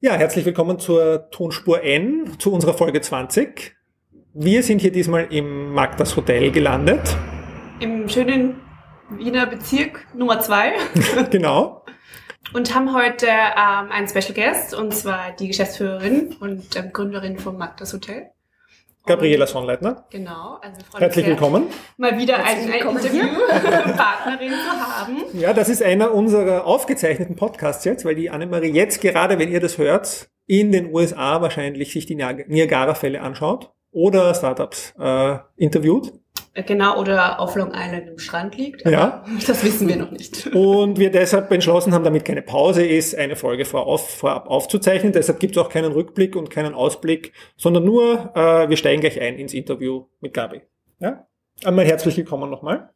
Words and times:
Ja, 0.00 0.12
herzlich 0.12 0.44
willkommen 0.44 0.78
zur 0.78 1.30
Tonspur 1.30 1.82
N, 1.82 2.36
zu 2.38 2.52
unserer 2.52 2.74
Folge 2.74 3.00
20. 3.00 3.74
Wir 4.34 4.62
sind 4.62 4.82
hier 4.82 4.92
diesmal 4.92 5.32
im 5.32 5.72
Magdas 5.72 6.14
Hotel 6.16 6.50
gelandet. 6.50 7.16
Im 7.80 8.06
schönen 8.06 8.60
Wiener 9.08 9.46
Bezirk 9.46 10.06
Nummer 10.14 10.38
2. 10.38 10.74
genau. 11.30 11.82
Und 12.52 12.74
haben 12.74 12.94
heute 12.94 13.26
ähm, 13.26 13.90
einen 13.90 14.06
Special 14.06 14.34
Guest, 14.34 14.74
und 14.74 14.94
zwar 14.94 15.32
die 15.32 15.48
Geschäftsführerin 15.48 16.36
und 16.40 16.76
ähm, 16.76 16.92
Gründerin 16.92 17.38
vom 17.38 17.56
Magdas 17.56 17.94
Hotel. 17.94 18.32
Gabriela 19.06 19.46
Sonnleitner. 19.46 20.04
Genau, 20.10 20.58
also 20.60 20.80
wir 20.92 21.00
Herzlich 21.00 21.26
willkommen. 21.26 21.68
Mal 21.96 22.18
wieder 22.18 22.42
eine 22.42 22.76
Interviewpartnerin 22.76 24.50
zu 24.50 24.70
haben. 24.80 25.16
Ja, 25.32 25.52
das 25.52 25.68
ist 25.68 25.82
einer 25.82 26.12
unserer 26.12 26.66
aufgezeichneten 26.66 27.36
Podcasts 27.36 27.84
jetzt, 27.84 28.04
weil 28.04 28.16
die 28.16 28.30
Annemarie 28.30 28.72
jetzt 28.72 29.00
gerade, 29.00 29.38
wenn 29.38 29.50
ihr 29.50 29.60
das 29.60 29.78
hört, 29.78 30.28
in 30.46 30.72
den 30.72 30.92
USA 30.92 31.40
wahrscheinlich 31.40 31.92
sich 31.92 32.06
die 32.06 32.16
Niagara-Fälle 32.16 33.20
anschaut 33.20 33.72
oder 33.92 34.34
Startups 34.34 34.92
äh, 34.98 35.38
interviewt. 35.56 36.12
Genau, 36.64 36.98
oder 36.98 37.38
auf 37.38 37.54
Long 37.54 37.72
Island 37.74 38.08
im 38.08 38.18
Strand 38.18 38.56
liegt. 38.56 38.86
ja. 38.86 39.24
Das 39.46 39.62
wissen 39.62 39.88
wir 39.88 39.96
noch 39.96 40.10
nicht. 40.10 40.46
Und 40.54 40.98
wir 40.98 41.10
deshalb 41.10 41.50
entschlossen 41.52 41.92
haben, 41.92 42.04
damit 42.04 42.24
keine 42.24 42.42
Pause 42.42 42.84
ist, 42.86 43.14
eine 43.14 43.36
Folge 43.36 43.64
vorab, 43.64 44.00
vorab 44.00 44.48
aufzuzeichnen. 44.48 45.12
Deshalb 45.12 45.38
gibt 45.38 45.56
es 45.56 45.62
auch 45.62 45.68
keinen 45.68 45.92
Rückblick 45.92 46.34
und 46.34 46.50
keinen 46.50 46.74
Ausblick, 46.74 47.32
sondern 47.56 47.84
nur, 47.84 48.32
äh, 48.34 48.68
wir 48.68 48.76
steigen 48.76 49.00
gleich 49.00 49.20
ein 49.20 49.38
ins 49.38 49.52
Interview 49.52 50.06
mit 50.20 50.32
Gabi. 50.32 50.62
Ja? 50.98 51.26
Einmal 51.64 51.84
herzlich 51.84 52.16
willkommen 52.16 52.50
nochmal. 52.50 52.90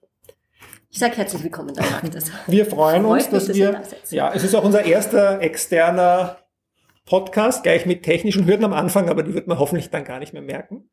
Ich 0.91 0.99
sage 0.99 1.17
herzlich 1.17 1.45
willkommen, 1.45 1.73
dann 1.75 1.85
mag 1.91 2.11
das. 2.11 2.33
Wir 2.47 2.67
freuen 2.67 3.05
uns, 3.05 3.31
dass 3.31 3.55
wir, 3.55 3.81
ja, 4.11 4.33
es 4.35 4.43
ist 4.43 4.55
auch 4.57 4.65
unser 4.65 4.85
erster 4.85 5.41
externer 5.41 6.39
Podcast, 7.11 7.65
gleich 7.65 7.87
mit 7.87 8.05
technischen 8.05 8.47
Hürden 8.47 8.65
am 8.65 8.73
Anfang, 8.73 9.11
aber 9.11 9.25
die 9.25 9.35
wird 9.35 9.49
man 9.49 9.59
hoffentlich 9.59 9.91
dann 9.91 10.05
gar 10.05 10.21
nicht 10.21 10.33
mehr 10.33 10.43
merken. 10.43 10.89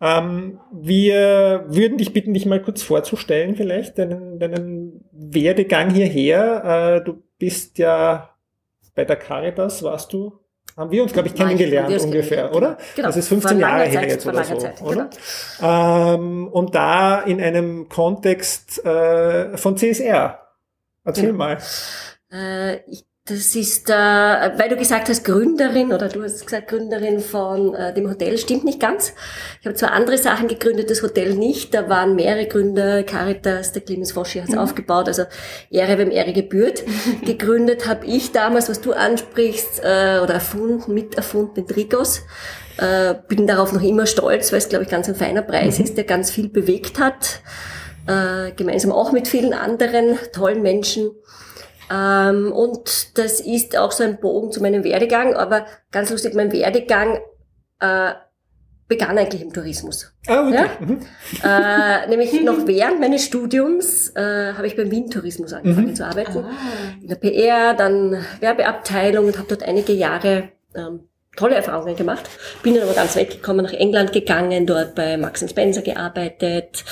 Ähm, 0.00 0.60
wir 0.70 1.64
würden 1.68 1.96
dich 1.96 2.12
bitten, 2.12 2.34
dich 2.34 2.44
mal 2.44 2.62
kurz 2.62 2.82
vorzustellen, 2.82 3.56
vielleicht, 3.56 3.96
deinen, 3.98 4.38
deinen 4.38 5.04
Werdegang 5.12 5.90
hierher. 5.90 7.00
Äh, 7.00 7.04
du 7.04 7.22
bist 7.38 7.78
ja 7.78 8.36
bei 8.94 9.06
der 9.06 9.16
Caritas, 9.16 9.82
warst 9.82 10.12
du 10.12 10.38
haben 10.76 10.90
wir 10.90 11.02
uns, 11.02 11.14
glaube 11.14 11.28
ich, 11.28 11.34
kennengelernt 11.34 11.90
ich, 11.90 12.02
ungefähr, 12.02 12.54
oder? 12.54 12.76
Genau. 12.94 13.08
Das 13.08 13.16
ist 13.16 13.28
15 13.28 13.58
Jahre 13.58 13.84
her 13.84 14.00
Zeit, 14.00 14.10
jetzt 14.10 14.26
oder 14.26 14.44
so, 14.44 14.56
Zeit, 14.58 14.82
oder? 14.82 15.08
Genau. 15.58 16.14
Ähm, 16.14 16.48
und 16.48 16.74
da 16.74 17.22
in 17.22 17.40
einem 17.40 17.88
Kontext 17.88 18.84
äh, 18.84 19.56
von 19.56 19.78
CSR. 19.78 20.38
Erzähl 21.02 21.32
genau. 21.32 21.38
mal. 21.38 21.58
Äh, 22.30 22.90
ich 22.90 23.06
das 23.28 23.56
ist, 23.56 23.90
äh, 23.90 23.92
weil 23.92 24.68
du 24.68 24.76
gesagt 24.76 25.08
hast 25.08 25.24
Gründerin 25.24 25.92
oder 25.92 26.08
du 26.08 26.22
hast 26.22 26.46
gesagt 26.46 26.68
Gründerin 26.68 27.18
von 27.18 27.74
äh, 27.74 27.92
dem 27.92 28.08
Hotel, 28.08 28.38
stimmt 28.38 28.64
nicht 28.64 28.78
ganz. 28.78 29.14
Ich 29.60 29.66
habe 29.66 29.74
zwar 29.74 29.90
andere 29.90 30.16
Sachen 30.16 30.46
gegründet, 30.46 30.90
das 30.90 31.02
Hotel 31.02 31.34
nicht. 31.34 31.74
Da 31.74 31.88
waren 31.88 32.14
mehrere 32.14 32.46
Gründer, 32.46 33.02
Caritas, 33.02 33.72
der 33.72 33.82
Clemens 33.82 34.12
Foschi 34.12 34.38
hat 34.38 34.48
es 34.48 34.54
mhm. 34.54 34.60
aufgebaut, 34.60 35.08
also 35.08 35.24
Ehre, 35.70 35.98
wem 35.98 36.12
Ehre 36.12 36.32
gebührt. 36.32 36.84
gegründet 37.24 37.88
habe 37.88 38.06
ich 38.06 38.30
damals, 38.30 38.68
was 38.68 38.80
du 38.80 38.92
ansprichst, 38.92 39.80
äh, 39.80 40.20
oder 40.22 40.34
erfunden, 40.34 40.94
miterfunden, 40.94 41.54
den 41.54 41.66
Trigos. 41.66 42.22
Äh, 42.76 43.16
bin 43.26 43.48
darauf 43.48 43.72
noch 43.72 43.82
immer 43.82 44.06
stolz, 44.06 44.52
weil 44.52 44.58
es, 44.58 44.68
glaube 44.68 44.84
ich, 44.84 44.90
ganz 44.90 45.08
ein 45.08 45.16
feiner 45.16 45.42
Preis 45.42 45.80
mhm. 45.80 45.84
ist, 45.84 45.96
der 45.96 46.04
ganz 46.04 46.30
viel 46.30 46.48
bewegt 46.48 47.00
hat. 47.00 47.40
Äh, 48.06 48.52
gemeinsam 48.52 48.92
auch 48.92 49.10
mit 49.10 49.26
vielen 49.26 49.52
anderen 49.52 50.16
tollen 50.32 50.62
Menschen. 50.62 51.10
Ähm, 51.90 52.52
und 52.52 53.18
das 53.18 53.40
ist 53.40 53.76
auch 53.76 53.92
so 53.92 54.04
ein 54.04 54.18
Bogen 54.20 54.50
zu 54.50 54.60
meinem 54.60 54.84
Werdegang, 54.84 55.34
aber 55.34 55.66
ganz 55.92 56.10
lustig, 56.10 56.34
mein 56.34 56.52
Werdegang 56.52 57.18
äh, 57.80 58.12
begann 58.88 59.18
eigentlich 59.18 59.42
im 59.42 59.52
Tourismus. 59.52 60.12
Ah, 60.26 60.46
okay. 60.46 60.54
ja? 60.54 60.68
mhm. 60.80 61.00
äh, 61.42 62.06
nämlich 62.08 62.40
noch 62.42 62.66
während 62.66 63.00
meines 63.00 63.24
Studiums 63.24 64.10
äh, 64.14 64.52
habe 64.54 64.66
ich 64.66 64.76
beim 64.76 64.90
Wien 64.90 65.10
Tourismus 65.10 65.52
angefangen 65.52 65.88
mhm. 65.88 65.96
zu 65.96 66.06
arbeiten. 66.06 66.38
Ah. 66.38 66.50
In 67.00 67.08
der 67.08 67.16
PR, 67.16 67.74
dann 67.74 68.24
Werbeabteilung 68.40 69.26
und 69.26 69.38
habe 69.38 69.48
dort 69.48 69.62
einige 69.62 69.92
Jahre 69.92 70.50
ähm, 70.74 71.08
tolle 71.36 71.54
Erfahrungen 71.54 71.96
gemacht. 71.96 72.28
Bin 72.62 72.74
dann 72.74 72.84
aber 72.84 72.94
ganz 72.94 73.14
weggekommen, 73.14 73.64
nach 73.64 73.72
England 73.72 74.12
gegangen, 74.12 74.66
dort 74.66 74.94
bei 74.94 75.16
Max 75.16 75.48
Spencer 75.48 75.82
gearbeitet, 75.82 76.84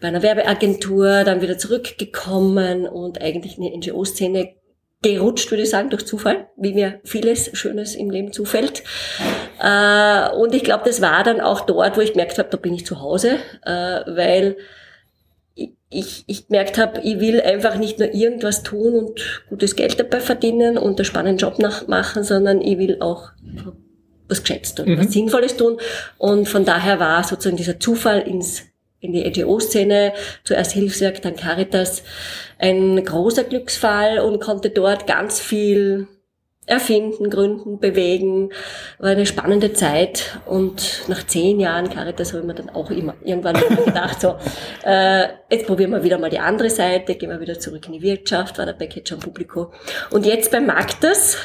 bei 0.00 0.08
einer 0.08 0.22
Werbeagentur, 0.22 1.24
dann 1.24 1.40
wieder 1.40 1.56
zurückgekommen 1.56 2.86
und 2.86 3.20
eigentlich 3.22 3.58
in 3.58 3.64
die 3.64 3.90
NGO-Szene 3.90 4.54
gerutscht, 5.02 5.50
würde 5.50 5.62
ich 5.62 5.70
sagen, 5.70 5.90
durch 5.90 6.06
Zufall, 6.06 6.48
wie 6.56 6.74
mir 6.74 7.00
vieles 7.04 7.50
Schönes 7.56 7.94
im 7.94 8.10
Leben 8.10 8.32
zufällt. 8.32 8.82
Äh, 9.60 10.30
und 10.30 10.54
ich 10.54 10.64
glaube, 10.64 10.84
das 10.84 11.00
war 11.00 11.22
dann 11.22 11.40
auch 11.40 11.60
dort, 11.60 11.96
wo 11.96 12.00
ich 12.00 12.12
gemerkt 12.12 12.38
habe, 12.38 12.48
da 12.50 12.56
bin 12.56 12.74
ich 12.74 12.86
zu 12.86 13.00
Hause, 13.00 13.38
äh, 13.64 13.70
weil 13.70 14.56
ich, 15.88 16.24
ich 16.26 16.48
gemerkt 16.48 16.78
habe, 16.78 17.00
ich 17.02 17.20
will 17.20 17.40
einfach 17.40 17.76
nicht 17.76 17.98
nur 17.98 18.12
irgendwas 18.12 18.62
tun 18.62 18.94
und 18.94 19.20
gutes 19.48 19.76
Geld 19.76 19.98
dabei 19.98 20.20
verdienen 20.20 20.78
und 20.78 20.98
einen 20.98 21.04
spannenden 21.04 21.38
Job 21.38 21.58
machen, 21.88 22.24
sondern 22.24 22.60
ich 22.60 22.78
will 22.78 22.98
auch 23.00 23.30
was 24.28 24.42
geschätzt 24.42 24.80
und 24.80 24.88
mhm. 24.88 24.98
was 24.98 25.12
Sinnvolles 25.12 25.56
tun. 25.56 25.78
Und 26.18 26.48
von 26.48 26.64
daher 26.64 27.00
war 27.00 27.24
sozusagen 27.24 27.56
dieser 27.56 27.78
Zufall 27.78 28.20
ins, 28.20 28.64
in 29.00 29.12
die 29.12 29.28
NGO-Szene, 29.28 30.12
zuerst 30.44 30.72
Hilfswerk, 30.72 31.22
dann 31.22 31.36
Caritas, 31.36 32.02
ein 32.58 33.02
großer 33.04 33.44
Glücksfall 33.44 34.18
und 34.18 34.40
konnte 34.40 34.70
dort 34.70 35.06
ganz 35.06 35.40
viel 35.40 36.08
erfinden, 36.66 37.30
gründen, 37.30 37.78
bewegen. 37.78 38.50
War 38.98 39.10
eine 39.10 39.24
spannende 39.24 39.72
Zeit 39.72 40.38
und 40.46 41.04
nach 41.08 41.24
zehn 41.26 41.60
Jahren 41.60 41.88
Caritas 41.88 42.32
habe 42.32 42.40
ich 42.40 42.46
mir 42.46 42.54
dann 42.54 42.70
auch 42.70 42.90
immer 42.90 43.14
irgendwann 43.24 43.54
gedacht, 43.84 44.20
so, 44.20 44.36
äh, 44.84 45.28
jetzt 45.50 45.66
probieren 45.66 45.92
wir 45.92 46.02
wieder 46.02 46.18
mal 46.18 46.30
die 46.30 46.40
andere 46.40 46.70
Seite, 46.70 47.14
gehen 47.14 47.30
wir 47.30 47.40
wieder 47.40 47.58
zurück 47.58 47.86
in 47.86 47.92
die 47.92 48.02
Wirtschaft, 48.02 48.58
war 48.58 48.66
der 48.66 48.72
Package 48.72 49.12
am 49.12 49.20
Publikum. 49.20 49.68
Und 50.10 50.26
jetzt 50.26 50.50
bei 50.50 50.60
Magdas, 50.60 51.38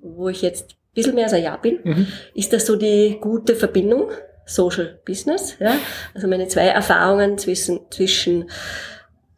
wo 0.00 0.28
ich 0.28 0.40
jetzt 0.40 0.70
ein 0.70 0.94
bisschen 0.94 1.14
mehr 1.14 1.24
als 1.24 1.34
ein 1.34 1.42
Jahr 1.42 1.60
bin, 1.60 1.80
mhm. 1.82 2.06
ist 2.34 2.52
das 2.52 2.66
so 2.66 2.76
die 2.76 3.18
gute 3.20 3.56
Verbindung, 3.56 4.10
Social 4.46 5.00
Business, 5.04 5.56
ja. 5.60 5.74
Also 6.12 6.26
meine 6.26 6.48
zwei 6.48 6.66
Erfahrungen 6.66 7.38
zwischen, 7.38 7.80
zwischen 7.90 8.50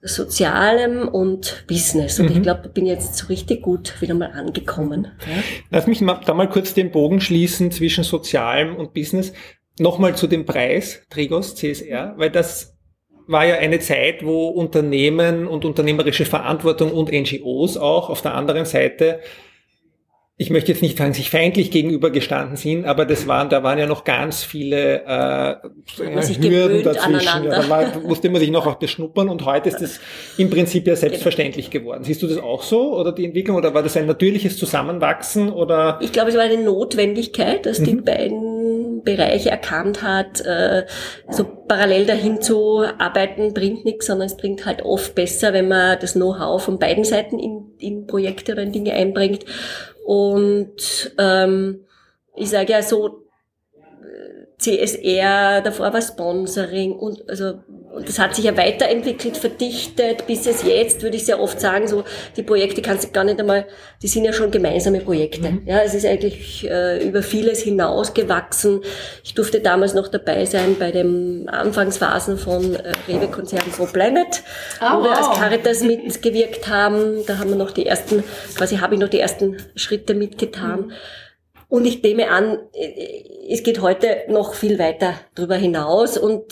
Sozialem 0.03 1.07
und 1.07 1.65
Business. 1.69 2.19
Und 2.19 2.31
mhm. 2.31 2.37
ich 2.37 2.43
glaube, 2.43 2.69
bin 2.69 2.87
jetzt 2.87 3.17
so 3.17 3.29
richtig 3.29 3.63
gut 3.63 4.01
wieder 4.01 4.15
mal 4.15 4.33
angekommen. 4.33 5.09
Ja? 5.21 5.43
Lass 5.71 5.87
mich 5.87 6.01
mal, 6.01 6.21
da 6.27 6.35
mal 6.35 6.49
kurz 6.49 6.75
den 6.75 6.91
Bogen 6.91 7.21
schließen 7.21 7.71
zwischen 7.71 8.03
Sozialem 8.03 8.75
und 8.75 8.95
Business. 8.95 9.33
Nochmal 9.79 10.17
zu 10.17 10.27
dem 10.27 10.45
Preis, 10.45 11.03
Trigos, 11.09 11.55
CSR, 11.55 12.15
weil 12.17 12.31
das 12.31 12.77
war 13.27 13.47
ja 13.47 13.57
eine 13.57 13.79
Zeit, 13.79 14.25
wo 14.25 14.49
Unternehmen 14.49 15.47
und 15.47 15.65
unternehmerische 15.65 16.25
Verantwortung 16.25 16.93
und 16.93 17.11
NGOs 17.13 17.77
auch 17.77 18.11
auf 18.11 18.23
der 18.23 18.35
anderen 18.35 18.65
Seite 18.65 19.21
ich 20.43 20.51
möchte 20.51 20.73
jetzt 20.73 20.83
nicht 20.83 20.99
sagen, 20.99 21.15
sich 21.15 21.31
feindlich 21.31 21.71
gegenübergestanden 21.71 22.57
sind, 22.57 22.85
aber 22.85 23.05
das 23.05 23.29
waren, 23.29 23.49
da 23.49 23.63
waren 23.63 23.79
ja 23.79 23.87
noch 23.87 24.03
ganz 24.03 24.43
viele 24.43 25.05
äh, 25.07 25.55
Hürden 25.99 26.83
dazwischen. 26.83 27.45
Ja, 27.45 27.63
da 27.63 27.69
war, 27.69 28.01
musste 28.01 28.29
man 28.29 28.41
sich 28.41 28.51
noch 28.51 28.67
auch 28.67 28.75
beschnuppern 28.75 29.29
und 29.29 29.45
heute 29.45 29.69
ist 29.69 29.81
das 29.81 30.01
im 30.39 30.51
Prinzip 30.51 30.89
ja 30.89 30.97
selbstverständlich 30.97 31.71
geworden. 31.71 32.03
Siehst 32.03 32.23
du 32.23 32.27
das 32.27 32.39
auch 32.39 32.65
so 32.65 32.99
oder 32.99 33.13
die 33.13 33.25
Entwicklung 33.25 33.57
oder 33.57 33.73
war 33.73 33.85
das 33.85 33.97
ein 33.97 34.07
natürliches 34.07 34.59
Zusammenwachsen 34.59 35.53
oder? 35.53 36.01
Ich 36.03 36.11
glaube, 36.11 36.31
es 36.31 36.37
war 36.37 36.43
eine 36.43 36.61
Notwendigkeit, 36.61 37.65
dass 37.65 37.79
mhm. 37.79 37.85
die 37.85 37.95
beiden 37.95 39.03
Bereiche 39.05 39.51
erkannt 39.51 40.03
hat, 40.03 40.41
äh, 40.41 40.87
so 41.31 41.45
parallel 41.45 42.07
dahin 42.07 42.41
zu 42.41 42.85
arbeiten 42.99 43.55
bringt 43.55 43.85
nichts, 43.85 44.07
sondern 44.07 44.27
es 44.27 44.37
bringt 44.37 44.67
halt 44.67 44.83
oft 44.83 45.15
besser, 45.15 45.53
wenn 45.53 45.69
man 45.69 45.99
das 46.01 46.15
Know-how 46.15 46.63
von 46.63 46.79
beiden 46.79 47.05
Seiten 47.05 47.39
in, 47.39 47.73
in 47.79 48.07
Projekte 48.07 48.53
oder 48.53 48.63
in 48.63 48.73
Dinge 48.73 48.93
einbringt 48.93 49.45
und 50.05 51.15
ähm, 51.19 51.85
ich 52.35 52.51
sage 52.51 52.73
ja 52.73 52.83
so, 52.83 53.22
CSR, 54.63 55.61
davor 55.61 55.93
war 55.93 56.03
Sponsoring 56.03 56.93
und 56.93 57.29
also 57.29 57.55
und 57.93 58.09
das 58.09 58.19
hat 58.19 58.35
sich 58.35 58.47
ja 58.47 58.57
weiterentwickelt, 58.57 59.37
verdichtet, 59.37 60.27
bis 60.27 60.47
es 60.47 60.63
jetzt, 60.63 61.03
würde 61.03 61.17
ich 61.17 61.27
sehr 61.27 61.39
oft 61.39 61.61
sagen, 61.61 61.87
so 61.87 62.05
die 62.37 62.43
Projekte 62.43 62.81
kannst 62.81 63.05
du 63.05 63.09
gar 63.11 63.23
nicht 63.23 63.39
einmal, 63.39 63.67
die 64.03 64.09
sind 64.09 64.25
ja 64.25 64.33
schon 64.33 64.51
gemeinsame 64.51 65.01
Projekte. 65.01 65.51
Mhm. 65.51 65.63
Ja, 65.67 65.81
es 65.83 65.93
ist 65.93 66.07
eigentlich 66.07 66.69
äh, 66.69 67.07
über 67.07 67.23
vieles 67.23 67.61
hinausgewachsen. 67.61 68.81
Ich 69.25 69.35
durfte 69.35 69.61
damals 69.61 69.93
noch 69.93 70.09
dabei 70.09 70.47
sein 70.47 70.77
bei 70.79 70.91
den 70.91 71.51
Anfangsphasen 71.51 72.39
von 72.39 72.77
äh, 72.77 72.95
Rewe 73.09 73.29
Konzern 73.29 73.71
Pro 73.77 73.85
Planet, 73.85 74.43
oh, 74.81 74.97
wo 74.97 75.05
wir 75.05 75.17
als 75.17 75.39
Caritas 75.39 75.83
mitgewirkt 75.83 76.69
haben. 76.69 77.27
Da 77.27 77.39
haben 77.39 77.51
wir 77.51 77.57
noch 77.57 77.73
die 77.73 77.85
ersten, 77.85 78.25
quasi 78.55 78.79
habe 78.79 78.95
ich 78.95 79.01
noch 79.01 79.11
die 79.11 79.21
ersten 79.21 79.59
Schritte 79.77 80.15
mitgetan. 80.15 80.87
Mhm. 80.87 80.93
Und 81.73 81.87
ich 81.87 82.03
nehme 82.03 82.29
an, 82.29 82.59
es 83.49 83.63
geht 83.63 83.81
heute 83.81 84.25
noch 84.29 84.53
viel 84.53 84.79
weiter 84.79 85.15
darüber 85.35 85.57
hinaus 85.57 86.19
und 86.19 86.45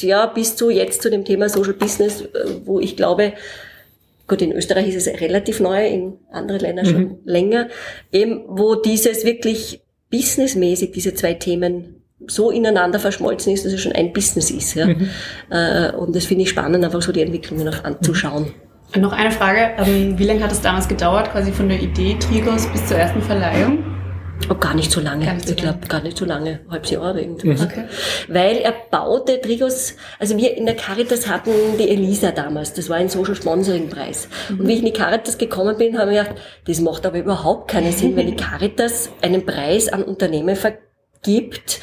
ja, 0.00 0.26
bis 0.26 0.56
zu 0.56 0.68
jetzt 0.68 1.00
zu 1.00 1.10
dem 1.12 1.24
Thema 1.24 1.48
Social 1.48 1.74
Business, 1.74 2.24
wo 2.64 2.80
ich 2.80 2.96
glaube, 2.96 3.34
gut, 4.26 4.42
in 4.42 4.50
Österreich 4.50 4.88
ist 4.88 5.06
es 5.06 5.20
relativ 5.20 5.60
neu, 5.60 5.86
in 5.86 6.14
anderen 6.28 6.60
Ländern 6.60 6.86
schon 6.86 7.02
mhm. 7.02 7.18
länger, 7.24 7.68
eben 8.10 8.42
wo 8.48 8.74
dieses 8.74 9.24
wirklich 9.24 9.80
businessmäßig, 10.10 10.90
diese 10.90 11.14
zwei 11.14 11.34
Themen 11.34 12.02
so 12.26 12.50
ineinander 12.50 12.98
verschmolzen 12.98 13.52
ist, 13.52 13.64
dass 13.64 13.72
es 13.72 13.80
schon 13.80 13.92
ein 13.92 14.12
Business 14.12 14.50
ist. 14.50 14.74
Ja? 14.74 14.86
Mhm. 14.86 15.08
Äh, 15.50 15.92
und 15.92 16.16
das 16.16 16.24
finde 16.24 16.42
ich 16.42 16.50
spannend, 16.50 16.84
einfach 16.84 17.00
so 17.00 17.12
die 17.12 17.22
Entwicklungen 17.22 17.68
auch 17.68 17.84
anzuschauen. 17.84 18.52
Und 18.92 19.00
noch 19.00 19.12
eine 19.12 19.30
Frage, 19.30 19.70
ähm, 19.78 20.18
wie 20.18 20.24
lange 20.24 20.42
hat 20.42 20.50
es 20.50 20.60
damals 20.60 20.88
gedauert, 20.88 21.30
quasi 21.30 21.52
von 21.52 21.68
der 21.68 21.80
Idee 21.80 22.16
Trigos 22.18 22.66
bis 22.72 22.84
zur 22.88 22.96
ersten 22.96 23.22
Verleihung? 23.22 23.94
Oh, 24.50 24.54
gar 24.54 24.74
nicht 24.74 24.90
so 24.90 25.00
lange. 25.00 25.32
Nicht 25.32 25.46
so 25.46 25.52
ich 25.52 25.56
glaube, 25.56 25.86
gar 25.88 26.02
nicht 26.02 26.18
so 26.18 26.24
lange. 26.24 26.60
Halbes 26.70 26.90
Jahr 26.90 27.10
oder 27.10 27.20
irgendwas. 27.20 27.60
Mhm. 27.60 27.66
Okay. 27.66 27.84
Weil 28.28 28.56
er 28.58 28.74
baute 28.90 29.40
Trigos, 29.40 29.94
also 30.18 30.36
wir 30.36 30.56
in 30.56 30.66
der 30.66 30.76
Caritas 30.76 31.28
hatten 31.28 31.50
die 31.78 31.88
Elisa 31.88 32.30
damals, 32.30 32.74
das 32.74 32.90
war 32.90 32.96
ein 32.96 33.08
Social 33.08 33.34
Sponsoring 33.34 33.88
Preis. 33.88 34.28
Mhm. 34.50 34.60
Und 34.60 34.68
wie 34.68 34.72
ich 34.74 34.78
in 34.80 34.86
die 34.86 34.92
Caritas 34.92 35.38
gekommen 35.38 35.78
bin, 35.78 35.98
habe 35.98 36.12
ich 36.12 36.18
gedacht, 36.18 36.36
das 36.66 36.80
macht 36.80 37.06
aber 37.06 37.18
überhaupt 37.18 37.70
keinen 37.70 37.92
Sinn, 37.92 38.16
wenn 38.16 38.26
die 38.26 38.36
Caritas 38.36 39.10
einen 39.22 39.46
Preis 39.46 39.88
an 39.88 40.02
Unternehmen 40.02 40.56
vergibt, 40.56 41.80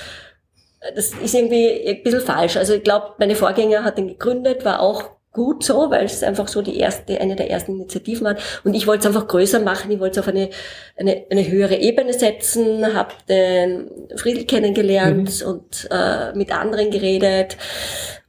das 0.95 1.11
ist 1.13 1.35
irgendwie 1.35 1.87
ein 1.87 2.03
bisschen 2.03 2.21
falsch. 2.21 2.57
Also 2.57 2.73
ich 2.73 2.83
glaube, 2.83 3.13
meine 3.19 3.35
Vorgänger 3.35 3.83
hat 3.83 3.99
ihn 3.99 4.07
gegründet, 4.07 4.65
war 4.65 4.79
auch 4.79 5.11
gut 5.31 5.63
so, 5.63 5.89
weil 5.89 6.05
es 6.05 6.23
einfach 6.23 6.47
so 6.47 6.61
die 6.61 6.77
erste, 6.77 7.19
eine 7.19 7.35
der 7.35 7.49
ersten 7.49 7.75
Initiativen 7.75 8.25
war. 8.25 8.35
Und 8.63 8.73
ich 8.73 8.85
wollte 8.87 9.01
es 9.01 9.05
einfach 9.07 9.27
größer 9.27 9.59
machen, 9.61 9.91
ich 9.91 9.99
wollte 9.99 10.19
es 10.19 10.25
auf 10.25 10.33
eine, 10.33 10.49
eine, 10.97 11.25
eine 11.29 11.49
höhere 11.49 11.75
Ebene 11.75 12.13
setzen, 12.13 12.93
habe 12.93 13.13
den 13.29 13.89
Friedel 14.15 14.45
kennengelernt 14.45 15.41
mhm. 15.41 15.51
und 15.51 15.87
äh, 15.89 16.33
mit 16.33 16.51
anderen 16.51 16.91
geredet. 16.91 17.57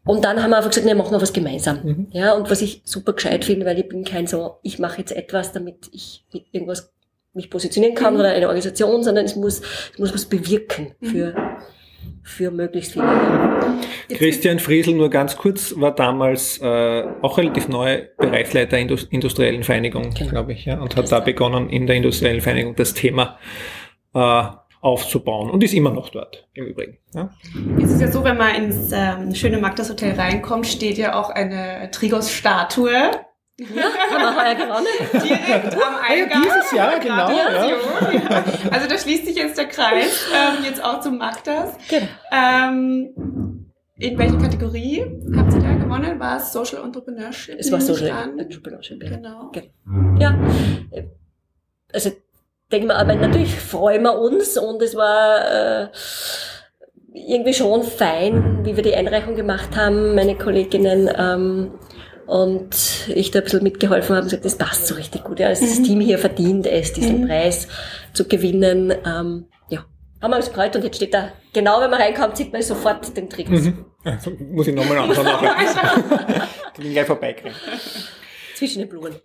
Und 0.05 0.25
dann 0.25 0.43
haben 0.43 0.51
wir 0.51 0.57
einfach 0.57 0.71
gesagt, 0.71 0.87
ne, 0.87 0.95
machen 0.95 1.13
wir 1.13 1.23
was 1.23 1.33
gemeinsam. 1.33 1.81
Mhm. 1.83 2.07
Ja, 2.11 2.35
und 2.35 2.51
was 2.51 2.63
ich 2.63 2.83
super 2.85 3.13
gescheit 3.13 3.45
finde, 3.45 3.67
weil 3.67 3.79
ich 3.79 3.89
bin 3.89 4.05
kein 4.05 4.27
so, 4.27 4.59
ich 4.63 4.79
mache 4.79 4.99
jetzt 4.99 5.13
etwas, 5.13 5.53
damit 5.53 5.89
ich 5.93 6.25
mit 6.33 6.45
irgendwas 6.53 6.93
mich 7.35 7.51
positionieren 7.51 7.95
kann 7.95 8.15
mhm. 8.15 8.21
oder 8.21 8.31
eine 8.31 8.47
Organisation, 8.47 9.03
sondern 9.03 9.25
es 9.25 9.37
muss, 9.37 9.61
es 9.93 9.99
muss 9.99 10.13
was 10.13 10.27
bewirken 10.27 10.95
mhm. 11.01 11.07
für, 11.07 11.35
für 12.23 12.51
möglichst 12.51 12.93
viele. 12.93 13.09
Christian 14.09 14.59
Friesel, 14.59 14.95
nur 14.95 15.11
ganz 15.11 15.37
kurz, 15.37 15.75
war 15.77 15.95
damals 15.95 16.59
äh, 16.59 17.05
auch 17.23 17.39
relativ 17.39 17.69
neu 17.69 18.03
Bereichsleiter 18.19 18.79
Indus 18.79 19.05
industriellen 19.05 19.63
Vereinigung, 19.63 20.11
genau. 20.15 20.31
glaube 20.31 20.53
ich, 20.53 20.65
ja, 20.65 20.81
und 20.81 20.97
hat 20.97 21.11
da 21.11 21.21
begonnen, 21.21 21.69
in 21.71 21.87
der 21.87 21.97
industriellen 21.97 22.41
Vereinigung 22.41 22.77
das 22.77 22.95
Thema 22.95 23.39
äh, 24.15 24.43
aufzubauen 24.81 25.49
und 25.49 25.63
ist 25.63 25.75
immer 25.75 25.91
noch 25.91 26.09
dort 26.09 26.49
im 26.55 26.67
Übrigen. 26.67 26.99
Ja. 27.15 27.31
Es 27.81 27.91
ist 27.93 28.01
ja 28.01 28.11
so, 28.11 28.25
wenn 28.25 28.37
man 28.37 28.55
ins 28.57 28.91
ähm, 28.93 29.35
schöne 29.35 29.59
Magdas 29.59 29.89
Hotel 29.89 30.15
reinkommt, 30.15 30.67
steht 30.67 30.99
ja 30.99 31.19
auch 31.19 31.31
eine 31.31 31.91
Trigos-Statue 31.93 33.11
ja, 33.59 33.67
haben 34.11 34.23
wir 34.23 34.37
heuer 34.37 34.55
gewonnen. 34.55 34.87
Direkt 35.13 35.75
am 35.75 35.95
Eingang. 36.03 36.43
Ja, 36.45 36.55
dieses 36.55 36.73
Jahr, 36.73 36.99
genau. 36.99 37.31
Ja. 37.31 37.67
Ja. 37.67 38.45
Also 38.71 38.89
da 38.89 38.99
schließt 38.99 39.27
sich 39.27 39.37
jetzt 39.37 39.59
der 39.59 39.67
Kreis, 39.67 40.27
ähm, 40.33 40.65
jetzt 40.65 40.83
auch 40.83 41.01
zum 41.01 41.19
Magdas. 41.19 41.77
Genau. 41.89 42.07
Ähm, 42.33 43.73
in 43.99 44.19
welcher 44.19 44.39
Kategorie 44.39 45.05
habt 45.37 45.53
ihr 45.55 45.61
da 45.61 45.75
gewonnen? 45.75 46.19
War 46.19 46.39
es 46.39 46.53
Social 46.53 46.83
Entrepreneurship? 46.83 47.57
Es 47.59 47.71
war 47.71 47.81
Social 47.81 48.39
Entrepreneurship, 48.39 49.03
ja. 49.03 49.11
Genau. 49.11 49.53
genau. 49.53 50.19
Ja, 50.19 50.35
also 51.93 52.11
denken 52.71 52.89
wir 52.89 52.97
aber 52.97 53.15
natürlich 53.15 53.55
freuen 53.55 54.03
wir 54.03 54.19
uns 54.19 54.57
und 54.57 54.83
es 54.83 54.97
war 54.97 55.85
äh, 55.85 55.89
irgendwie 57.15 57.53
schon 57.53 57.83
fein, 57.83 58.65
wie 58.65 58.75
wir 58.77 58.83
die 58.83 58.95
Einreichung 58.95 59.37
gemacht 59.37 59.77
haben. 59.77 60.15
Meine 60.15 60.37
Kolleginnen 60.37 61.11
ähm, 61.15 61.73
und 62.27 63.09
ich 63.09 63.31
da 63.31 63.41
ein 63.41 63.45
bisschen 63.45 63.63
mitgeholfen 63.63 64.17
habe 64.17 64.23
und 64.23 64.31
gesagt, 64.31 64.45
das 64.45 64.57
passt 64.57 64.87
so 64.87 64.95
richtig 64.95 65.25
gut. 65.25 65.41
Ja. 65.41 65.49
Also 65.49 65.65
das 65.65 65.79
mhm. 65.79 65.85
Team 65.85 66.01
hier 66.01 66.19
verdient 66.19 66.67
es, 66.67 66.93
diesen 66.93 67.23
mhm. 67.23 67.27
Preis 67.27 67.69
zu 68.13 68.27
gewinnen. 68.27 68.93
Ähm, 69.05 69.47
ja, 69.69 69.85
haben 70.21 70.31
wir 70.31 70.37
uns 70.37 70.49
gefreut 70.49 70.75
und 70.77 70.85
jetzt 70.85 70.97
steht 70.97 71.15
da, 71.15 71.29
genau 71.53 71.81
wenn 71.81 71.91
man 71.91 72.01
reinkommt, 72.01 72.37
sieht 72.37 72.53
man 72.53 72.63
sofort 72.63 73.17
den 73.17 73.29
Trick. 73.29 73.49
Mhm. 73.51 73.85
Also, 74.05 74.31
muss 74.31 74.67
ich 74.67 74.75
nochmal 74.75 74.99
anschauen. 74.99 75.27
ich 76.75 76.81
bin 76.83 76.93
gleich 76.93 77.07
vorbeikriegen. 77.07 77.57
Zwischen 78.57 78.81
den 78.81 78.89
Blumen. 78.89 79.15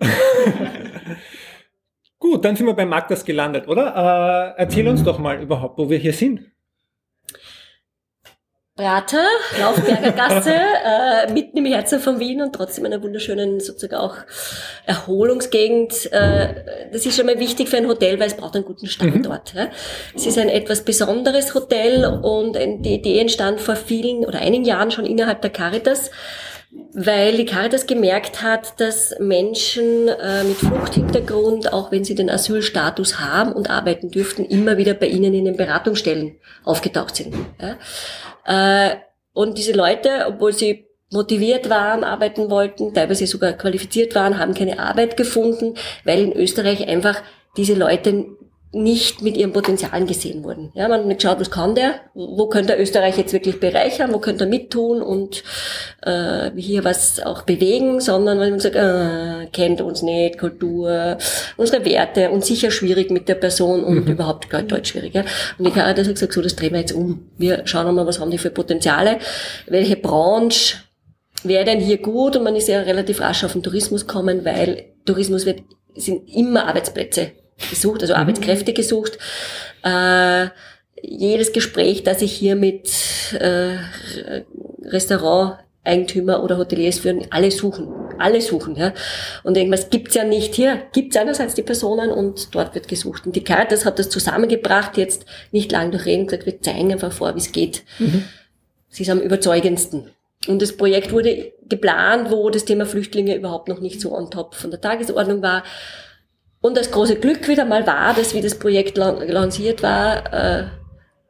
Gut, 2.19 2.43
dann 2.43 2.55
sind 2.55 2.65
wir 2.65 2.73
bei 2.73 2.85
Magdas 2.85 3.23
gelandet, 3.23 3.67
oder? 3.67 4.55
Äh, 4.57 4.61
erzähl 4.61 4.87
uns 4.87 5.03
doch 5.03 5.19
mal 5.19 5.41
überhaupt, 5.41 5.77
wo 5.77 5.89
wir 5.89 5.97
hier 5.97 6.13
sind. 6.13 6.51
Prater, 8.77 9.25
Laufberger 9.59 10.11
Gasse, 10.11 10.53
äh, 10.85 11.33
mitten 11.33 11.57
im 11.57 11.65
Herzen 11.65 11.99
von 11.99 12.19
Wien 12.19 12.43
und 12.43 12.53
trotzdem 12.53 12.85
einer 12.85 13.01
wunderschönen 13.01 13.59
sozusagen 13.59 13.95
auch 13.95 14.15
Erholungsgegend. 14.85 16.11
Äh, 16.11 16.89
das 16.93 17.05
ist 17.07 17.17
schon 17.17 17.25
mal 17.25 17.39
wichtig 17.39 17.69
für 17.69 17.77
ein 17.77 17.87
Hotel, 17.87 18.19
weil 18.19 18.27
es 18.27 18.37
braucht 18.37 18.55
einen 18.55 18.65
guten 18.65 18.85
Standort. 18.85 19.55
Mhm. 19.55 19.59
Ja. 19.59 19.67
Es 20.15 20.27
ist 20.27 20.37
ein 20.37 20.49
etwas 20.49 20.83
besonderes 20.83 21.55
Hotel 21.55 22.05
und 22.05 22.55
die 22.55 22.93
Idee 22.93 23.19
entstand 23.19 23.59
vor 23.59 23.75
vielen 23.75 24.23
oder 24.25 24.39
einigen 24.39 24.63
Jahren 24.63 24.91
schon 24.91 25.05
innerhalb 25.05 25.41
der 25.41 25.49
Caritas 25.49 26.11
weil 26.93 27.37
die 27.37 27.45
Caritas 27.45 27.87
gemerkt 27.87 28.41
hat, 28.41 28.79
dass 28.79 29.15
Menschen 29.19 30.09
äh, 30.09 30.43
mit 30.43 30.57
Fluchthintergrund, 30.57 31.71
auch 31.71 31.91
wenn 31.91 32.03
sie 32.03 32.15
den 32.15 32.29
Asylstatus 32.29 33.19
haben 33.19 33.53
und 33.53 33.69
arbeiten 33.69 34.09
dürften, 34.11 34.43
immer 34.45 34.77
wieder 34.77 34.93
bei 34.93 35.07
ihnen 35.07 35.33
in 35.33 35.45
den 35.45 35.55
Beratungsstellen 35.55 36.37
aufgetaucht 36.65 37.15
sind. 37.15 37.35
Ja? 37.61 37.77
Äh, 38.47 38.95
und 39.33 39.57
diese 39.57 39.73
Leute, 39.73 40.25
obwohl 40.27 40.53
sie 40.53 40.87
motiviert 41.11 41.69
waren, 41.69 42.03
arbeiten 42.03 42.49
wollten, 42.49 42.93
teilweise 42.93 43.27
sogar 43.27 43.53
qualifiziert 43.53 44.15
waren, 44.15 44.39
haben 44.39 44.53
keine 44.53 44.79
Arbeit 44.79 45.15
gefunden, 45.15 45.75
weil 46.03 46.19
in 46.19 46.33
Österreich 46.33 46.87
einfach 46.87 47.21
diese 47.55 47.75
Leute 47.75 48.25
nicht 48.73 49.21
mit 49.21 49.37
ihren 49.37 49.53
Potenzialen 49.53 50.07
gesehen 50.07 50.43
wurden. 50.43 50.71
Ja, 50.73 50.87
man 50.89 50.99
hat 50.99 51.07
nicht 51.07 51.21
geschaut, 51.21 51.39
was 51.39 51.49
kann 51.49 51.73
der, 51.73 52.01
wo 52.13 52.47
könnte 52.47 52.75
Österreich 52.75 53.17
jetzt 53.17 53.31
wirklich 53.31 53.59
bereichern, 53.59 54.13
wo 54.13 54.19
könnte 54.19 54.43
er 54.43 54.49
mittun 54.49 55.01
und 55.01 55.43
äh, 56.03 56.51
hier 56.55 56.83
was 56.83 57.21
auch 57.21 57.43
bewegen, 57.43 58.01
sondern 58.01 58.37
man 58.37 58.53
gesagt, 58.53 58.75
äh, 58.75 59.47
kennt 59.53 59.79
uns 59.79 60.01
nicht, 60.01 60.37
Kultur, 60.37 61.17
unsere 61.55 61.85
Werte 61.85 62.29
und 62.29 62.43
sicher 62.43 62.69
schwierig 62.69 63.09
mit 63.09 63.29
der 63.29 63.35
Person 63.35 63.83
und 63.83 64.05
mhm. 64.05 64.11
überhaupt 64.11 64.47
Deutsch 64.51 64.91
schwierig. 64.91 65.13
Ja. 65.13 65.23
Und 65.57 65.67
ich 65.67 65.75
habe 65.75 65.93
gesagt, 65.93 66.33
so, 66.33 66.41
das 66.41 66.55
drehen 66.55 66.73
wir 66.73 66.81
jetzt 66.81 66.93
um. 66.93 67.29
Wir 67.37 67.61
schauen 67.65 67.95
mal, 67.95 68.05
was 68.05 68.19
haben 68.19 68.31
die 68.31 68.37
für 68.37 68.49
Potenziale, 68.49 69.19
welche 69.67 69.95
Branche 69.95 70.77
wäre 71.43 71.63
denn 71.63 71.79
hier 71.79 71.99
gut 71.99 72.35
und 72.35 72.43
man 72.43 72.55
ist 72.55 72.67
ja 72.67 72.81
relativ 72.81 73.21
rasch 73.21 73.45
auf 73.45 73.53
den 73.53 73.63
Tourismus 73.63 74.07
kommen, 74.07 74.43
weil 74.43 74.87
Tourismus 75.05 75.45
wird, 75.45 75.61
sind 75.95 76.27
immer 76.27 76.67
Arbeitsplätze 76.67 77.31
gesucht, 77.69 78.01
also 78.01 78.13
mhm. 78.13 78.19
Arbeitskräfte 78.19 78.73
gesucht. 78.73 79.17
Äh, 79.83 80.47
jedes 81.01 81.53
Gespräch, 81.53 82.03
das 82.03 82.21
ich 82.21 82.33
hier 82.33 82.55
mit 82.55 82.89
äh, 83.39 83.77
Restauranteigentümer 84.83 86.43
oder 86.43 86.57
Hoteliers 86.57 86.99
führen, 86.99 87.27
alle 87.29 87.51
suchen, 87.51 87.87
alle 88.17 88.41
suchen. 88.41 88.75
Ja. 88.75 88.93
Und 89.43 89.57
irgendwas 89.57 89.89
gibt's 89.89 90.15
ja 90.15 90.23
nicht 90.23 90.55
hier, 90.55 90.81
gibt's 90.93 91.17
einerseits 91.17 91.53
die 91.53 91.61
Personen 91.61 92.09
und 92.09 92.55
dort 92.55 92.73
wird 92.73 92.87
gesucht. 92.87 93.25
Und 93.25 93.35
die 93.35 93.43
Caritas 93.43 93.85
hat 93.85 93.99
das 93.99 94.09
zusammengebracht, 94.09 94.97
jetzt 94.97 95.25
nicht 95.51 95.71
lang 95.71 95.91
durchreden, 95.91 96.25
gesagt, 96.25 96.45
wir 96.45 96.61
zeigen 96.61 96.91
einfach 96.91 97.11
vor, 97.11 97.35
wie 97.35 97.39
es 97.39 97.51
geht. 97.51 97.83
Mhm. 97.99 98.23
Sie 98.89 99.03
ist 99.03 99.09
am 99.09 99.19
überzeugendsten. 99.19 100.11
Und 100.47 100.61
das 100.61 100.75
Projekt 100.75 101.11
wurde 101.11 101.51
geplant, 101.67 102.31
wo 102.31 102.49
das 102.49 102.65
Thema 102.65 102.85
Flüchtlinge 102.85 103.35
überhaupt 103.35 103.67
noch 103.67 103.79
nicht 103.79 103.99
so 103.99 104.15
on 104.15 104.31
top 104.31 104.55
von 104.55 104.71
der 104.71 104.81
Tagesordnung 104.81 105.41
war. 105.41 105.63
Und 106.67 106.75
das 106.75 106.91
große 106.91 107.15
Glück 107.15 107.47
wieder 107.47 107.63
mal 107.63 107.87
war, 107.87 108.13
dass 108.13 108.33
wie 108.33 108.41
das 108.41 108.59
Projekt 108.59 108.97
lanciert 108.97 109.81
war, 109.81 110.33
äh, 110.33 110.65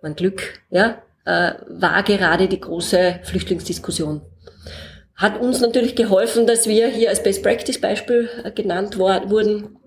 mein 0.02 0.16
Glück, 0.16 0.62
ja, 0.72 0.98
äh, 1.26 1.54
war 1.68 2.02
gerade 2.02 2.48
die 2.48 2.60
große 2.60 3.20
Flüchtlingsdiskussion. 3.22 4.22
Hat 5.16 5.40
uns 5.40 5.62
natürlich 5.62 5.96
geholfen, 5.96 6.48
dass 6.48 6.68
wir 6.68 6.88
hier 6.88 7.10
als 7.10 7.22
Best 7.22 7.44
Practice 7.44 7.80
Beispiel 7.80 8.28
äh, 8.44 8.52
genannt 8.52 8.98
wurden 8.98 9.78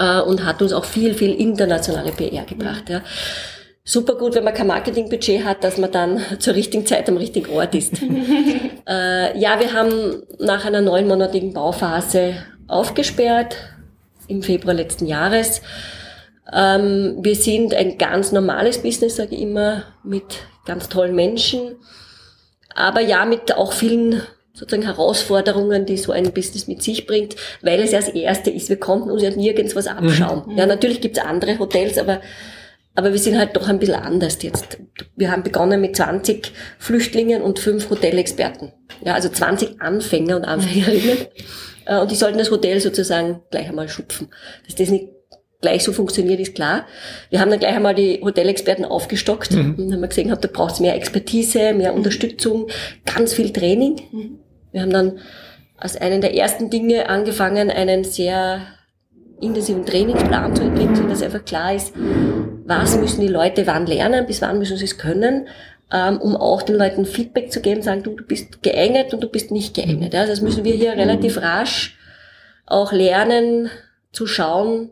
äh, 0.00 0.20
und 0.20 0.44
hat 0.44 0.62
uns 0.62 0.72
auch 0.72 0.84
viel, 0.84 1.14
viel 1.14 1.32
internationale 1.32 2.10
PR 2.10 2.44
gebracht. 2.44 2.90
Ja. 2.90 3.02
Super 3.84 4.16
gut, 4.16 4.34
wenn 4.34 4.42
man 4.42 4.54
kein 4.54 4.66
Marketingbudget 4.66 5.44
hat, 5.44 5.62
dass 5.62 5.78
man 5.78 5.92
dann 5.92 6.20
zur 6.40 6.56
richtigen 6.56 6.86
Zeit 6.86 7.08
am 7.08 7.18
richtigen 7.18 7.52
Ort 7.52 7.76
ist. 7.76 8.02
äh, 8.88 9.38
ja, 9.38 9.60
wir 9.60 9.72
haben 9.72 10.24
nach 10.40 10.64
einer 10.64 10.80
neunmonatigen 10.80 11.52
Bauphase 11.52 12.34
aufgesperrt, 12.66 13.56
im 14.30 14.42
Februar 14.42 14.74
letzten 14.74 15.06
Jahres. 15.06 15.62
Ähm, 16.52 17.18
wir 17.20 17.34
sind 17.34 17.74
ein 17.74 17.98
ganz 17.98 18.32
normales 18.32 18.78
Business, 18.78 19.16
sage 19.16 19.34
ich 19.34 19.42
immer, 19.42 19.84
mit 20.02 20.24
ganz 20.64 20.88
tollen 20.88 21.14
Menschen, 21.14 21.76
aber 22.74 23.00
ja 23.00 23.24
mit 23.24 23.56
auch 23.56 23.72
vielen 23.72 24.22
sozusagen 24.52 24.86
Herausforderungen, 24.86 25.86
die 25.86 25.96
so 25.96 26.12
ein 26.12 26.32
Business 26.32 26.66
mit 26.68 26.82
sich 26.82 27.06
bringt, 27.06 27.36
weil 27.62 27.80
es 27.80 27.92
ja 27.92 28.00
das 28.00 28.08
Erste 28.08 28.50
ist. 28.50 28.68
Wir 28.68 28.78
konnten 28.78 29.10
uns 29.10 29.22
ja 29.22 29.30
nirgends 29.30 29.74
was 29.74 29.86
abschauen. 29.86 30.42
Mhm. 30.46 30.58
Ja, 30.58 30.66
natürlich 30.66 31.00
gibt's 31.00 31.18
andere 31.18 31.58
Hotels, 31.58 31.98
aber 31.98 32.20
aber 32.94 33.12
wir 33.12 33.18
sind 33.18 33.38
halt 33.38 33.56
doch 33.56 33.68
ein 33.68 33.78
bisschen 33.78 33.96
anders 33.96 34.38
jetzt. 34.42 34.78
Wir 35.16 35.30
haben 35.30 35.42
begonnen 35.42 35.80
mit 35.80 35.96
20 35.96 36.52
Flüchtlingen 36.78 37.42
und 37.42 37.58
fünf 37.58 37.88
Hotelexperten. 37.90 38.72
Ja, 39.04 39.14
also 39.14 39.28
20 39.28 39.80
Anfänger 39.80 40.36
und 40.36 40.44
Anfängerinnen. 40.44 41.18
Äh, 41.86 41.98
und 41.98 42.10
die 42.10 42.16
sollten 42.16 42.38
das 42.38 42.50
Hotel 42.50 42.80
sozusagen 42.80 43.40
gleich 43.50 43.68
einmal 43.68 43.88
schupfen. 43.88 44.28
Dass 44.66 44.74
das 44.74 44.90
nicht 44.90 45.08
gleich 45.60 45.84
so 45.84 45.92
funktioniert, 45.92 46.40
ist 46.40 46.54
klar. 46.54 46.86
Wir 47.30 47.40
haben 47.40 47.50
dann 47.50 47.58
gleich 47.58 47.74
einmal 47.74 47.94
die 47.94 48.20
Hotelexperten 48.22 48.84
aufgestockt 48.84 49.52
mhm. 49.52 49.74
und 49.76 49.92
haben 49.92 50.08
gesehen, 50.08 50.28
da 50.28 50.48
braucht 50.52 50.74
es 50.74 50.80
mehr 50.80 50.94
Expertise, 50.94 51.72
mehr 51.74 51.94
Unterstützung, 51.94 52.68
ganz 53.04 53.34
viel 53.34 53.52
Training. 53.52 54.00
Mhm. 54.10 54.38
Wir 54.72 54.82
haben 54.82 54.92
dann 54.92 55.18
als 55.76 55.96
einen 55.96 56.20
der 56.20 56.34
ersten 56.34 56.70
Dinge 56.70 57.08
angefangen, 57.08 57.70
einen 57.70 58.04
sehr 58.04 58.60
intensiven 59.40 59.86
Trainingsplan 59.86 60.54
zu 60.54 60.62
entwickeln, 60.62 61.08
dass 61.08 61.22
einfach 61.22 61.44
klar 61.44 61.74
ist, 61.74 61.94
was 62.70 62.96
müssen 62.96 63.20
die 63.20 63.28
Leute 63.28 63.66
wann 63.66 63.86
lernen, 63.86 64.26
bis 64.26 64.40
wann 64.40 64.58
müssen 64.58 64.76
sie 64.76 64.84
es 64.84 64.96
können, 64.96 65.48
ähm, 65.92 66.18
um 66.18 66.36
auch 66.36 66.62
den 66.62 66.76
Leuten 66.76 67.04
Feedback 67.04 67.52
zu 67.52 67.60
geben, 67.60 67.82
sagen, 67.82 68.02
du, 68.02 68.14
du 68.14 68.24
bist 68.24 68.62
geeignet 68.62 69.12
und 69.12 69.22
du 69.22 69.28
bist 69.28 69.50
nicht 69.50 69.74
geeignet. 69.74 70.14
Also 70.14 70.32
das 70.32 70.40
müssen 70.40 70.64
wir 70.64 70.74
hier 70.74 70.92
relativ 70.92 71.36
rasch 71.42 71.98
auch 72.66 72.92
lernen 72.92 73.68
zu 74.12 74.26
schauen, 74.26 74.90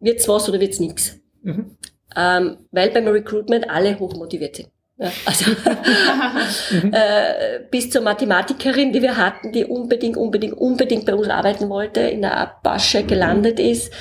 wird's 0.00 0.28
was 0.28 0.48
oder 0.48 0.60
wird's 0.60 0.80
nichts. 0.80 1.20
Mhm. 1.42 1.76
Ähm, 2.16 2.56
weil 2.72 2.90
beim 2.90 3.06
Recruitment 3.06 3.68
alle 3.68 3.98
hochmotiviert 3.98 4.56
sind. 4.56 4.70
Ja, 4.96 5.12
also 5.26 5.52
äh, 6.90 7.60
bis 7.70 7.90
zur 7.90 8.02
Mathematikerin, 8.02 8.92
die 8.92 9.02
wir 9.02 9.16
hatten, 9.16 9.52
die 9.52 9.64
unbedingt, 9.64 10.16
unbedingt, 10.16 10.54
unbedingt 10.54 11.06
bei 11.06 11.14
uns 11.14 11.28
arbeiten 11.28 11.68
wollte, 11.68 12.00
in 12.00 12.22
der 12.22 12.36
Abwasche 12.36 13.04
gelandet 13.04 13.60
ist, 13.60 13.92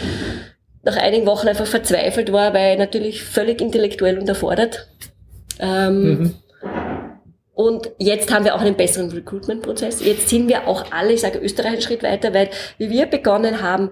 nach 0.88 0.98
einigen 0.98 1.26
Wochen 1.26 1.48
einfach 1.48 1.66
verzweifelt 1.66 2.32
war, 2.32 2.54
weil 2.54 2.78
natürlich 2.78 3.24
völlig 3.24 3.62
intellektuell 3.62 4.18
unterfordert. 4.18 4.88
Ähm, 5.60 6.02
mhm. 6.04 6.36
Und 7.54 7.92
jetzt 7.98 8.34
haben 8.34 8.46
wir 8.46 8.56
auch 8.56 8.62
einen 8.62 8.78
besseren 8.78 9.12
Recruitment-Prozess. 9.12 10.06
Jetzt 10.06 10.30
sind 10.30 10.48
wir 10.48 10.68
auch 10.68 10.92
alle, 10.92 11.14
ich 11.14 11.22
sage 11.22 11.40
Österreich 11.40 11.74
einen 11.74 11.82
Schritt 11.82 12.04
weiter, 12.04 12.34
weil 12.34 12.50
wie 12.78 12.90
wir 12.90 13.08
begonnen 13.08 13.62
haben, 13.62 13.92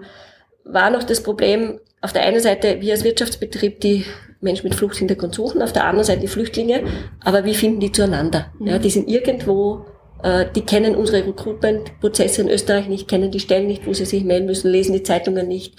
war 0.64 0.90
noch 0.90 1.02
das 1.02 1.22
Problem, 1.22 1.80
auf 2.00 2.12
der 2.12 2.22
einen 2.22 2.40
Seite 2.40 2.80
wir 2.80 2.92
als 2.92 3.04
Wirtschaftsbetrieb 3.04 3.80
die 3.80 4.04
Menschen 4.40 4.68
mit 4.68 4.74
Fluchthintergrund 4.74 5.34
suchen, 5.34 5.62
auf 5.62 5.72
der 5.72 5.84
anderen 5.84 6.04
Seite 6.04 6.20
die 6.20 6.28
Flüchtlinge, 6.28 6.84
aber 7.22 7.44
wie 7.44 7.54
finden 7.54 7.80
die 7.80 7.92
zueinander? 7.92 8.52
Ja, 8.60 8.78
die 8.78 8.90
sind 8.90 9.08
irgendwo, 9.08 9.86
die 10.24 10.62
kennen 10.62 10.96
unsere 10.96 11.26
Recruitment-Prozesse 11.26 12.40
in 12.42 12.48
Österreich 12.48 12.88
nicht, 12.88 13.06
kennen 13.06 13.30
die 13.30 13.38
Stellen 13.38 13.66
nicht, 13.66 13.86
wo 13.86 13.92
sie 13.92 14.06
sich 14.06 14.24
melden 14.24 14.46
müssen, 14.46 14.70
lesen 14.70 14.94
die 14.94 15.02
Zeitungen 15.02 15.46
nicht. 15.46 15.74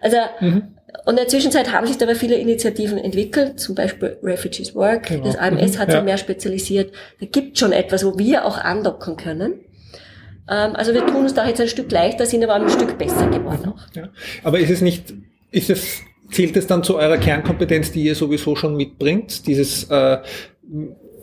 Also 0.00 0.16
mhm. 0.40 0.74
Und 1.04 1.14
in 1.14 1.16
der 1.16 1.28
Zwischenzeit 1.28 1.72
haben 1.72 1.86
sich 1.86 1.98
dabei 1.98 2.14
viele 2.14 2.36
Initiativen 2.36 2.98
entwickelt, 2.98 3.58
zum 3.58 3.74
Beispiel 3.74 4.18
Refugees 4.22 4.74
Work. 4.74 5.08
Genau. 5.08 5.24
Das 5.24 5.36
AMS 5.36 5.74
mhm. 5.74 5.78
hat 5.78 5.88
sich 5.88 5.98
ja. 5.98 6.02
mehr 6.02 6.18
spezialisiert. 6.18 6.94
Da 7.18 7.26
gibt 7.26 7.58
schon 7.58 7.72
etwas, 7.72 8.04
wo 8.04 8.18
wir 8.18 8.44
auch 8.44 8.58
andocken 8.58 9.16
können. 9.16 9.54
Ähm, 10.48 10.76
also 10.76 10.94
wir 10.94 11.04
tun 11.06 11.16
uns 11.16 11.34
da 11.34 11.46
jetzt 11.46 11.60
ein 11.60 11.68
Stück 11.68 11.90
leichter, 11.90 12.26
sind 12.26 12.44
aber 12.44 12.54
ein 12.54 12.68
Stück 12.68 12.98
besser 12.98 13.28
geworden 13.28 13.72
auch. 13.72 13.94
Ja. 13.94 14.10
Aber 14.44 14.60
ist 14.60 14.70
es 14.70 14.80
nicht, 14.80 15.12
ist 15.50 15.70
es, 15.70 16.02
zählt 16.30 16.56
es 16.56 16.66
dann 16.66 16.84
zu 16.84 16.96
eurer 16.96 17.18
Kernkompetenz, 17.18 17.90
die 17.90 18.04
ihr 18.04 18.14
sowieso 18.14 18.54
schon 18.54 18.76
mitbringt, 18.76 19.46
dieses 19.46 19.84
äh, 19.84 20.18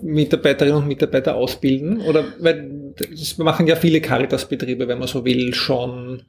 Mitarbeiterinnen 0.02 0.82
und 0.82 0.88
Mitarbeiter 0.88 1.36
ausbilden? 1.36 2.02
Oder 2.02 2.26
weil 2.40 2.94
das 3.10 3.38
machen 3.38 3.68
ja 3.68 3.76
viele 3.76 4.02
Caritas-Betriebe, 4.02 4.88
wenn 4.88 5.00
man 5.00 5.08
so 5.08 5.26
will, 5.26 5.54
schon 5.54 6.24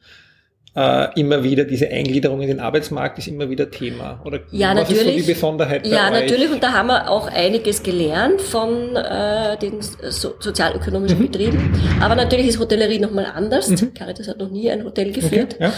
äh, 0.76 1.20
immer 1.20 1.42
wieder 1.42 1.64
diese 1.64 1.88
Eingliederung 1.88 2.40
in 2.42 2.48
den 2.48 2.60
Arbeitsmarkt 2.60 3.18
ist 3.18 3.26
immer 3.26 3.50
wieder 3.50 3.70
Thema. 3.70 4.20
Oder 4.24 4.40
ja, 4.52 4.68
was 4.68 4.88
natürlich. 4.88 5.00
ist 5.00 5.12
so 5.12 5.26
die 5.26 5.32
Besonderheit? 5.32 5.86
Ja, 5.86 6.06
euch? 6.06 6.22
natürlich. 6.22 6.50
Und 6.50 6.62
da 6.62 6.72
haben 6.72 6.86
wir 6.86 7.10
auch 7.10 7.26
einiges 7.26 7.82
gelernt 7.82 8.40
von 8.40 8.94
äh, 8.94 9.56
den 9.58 9.80
so 9.80 10.34
sozialökonomischen 10.38 11.18
mhm. 11.18 11.22
Betrieben. 11.26 11.80
Aber 12.00 12.14
natürlich 12.14 12.48
ist 12.48 12.60
Hotellerie 12.60 13.00
nochmal 13.00 13.26
anders. 13.34 13.68
Mhm. 13.68 13.94
Caritas 13.94 14.28
hat 14.28 14.38
noch 14.38 14.50
nie 14.50 14.70
ein 14.70 14.84
Hotel 14.84 15.10
geführt. 15.10 15.54
Okay, 15.54 15.64
ja. 15.64 15.72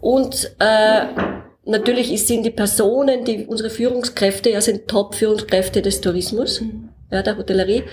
Und 0.00 0.50
äh, 0.58 1.06
natürlich 1.64 2.26
sind 2.26 2.44
die 2.44 2.50
Personen, 2.50 3.24
die 3.24 3.46
unsere 3.46 3.70
Führungskräfte, 3.70 4.50
ja 4.50 4.60
sind 4.60 4.88
Top-Führungskräfte 4.88 5.80
des 5.80 6.02
Tourismus. 6.02 6.60
Mhm 6.60 6.90
ja, 7.10 7.22
der 7.22 7.36
Hotellerie. 7.36 7.84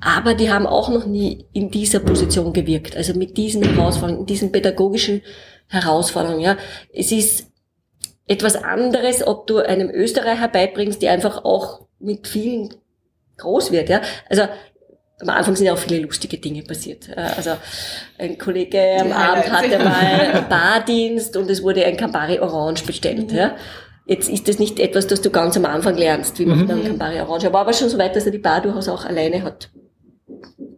Aber 0.00 0.34
die 0.34 0.50
haben 0.50 0.66
auch 0.66 0.88
noch 0.88 1.06
nie 1.06 1.46
in 1.52 1.70
dieser 1.70 2.00
Position 2.00 2.52
gewirkt. 2.52 2.96
Also 2.96 3.14
mit 3.14 3.36
diesen 3.36 3.62
Herausforderungen, 3.62 4.26
diesen 4.26 4.52
pädagogischen 4.52 5.22
Herausforderungen. 5.68 6.40
Ja. 6.40 6.56
Es 6.92 7.12
ist 7.12 7.46
etwas 8.26 8.56
anderes, 8.56 9.26
ob 9.26 9.46
du 9.46 9.58
einem 9.58 9.90
Österreicher 9.90 10.48
beibringst, 10.48 11.00
der 11.00 11.12
einfach 11.12 11.44
auch 11.44 11.86
mit 11.98 12.26
vielen 12.26 12.74
groß 13.38 13.72
wird. 13.72 13.88
Ja. 13.88 14.00
Also 14.28 14.42
am 15.20 15.30
Anfang 15.30 15.56
sind 15.56 15.66
ja 15.66 15.72
auch 15.72 15.78
viele 15.78 16.00
lustige 16.00 16.38
Dinge 16.38 16.62
passiert. 16.62 17.08
Äh, 17.08 17.20
also 17.36 17.52
ein 18.18 18.36
Kollege 18.36 18.98
am 19.00 19.12
Abend 19.12 19.50
hatte 19.50 19.78
mal 19.78 20.44
Bardienst 20.48 21.36
und 21.36 21.50
es 21.50 21.62
wurde 21.62 21.84
ein 21.84 21.96
Campari 21.96 22.38
Orange 22.38 22.84
bestellt. 22.84 23.30
Mhm. 23.30 23.36
Ja. 23.36 23.56
Jetzt 24.06 24.28
ist 24.28 24.48
das 24.48 24.60
nicht 24.60 24.78
etwas, 24.78 25.08
das 25.08 25.20
du 25.20 25.30
ganz 25.30 25.56
am 25.56 25.64
Anfang 25.64 25.96
lernst, 25.96 26.38
wie 26.38 26.46
man 26.46 26.60
mhm. 26.60 26.84
Campari 26.84 27.20
Orange. 27.20 27.46
Aber 27.46 27.54
war 27.54 27.60
aber 27.62 27.72
schon 27.72 27.88
so 27.88 27.98
weit, 27.98 28.14
dass 28.14 28.24
er 28.24 28.32
die 28.32 28.38
Bar 28.38 28.60
durchaus 28.60 28.88
auch 28.88 29.04
alleine 29.04 29.42
hat 29.42 29.70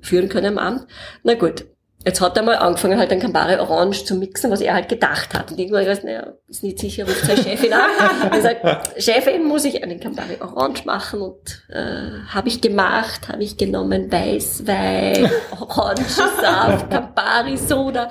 führen 0.00 0.28
können 0.28 0.58
am 0.58 0.58
Abend. 0.58 0.86
Na 1.22 1.34
gut. 1.34 1.66
Jetzt 2.06 2.20
hat 2.20 2.36
er 2.36 2.44
mal 2.44 2.54
angefangen, 2.54 2.96
halt 2.96 3.10
ein 3.10 3.18
Campari 3.18 3.58
Orange 3.58 4.04
zu 4.04 4.14
mixen, 4.14 4.52
was 4.52 4.60
er 4.60 4.72
halt 4.72 4.88
gedacht 4.88 5.34
hat. 5.34 5.50
Und 5.50 5.58
irgendwann 5.58 5.84
gesagt, 5.84 6.04
naja, 6.04 6.32
ist 6.46 6.62
nicht 6.62 6.78
sicher, 6.78 7.04
ruft 7.04 7.26
seine 7.26 7.42
Chefin 7.42 7.72
an. 7.72 8.32
Und 8.32 8.42
sagt, 8.42 9.02
Chefin, 9.02 9.44
muss 9.44 9.64
ich 9.64 9.82
einen 9.82 9.98
Campari 9.98 10.38
Orange 10.40 10.84
machen? 10.86 11.20
Und 11.20 11.66
äh, 11.68 12.20
habe 12.28 12.48
ich 12.48 12.60
gemacht, 12.60 13.28
habe 13.28 13.42
ich 13.42 13.56
genommen 13.56 14.10
Weißwein, 14.10 15.28
Orangensaft, 15.60 16.88
Campari 16.90 17.56
Soda. 17.56 18.08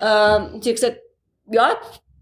Ähm, 0.00 0.54
und 0.54 0.64
sie 0.64 0.70
hat 0.70 0.76
gesagt, 0.76 0.96
ja, 1.52 1.76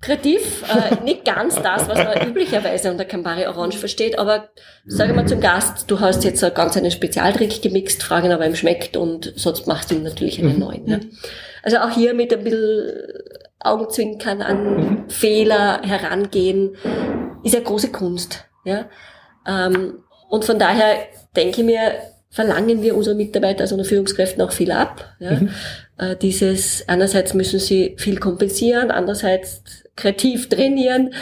kreativ, 0.04 0.62
äh, 0.68 1.02
nicht 1.02 1.24
ganz 1.24 1.56
das, 1.56 1.88
was 1.88 1.98
man 1.98 2.28
üblicherweise 2.28 2.90
unter 2.90 3.04
Campari 3.04 3.46
Orange 3.46 3.78
versteht, 3.78 4.18
aber 4.18 4.50
sage 4.86 5.14
mal 5.14 5.26
zum 5.26 5.40
Gast, 5.40 5.90
du 5.90 6.00
hast 6.00 6.24
jetzt 6.24 6.40
ganz 6.54 6.76
einen 6.76 6.90
Spezialtrick 6.90 7.62
gemixt, 7.62 8.02
fragen, 8.02 8.32
ob 8.32 8.40
er 8.40 8.46
ihm 8.46 8.54
schmeckt 8.54 8.96
und 8.96 9.32
sonst 9.36 9.66
machst 9.66 9.90
du 9.90 9.94
ihm 9.94 10.02
natürlich 10.02 10.38
einen 10.38 10.54
mhm. 10.54 10.58
neuen. 10.58 10.86
Ja. 10.86 11.00
Also 11.62 11.78
auch 11.78 11.90
hier 11.90 12.14
mit 12.14 12.32
ein 12.32 12.44
bisschen 12.44 12.92
Augenzwinkern 13.60 14.42
an 14.42 14.76
mhm. 14.76 15.08
Fehler 15.08 15.80
herangehen, 15.82 16.76
ist 17.42 17.54
ja 17.54 17.60
große 17.60 17.90
Kunst. 17.90 18.44
Ja. 18.64 18.86
Ähm, 19.46 20.04
und 20.28 20.44
von 20.44 20.58
daher 20.58 20.96
denke 21.34 21.60
ich 21.60 21.66
mir, 21.66 21.92
verlangen 22.30 22.82
wir 22.82 22.96
unseren 22.96 23.16
Mitarbeitern, 23.16 23.62
also 23.62 23.76
unseren 23.76 23.88
Führungskräften 23.88 24.42
auch 24.42 24.52
viel 24.52 24.72
ab. 24.72 25.14
Ja. 25.20 25.32
Mhm. 25.32 25.50
Äh, 25.96 26.16
dieses, 26.16 26.86
einerseits 26.88 27.32
müssen 27.32 27.60
sie 27.60 27.94
viel 27.96 28.18
kompensieren, 28.18 28.90
andererseits 28.90 29.83
kreativ 29.96 30.48
trainieren. 30.48 31.14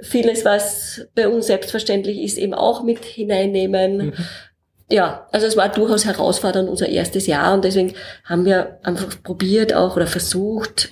Vieles, 0.00 0.44
was 0.44 1.06
bei 1.14 1.28
uns 1.28 1.46
selbstverständlich 1.46 2.20
ist, 2.20 2.38
eben 2.38 2.54
auch 2.54 2.82
mit 2.82 3.04
hineinnehmen. 3.04 3.96
Mhm. 3.96 4.12
Ja, 4.90 5.26
also 5.32 5.46
es 5.46 5.56
war 5.56 5.70
durchaus 5.70 6.04
herausfordernd 6.04 6.68
unser 6.68 6.88
erstes 6.88 7.26
Jahr 7.26 7.54
und 7.54 7.64
deswegen 7.64 7.94
haben 8.24 8.44
wir 8.44 8.78
einfach 8.82 9.22
probiert 9.22 9.72
auch 9.72 9.96
oder 9.96 10.06
versucht, 10.06 10.90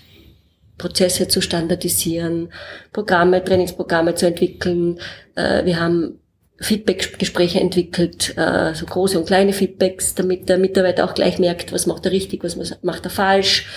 Prozesse 0.78 1.28
zu 1.28 1.40
standardisieren, 1.40 2.52
Programme, 2.92 3.44
Trainingsprogramme 3.44 4.14
zu 4.14 4.26
entwickeln. 4.26 4.98
Äh, 5.34 5.64
wir 5.64 5.78
haben 5.78 6.18
Feedback-Gespräche 6.58 7.60
entwickelt, 7.60 8.36
äh, 8.36 8.74
so 8.74 8.86
große 8.86 9.18
und 9.18 9.26
kleine 9.26 9.52
Feedbacks, 9.52 10.14
damit 10.14 10.48
der 10.48 10.58
Mitarbeiter 10.58 11.04
auch 11.04 11.14
gleich 11.14 11.38
merkt, 11.38 11.72
was 11.72 11.86
macht 11.86 12.06
er 12.06 12.12
richtig, 12.12 12.42
was 12.44 12.82
macht 12.82 13.04
er 13.04 13.10
falsch. 13.10 13.68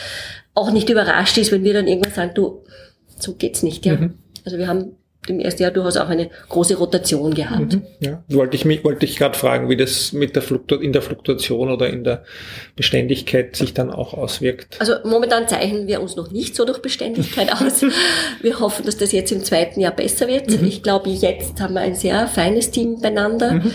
Auch 0.53 0.71
nicht 0.71 0.89
überrascht 0.89 1.37
ist, 1.37 1.51
wenn 1.51 1.63
wir 1.63 1.73
dann 1.73 1.87
irgendwann 1.87 2.13
sagen, 2.13 2.31
du, 2.33 2.63
so 3.17 3.33
geht's 3.35 3.63
nicht, 3.63 3.85
ja. 3.85 3.95
Mhm. 3.95 4.15
Also 4.43 4.57
wir 4.57 4.67
haben 4.67 4.97
im 5.27 5.39
ersten 5.39 5.63
Jahr 5.63 5.71
durchaus 5.71 5.97
auch 5.97 6.09
eine 6.09 6.29
große 6.49 6.77
Rotation 6.77 7.33
gehabt. 7.33 7.73
Mhm, 7.73 7.81
ja, 7.99 8.23
wollte 8.27 8.55
ich 8.55 8.65
mich, 8.65 8.83
wollte 8.83 9.05
ich 9.05 9.17
gerade 9.17 9.37
fragen, 9.37 9.69
wie 9.69 9.77
das 9.77 10.13
mit 10.13 10.35
der 10.35 10.41
Fluktu 10.41 10.75
in 10.75 10.93
der 10.93 11.01
Fluktuation 11.01 11.71
oder 11.71 11.89
in 11.89 12.03
der 12.03 12.23
Beständigkeit 12.75 13.55
sich 13.55 13.73
dann 13.73 13.91
auch 13.91 14.13
auswirkt. 14.13 14.79
Also 14.79 14.95
momentan 15.03 15.47
zeichnen 15.47 15.87
wir 15.87 16.01
uns 16.01 16.15
noch 16.15 16.31
nicht 16.31 16.55
so 16.55 16.65
durch 16.65 16.79
Beständigkeit 16.81 17.51
aus. 17.61 17.83
Wir 18.41 18.59
hoffen, 18.59 18.85
dass 18.85 18.97
das 18.97 19.11
jetzt 19.11 19.31
im 19.31 19.43
zweiten 19.43 19.79
Jahr 19.79 19.95
besser 19.95 20.27
wird. 20.27 20.49
Mhm. 20.61 20.67
Ich 20.67 20.83
glaube, 20.83 21.09
jetzt 21.09 21.59
haben 21.61 21.73
wir 21.73 21.81
ein 21.81 21.95
sehr 21.95 22.27
feines 22.27 22.71
Team 22.71 23.01
beieinander. 23.01 23.53
Mhm. 23.53 23.71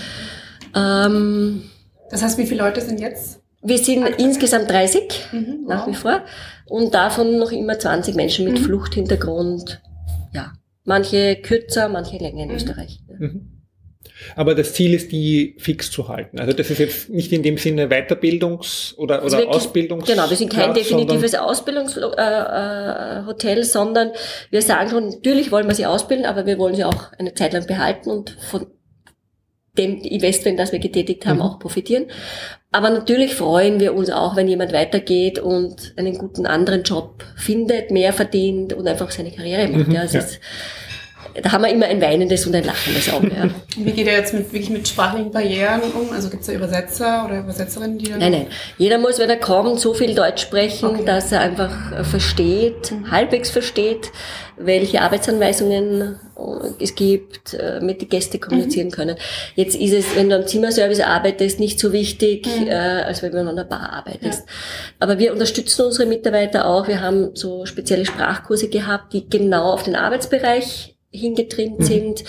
Ähm, 0.77 1.63
das 2.11 2.23
heißt, 2.23 2.39
wie 2.39 2.47
viele 2.47 2.63
Leute 2.63 2.81
sind 2.81 3.01
jetzt? 3.01 3.40
Wir 3.63 3.79
sind 3.79 4.05
Aktuell? 4.05 4.27
insgesamt 4.27 4.71
30 4.71 5.03
mhm, 5.33 5.65
nach 5.67 5.87
wow. 5.87 5.93
wie 5.93 5.97
vor 5.97 6.25
und 6.67 6.95
davon 6.95 7.39
noch 7.39 7.53
immer 7.53 7.79
20 7.79 8.15
Menschen 8.15 8.47
mit 8.47 8.59
mhm. 8.61 8.65
Fluchthintergrund. 8.65 9.83
Ja, 10.33 10.53
manche 10.85 11.37
kürzer, 11.37 11.89
manche 11.89 12.17
länger 12.17 12.45
in 12.45 12.49
mhm. 12.49 12.55
Österreich. 12.57 13.01
Mhm. 13.19 13.61
Aber 14.35 14.55
das 14.55 14.75
Ziel 14.75 14.95
ist, 14.95 15.13
die 15.13 15.57
fix 15.59 15.91
zu 15.91 16.09
halten. 16.09 16.39
Also 16.39 16.53
das 16.53 16.71
ist 16.71 16.79
jetzt 16.79 17.11
nicht 17.11 17.33
in 17.33 17.43
dem 17.43 17.59
Sinne 17.59 17.87
Weiterbildungs- 17.87 18.95
oder, 18.97 19.25
oder 19.25 19.37
also 19.37 19.49
Ausbildungs. 19.49 20.07
Genau, 20.07 20.29
wir 20.29 20.37
sind 20.37 20.53
kein 20.53 20.75
definitives 20.75 21.35
Ausbildungshotel, 21.35 22.19
äh, 22.19 23.61
äh, 23.61 23.65
sondern 23.65 24.11
wir 24.51 24.63
sagen 24.63 24.91
schon, 24.91 25.09
natürlich 25.09 25.53
wollen 25.53 25.69
wir 25.69 25.75
sie 25.75 25.87
ausbilden, 25.87 26.27
aber 26.27 26.47
wir 26.47 26.59
wollen 26.59 26.75
sie 26.75 26.85
auch 26.85 27.13
eine 27.19 27.35
Zeit 27.35 27.53
lang 27.53 27.67
behalten 27.67 28.11
und 28.11 28.31
von 28.51 28.67
dem 29.79 29.99
Investment, 30.01 30.59
das 30.59 30.73
wir 30.73 30.81
getätigt 30.81 31.27
haben, 31.27 31.37
mhm. 31.37 31.43
auch 31.43 31.59
profitieren. 31.59 32.07
Aber 32.73 32.91
natürlich 32.91 33.35
freuen 33.35 33.81
wir 33.81 33.95
uns 33.95 34.11
auch, 34.11 34.37
wenn 34.37 34.47
jemand 34.47 34.73
weitergeht 34.73 35.41
und 35.41 35.93
einen 35.97 36.17
guten 36.17 36.47
anderen 36.47 36.85
Job 36.85 37.25
findet, 37.37 37.91
mehr 37.91 38.13
verdient 38.13 38.73
und 38.73 38.87
einfach 38.87 39.11
seine 39.11 39.33
Karriere 39.33 39.67
macht. 39.69 39.89
Mhm, 39.89 39.95
ja, 39.95 40.03
es 40.05 40.13
ja. 40.13 40.21
Ist, 40.21 40.41
da 41.43 41.53
haben 41.53 41.63
wir 41.63 41.71
immer 41.71 41.87
ein 41.87 42.01
weinendes 42.01 42.47
und 42.47 42.55
ein 42.55 42.65
lachendes 42.65 43.13
Auge. 43.13 43.29
Ja. 43.29 43.49
Wie 43.77 43.93
geht 43.93 44.07
er 44.07 44.19
jetzt 44.19 44.35
mit, 44.35 44.53
wirklich 44.53 44.71
mit 44.71 44.89
sprachlichen 44.89 45.31
Barrieren 45.31 45.81
um? 45.95 46.13
Also 46.13 46.29
gibt 46.29 46.43
es 46.43 46.49
da 46.49 46.53
Übersetzer 46.53 47.25
oder 47.27 47.41
Übersetzerinnen, 47.41 47.99
die 47.99 48.11
Nein, 48.11 48.33
nein. 48.33 48.47
Jeder 48.79 48.99
muss, 48.99 49.19
wenn 49.19 49.31
er 49.31 49.37
kommt, 49.37 49.81
so 49.81 49.95
viel 49.95 50.15
Deutsch 50.15 50.43
sprechen, 50.43 50.91
okay. 50.91 51.05
dass 51.05 51.33
er 51.33 51.41
einfach 51.41 51.93
äh, 51.93 52.05
versteht, 52.05 52.93
mhm. 52.93 53.11
halbwegs 53.11 53.51
versteht, 53.51 54.11
welche 54.57 55.01
Arbeitsanweisungen 55.01 56.19
äh, 56.37 56.83
es 56.83 56.95
gibt, 56.95 57.55
äh, 57.55 57.81
mit 57.81 58.01
den 58.01 58.09
Gästen 58.09 58.41
kommunizieren 58.41 58.89
mhm. 58.89 58.93
können. 58.93 59.17
Jetzt 59.55 59.77
ist 59.77 59.93
es, 59.93 60.17
wenn 60.17 60.29
du 60.29 60.37
am 60.37 60.47
Zimmerservice 60.47 61.01
arbeitest, 61.01 61.61
nicht 61.61 61.79
so 61.81 61.93
wichtig, 61.93 62.47
mhm. 62.47 62.69
äh, 62.69 62.75
als 62.75 63.23
wenn 63.23 63.33
du 63.33 63.41
an 63.41 63.49
einer 63.49 63.65
Bar 63.65 63.93
arbeitest. 63.93 64.41
Ja. 64.41 64.55
Aber 64.99 65.19
wir 65.19 65.33
unterstützen 65.33 65.85
unsere 65.87 66.07
Mitarbeiter 66.07 66.67
auch. 66.67 66.89
Wir 66.89 67.01
haben 67.01 67.31
so 67.35 67.67
spezielle 67.67 68.05
Sprachkurse 68.05 68.69
gehabt, 68.69 69.13
die 69.13 69.29
genau 69.29 69.73
auf 69.73 69.83
den 69.83 69.97
Arbeitsbereich 69.97 70.97
hingetrimmt 71.11 71.81
mhm. 71.81 71.85
sind. 71.85 72.25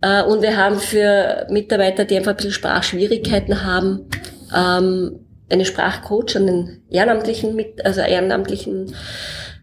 Äh, 0.00 0.22
und 0.24 0.42
wir 0.42 0.56
haben 0.56 0.78
für 0.78 1.46
Mitarbeiter, 1.50 2.04
die 2.04 2.16
einfach 2.16 2.32
ein 2.32 2.36
bisschen 2.36 2.52
Sprachschwierigkeiten 2.52 3.64
haben, 3.64 4.08
ähm, 4.54 5.20
eine 5.50 5.64
Sprachcoach, 5.64 6.36
einen 6.36 6.82
ehrenamtlichen, 6.90 7.58
also 7.84 8.00
ehrenamtlichen 8.00 8.94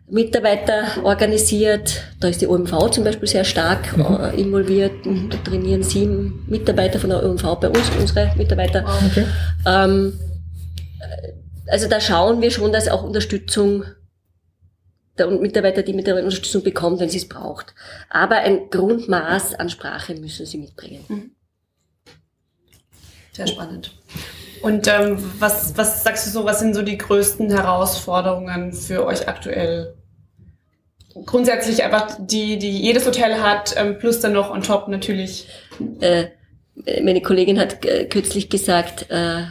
Mitarbeiter 0.07 0.85
organisiert. 1.03 2.03
Da 2.19 2.27
ist 2.27 2.41
die 2.41 2.47
OMV 2.47 2.89
zum 2.91 3.03
Beispiel 3.03 3.27
sehr 3.27 3.43
stark 3.43 3.95
mhm. 3.95 4.19
Äh, 4.19 4.41
involviert. 4.41 4.93
Da 5.03 5.37
trainieren 5.49 5.83
sieben 5.83 6.45
Mitarbeiter 6.47 6.99
von 6.99 7.09
der 7.09 7.23
OMV 7.23 7.43
bei 7.59 7.69
uns, 7.69 7.91
unsere 7.99 8.31
Mitarbeiter. 8.35 8.85
Okay. 9.11 9.25
Ähm, 9.65 10.19
also 11.67 11.87
da 11.87 12.01
schauen 12.01 12.41
wir 12.41 12.51
schon, 12.51 12.71
dass 12.71 12.87
auch 12.87 13.03
Unterstützung 13.03 13.83
der 15.19 15.27
Mitarbeiter 15.27 15.83
die 15.83 15.93
Mitarbeiterunterstützung 15.93 16.63
bekommt, 16.63 16.99
wenn 16.99 17.09
sie 17.09 17.17
es 17.17 17.29
braucht. 17.29 17.73
Aber 18.09 18.37
ein 18.37 18.69
Grundmaß 18.69 19.55
an 19.55 19.69
Sprache 19.69 20.15
müssen 20.15 20.45
sie 20.45 20.57
mitbringen. 20.57 21.05
Mhm. 21.07 21.31
Sehr 23.33 23.47
spannend. 23.47 23.91
Und 24.61 24.87
ähm, 24.87 25.17
was, 25.39 25.77
was 25.77 26.03
sagst 26.03 26.27
du 26.27 26.31
so, 26.31 26.45
was 26.45 26.59
sind 26.59 26.73
so 26.73 26.81
die 26.81 26.97
größten 26.97 27.49
Herausforderungen 27.49 28.73
für 28.73 29.05
euch 29.05 29.27
aktuell? 29.27 29.95
Grundsätzlich 31.25 31.83
einfach 31.83 32.17
die, 32.19 32.59
die 32.59 32.71
jedes 32.71 33.05
Hotel 33.05 33.41
hat, 33.41 33.75
ähm, 33.77 33.97
plus 33.97 34.19
dann 34.19 34.33
noch 34.33 34.51
on 34.51 34.61
top 34.61 34.87
natürlich. 34.87 35.47
Äh, 36.01 36.27
meine 37.01 37.21
Kollegin 37.21 37.59
hat 37.59 37.85
äh, 37.85 38.05
kürzlich 38.05 38.49
gesagt, 38.49 39.09
äh, 39.09 39.45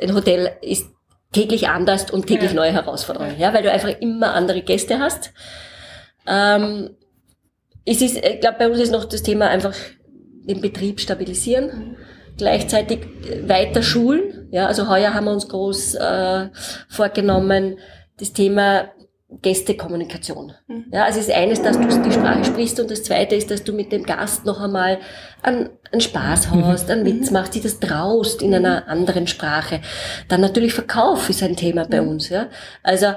ein 0.00 0.14
Hotel 0.14 0.52
ist 0.62 0.93
täglich 1.34 1.68
anders 1.68 2.10
und 2.10 2.26
täglich 2.26 2.50
ja. 2.50 2.56
neue 2.56 2.72
Herausforderungen, 2.72 3.38
ja, 3.38 3.52
weil 3.52 3.62
du 3.62 3.70
einfach 3.70 3.90
immer 4.00 4.34
andere 4.34 4.62
Gäste 4.62 4.98
hast. 4.98 5.32
Ähm, 6.26 6.90
es 7.84 8.00
ist, 8.00 8.16
ich 8.16 8.40
glaube, 8.40 8.56
bei 8.58 8.68
uns 8.68 8.78
ist 8.78 8.92
noch 8.92 9.04
das 9.04 9.22
Thema 9.22 9.48
einfach 9.48 9.74
den 10.44 10.60
Betrieb 10.60 11.00
stabilisieren, 11.00 11.66
mhm. 11.66 11.96
gleichzeitig 12.38 13.00
weiter 13.42 13.82
schulen. 13.82 14.48
Ja, 14.50 14.66
also 14.66 14.88
heuer 14.88 15.12
haben 15.12 15.24
wir 15.24 15.32
uns 15.32 15.48
groß 15.48 15.96
äh, 15.96 16.48
vorgenommen, 16.88 17.78
das 18.18 18.32
Thema 18.32 18.88
Gästekommunikation. 19.42 20.52
Mhm. 20.66 20.86
Ja, 20.92 21.04
also 21.04 21.20
es 21.20 21.28
ist 21.28 21.34
eines, 21.34 21.62
dass 21.62 21.78
du 21.78 22.02
die 22.02 22.12
Sprache 22.12 22.44
sprichst 22.44 22.80
und 22.80 22.90
das 22.90 23.02
zweite 23.02 23.34
ist, 23.34 23.50
dass 23.50 23.64
du 23.64 23.72
mit 23.72 23.92
dem 23.92 24.04
Gast 24.04 24.44
noch 24.44 24.60
einmal 24.60 24.98
einen, 25.42 25.70
einen 25.92 26.00
Spaß 26.00 26.50
mhm. 26.50 26.66
hast, 26.66 26.90
einen 26.90 27.04
Witz 27.04 27.28
mhm. 27.28 27.34
machst, 27.34 27.54
die 27.54 27.60
das 27.60 27.80
traust 27.80 28.42
in 28.42 28.54
einer 28.54 28.88
anderen 28.88 29.26
Sprache. 29.26 29.80
Dann 30.28 30.40
natürlich 30.40 30.74
Verkauf 30.74 31.28
ist 31.30 31.42
ein 31.42 31.56
Thema 31.56 31.86
bei 31.86 32.02
uns. 32.02 32.28
Ja. 32.28 32.48
Also 32.82 33.14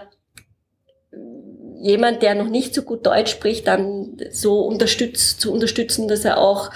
jemand, 1.80 2.22
der 2.22 2.36
noch 2.36 2.50
nicht 2.50 2.74
so 2.74 2.82
gut 2.82 3.06
Deutsch 3.06 3.32
spricht, 3.32 3.68
dann 3.68 4.18
so 4.32 4.62
unterstützt, 4.62 5.40
zu 5.42 5.52
unterstützen, 5.54 6.08
dass 6.08 6.26
er 6.26 6.38
auch 6.40 6.72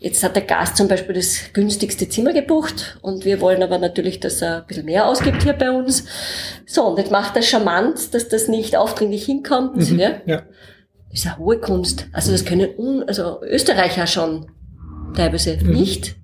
Jetzt 0.00 0.22
hat 0.22 0.36
der 0.36 0.44
Gast 0.44 0.76
zum 0.76 0.86
Beispiel 0.86 1.16
das 1.16 1.52
günstigste 1.52 2.08
Zimmer 2.08 2.32
gebucht 2.32 2.98
und 3.02 3.24
wir 3.24 3.40
wollen 3.40 3.64
aber 3.64 3.78
natürlich, 3.78 4.20
dass 4.20 4.40
er 4.40 4.58
ein 4.58 4.66
bisschen 4.68 4.84
mehr 4.84 5.06
ausgibt 5.06 5.42
hier 5.42 5.54
bei 5.54 5.72
uns. 5.72 6.04
So, 6.66 6.84
und 6.84 6.98
jetzt 6.98 7.10
macht 7.10 7.34
er 7.34 7.42
charmant, 7.42 8.14
dass 8.14 8.28
das 8.28 8.46
nicht 8.46 8.76
aufdringlich 8.76 9.24
hinkommt. 9.24 9.76
Mhm, 9.76 9.98
ja? 9.98 10.10
ja. 10.24 10.42
Das 11.10 11.20
ist 11.20 11.26
eine 11.26 11.38
hohe 11.38 11.58
Kunst. 11.58 12.06
Also 12.12 12.30
das 12.30 12.44
können 12.44 13.04
also 13.08 13.42
Österreicher 13.42 14.06
schon 14.06 14.46
teilweise 15.16 15.56
mhm. 15.56 15.72
nicht. 15.72 16.14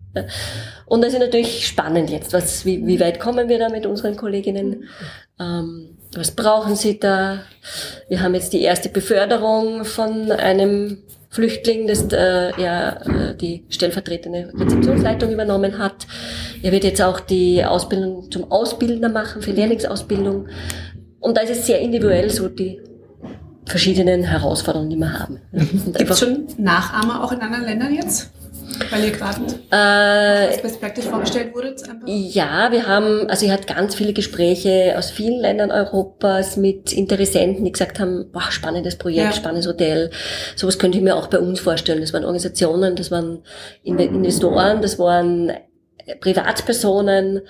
Und 0.87 1.03
das 1.03 1.13
ist 1.13 1.19
natürlich 1.19 1.67
spannend 1.67 2.11
jetzt. 2.11 2.33
Was, 2.33 2.65
wie, 2.65 2.87
wie 2.87 3.01
weit 3.01 3.19
kommen 3.19 3.49
wir 3.49 3.59
da 3.59 3.71
mit 3.71 3.87
unseren 3.87 4.17
Kolleginnen? 4.17 4.85
Ähm, 5.41 5.99
was 6.15 6.31
brauchen 6.31 6.77
sie 6.77 7.01
da? 7.01 7.41
Wir 8.09 8.23
haben 8.23 8.35
jetzt 8.35 8.53
die 8.53 8.63
erste 8.63 8.89
Beförderung 8.89 9.85
von 9.85 10.31
einem 10.31 11.03
Flüchtling, 11.35 11.89
das 11.89 12.05
äh, 12.13 12.53
ja 12.63 12.93
äh, 13.03 13.37
die 13.37 13.65
stellvertretende 13.69 14.53
Rezeptionsleitung 14.55 15.33
übernommen 15.33 15.79
hat. 15.79 16.07
Er 16.63 16.71
wird 16.71 16.85
jetzt 16.85 17.03
auch 17.03 17.19
die 17.19 17.65
Ausbildung 17.65 18.31
zum 18.31 18.53
Ausbildner 18.53 19.09
machen 19.09 19.43
für 19.43 19.51
Lehrlingsausbildung. 19.51 20.47
Und 21.19 21.37
da 21.37 21.41
ist 21.41 21.51
es 21.51 21.67
sehr 21.67 21.81
individuell 21.81 22.31
so 22.31 22.49
die 22.49 22.81
verschiedenen 23.67 24.23
Herausforderungen, 24.23 24.91
die 24.91 24.97
wir 24.97 25.19
haben. 25.19 25.41
Mhm. 25.51 25.95
Gibt 25.95 26.11
es 26.11 26.21
schon 26.21 26.47
Nachahmer 26.57 27.25
auch 27.25 27.33
in 27.33 27.41
anderen 27.41 27.65
Ländern 27.65 27.93
jetzt? 27.93 28.31
Weil 28.91 29.05
ihr 29.05 29.11
gerade 29.11 29.41
äh, 29.71 30.61
Best 30.61 30.81
Practice 30.81 31.07
vorgestellt 31.07 31.55
wurde? 31.55 31.75
Ja, 32.07 32.71
wir 32.73 32.87
haben, 32.87 33.29
also 33.29 33.47
ich 33.47 33.53
hatte 33.53 33.73
ganz 33.73 33.95
viele 33.95 34.13
Gespräche 34.13 34.95
aus 34.97 35.11
vielen 35.11 35.41
Ländern 35.41 35.71
Europas 35.71 36.57
mit 36.57 36.93
Interessenten, 36.93 37.65
die 37.65 37.73
gesagt 37.73 38.01
haben, 38.01 38.31
boah, 38.33 38.51
spannendes 38.51 38.97
Projekt, 38.97 39.27
ja. 39.27 39.33
spannendes 39.33 39.67
Hotel. 39.67 40.11
Sowas 40.57 40.79
könnte 40.79 40.99
ich 40.99 41.05
mir 41.05 41.17
auch 41.17 41.29
bei 41.29 41.39
uns 41.39 41.61
vorstellen. 41.61 42.01
Das 42.01 42.13
waren 42.13 42.25
Organisationen, 42.25 42.97
das 42.97 43.11
waren 43.11 43.43
Investoren, 43.83 44.83
das 44.83 44.99
waren 44.99 45.53
Privatpersonen, 46.21 47.43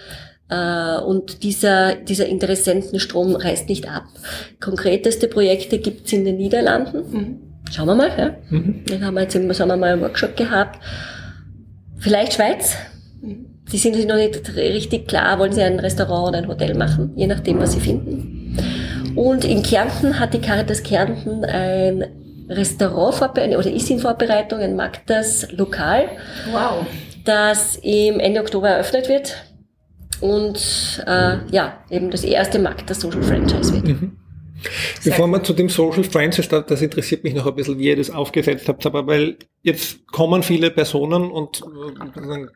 äh, 0.48 0.98
und 0.98 1.42
dieser, 1.42 1.94
dieser 1.94 2.26
Interessentenstrom 2.26 3.36
reißt 3.36 3.68
nicht 3.68 3.88
ab. 3.88 4.04
Konkreteste 4.60 5.28
Projekte 5.28 5.78
gibt's 5.78 6.12
in 6.12 6.24
den 6.24 6.36
Niederlanden. 6.36 7.10
Mhm. 7.10 7.43
Schauen 7.70 7.86
wir 7.86 7.94
mal. 7.94 8.10
Ja. 8.16 8.36
Mhm. 8.50 8.84
Dann 8.86 9.04
haben 9.04 9.14
wir 9.14 9.22
jetzt 9.22 9.34
im 9.34 9.52
Sommer 9.52 9.76
mal 9.76 9.92
einen 9.92 10.02
Workshop 10.02 10.36
gehabt. 10.36 10.80
Vielleicht 11.98 12.34
Schweiz. 12.34 12.76
Sie 13.66 13.78
sind 13.78 13.94
sich 13.96 14.06
noch 14.06 14.16
nicht 14.16 14.54
richtig 14.56 15.08
klar, 15.08 15.38
wollen 15.38 15.52
sie 15.52 15.62
ein 15.62 15.80
Restaurant 15.80 16.28
oder 16.28 16.38
ein 16.38 16.48
Hotel 16.48 16.74
machen, 16.74 17.12
je 17.16 17.26
nachdem, 17.26 17.58
was 17.60 17.72
sie 17.72 17.80
finden. 17.80 18.58
Und 19.16 19.44
in 19.44 19.62
Kärnten 19.62 20.20
hat 20.20 20.34
die 20.34 20.40
Caritas 20.40 20.82
Kärnten 20.82 21.44
ein 21.44 22.04
Restaurant 22.48 23.14
vorbereitet, 23.14 23.56
oder 23.56 23.70
ist 23.70 23.88
in 23.90 24.00
Vorbereitung, 24.00 24.60
ein 24.60 24.76
Magdas 24.76 25.50
Lokal. 25.52 26.04
Wow. 26.52 26.86
Das 27.24 27.76
im 27.76 28.20
Ende 28.20 28.40
Oktober 28.40 28.68
eröffnet 28.68 29.08
wird. 29.08 29.34
Und 30.20 31.02
äh, 31.06 31.36
ja, 31.50 31.78
eben 31.90 32.10
das 32.10 32.22
erste 32.22 32.58
Magdas 32.58 33.00
Social 33.00 33.22
Franchise 33.22 33.72
wird. 33.72 33.86
Mhm. 33.86 34.18
Bevor 35.04 35.26
wir 35.28 35.42
zu 35.42 35.52
dem 35.52 35.68
Social 35.68 36.04
Franchise, 36.04 36.48
das 36.48 36.82
interessiert 36.82 37.24
mich 37.24 37.34
noch 37.34 37.46
ein 37.46 37.54
bisschen, 37.54 37.78
wie 37.78 37.88
ihr 37.88 37.96
das 37.96 38.10
aufgesetzt 38.10 38.68
habt, 38.68 38.84
aber 38.86 39.06
weil 39.06 39.36
jetzt 39.62 40.06
kommen 40.08 40.42
viele 40.42 40.70
Personen 40.70 41.30
und 41.30 41.62
äh, 41.62 42.46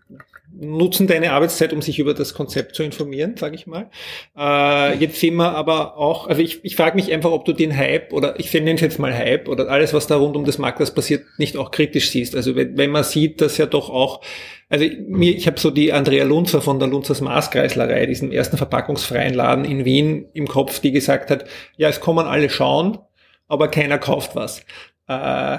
nutzen 0.61 1.07
deine 1.07 1.33
Arbeitszeit, 1.33 1.73
um 1.73 1.83
sich 1.83 1.99
über 1.99 2.15
das 2.15 2.35
Konzept 2.35 2.75
zu 2.75 2.83
informieren, 2.83 3.37
sage 3.37 3.55
ich 3.55 3.67
mal. 3.67 3.91
Äh, 4.37 4.99
jetzt 4.99 5.21
sehen 5.21 5.37
wir 5.37 5.55
aber 5.55 5.97
auch, 5.97 6.27
also 6.27 6.43
ich, 6.43 6.65
ich 6.65 6.77
frage 6.77 6.97
mich 6.97 7.13
einfach, 7.13 7.31
ob 7.31 7.45
du 7.45 7.53
den 7.53 7.77
Hype 7.77 8.13
oder 8.13 8.39
ich 8.41 8.53
nenne 8.53 8.75
es 8.75 8.81
jetzt 8.81 8.99
mal 8.99 9.17
Hype 9.17 9.49
oder 9.49 9.69
alles, 9.69 9.95
was 9.95 10.07
da 10.07 10.17
rund 10.17 10.37
um 10.37 10.45
das 10.45 10.59
Markt 10.59 10.79
passiert, 10.95 11.25
nicht 11.39 11.57
auch 11.57 11.71
kritisch 11.71 12.11
siehst. 12.11 12.35
Also 12.35 12.57
wenn, 12.57 12.77
wenn 12.77 12.91
man 12.91 13.05
sieht, 13.05 13.41
dass 13.41 13.57
ja 13.57 13.67
doch 13.67 13.89
auch 13.91 14.21
also 14.71 14.85
mir, 15.07 15.35
ich 15.35 15.47
habe 15.47 15.59
so 15.59 15.71
die 15.71 15.93
Andrea 15.93 16.25
Lunzer 16.25 16.61
von 16.61 16.79
der 16.79 16.89
Lunzers 16.89 17.23
Maßkreislerei, 17.23 18.05
diesem 18.07 18.31
ersten 18.31 18.59
verpackungsfreien 18.59 19.33
Laden 19.33 19.65
in 19.65 19.85
Wien 19.85 20.27
im 20.35 20.47
Kopf, 20.47 20.81
die 20.81 20.93
gesagt 20.93 21.31
hat, 21.31 21.47
ja, 21.77 21.89
es 21.89 22.01
kommen 22.01 22.27
alle 22.27 22.51
schauen, 22.51 22.99
aber 23.47 23.69
keiner 23.69 23.99
kauft 23.99 24.37
was. 24.37 24.61
Äh, 25.07 25.59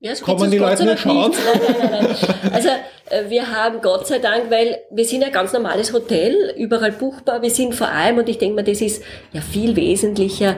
ja, 0.00 0.14
so 0.14 0.24
Kommen 0.24 0.50
die 0.50 0.58
Leute 0.58 0.84
nicht 0.84 1.00
schauen? 1.00 1.32
Nein, 1.32 1.78
nein, 1.80 1.90
nein. 1.90 2.52
Also 2.52 2.68
äh, 3.10 3.28
wir 3.28 3.50
haben 3.50 3.80
Gott 3.80 4.06
sei 4.06 4.18
Dank, 4.18 4.50
weil 4.50 4.78
wir 4.90 5.04
sind 5.04 5.24
ein 5.24 5.32
ganz 5.32 5.52
normales 5.52 5.92
Hotel, 5.92 6.54
überall 6.56 6.92
buchbar. 6.92 7.42
Wir 7.42 7.50
sind 7.50 7.74
vor 7.74 7.88
allem, 7.88 8.18
und 8.18 8.28
ich 8.28 8.38
denke 8.38 8.56
mal, 8.56 8.62
das 8.62 8.80
ist 8.80 9.02
ja 9.32 9.40
viel 9.40 9.74
wesentlicher, 9.74 10.56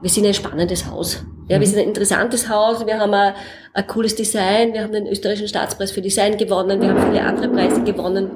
wir 0.00 0.10
sind 0.10 0.26
ein 0.26 0.34
spannendes 0.34 0.86
Haus. 0.86 1.24
Ja, 1.48 1.58
wir 1.58 1.66
mhm. 1.66 1.70
sind 1.70 1.78
ein 1.80 1.88
interessantes 1.88 2.48
Haus, 2.48 2.86
wir 2.86 2.98
haben 2.98 3.12
ein, 3.12 3.34
ein 3.74 3.86
cooles 3.86 4.14
Design, 4.14 4.72
wir 4.72 4.84
haben 4.84 4.92
den 4.92 5.06
österreichischen 5.06 5.48
Staatspreis 5.48 5.90
für 5.90 6.02
Design 6.02 6.36
gewonnen, 6.36 6.80
wir 6.80 6.90
haben 6.90 7.10
viele 7.10 7.24
andere 7.24 7.48
Preise 7.48 7.82
gewonnen. 7.82 8.30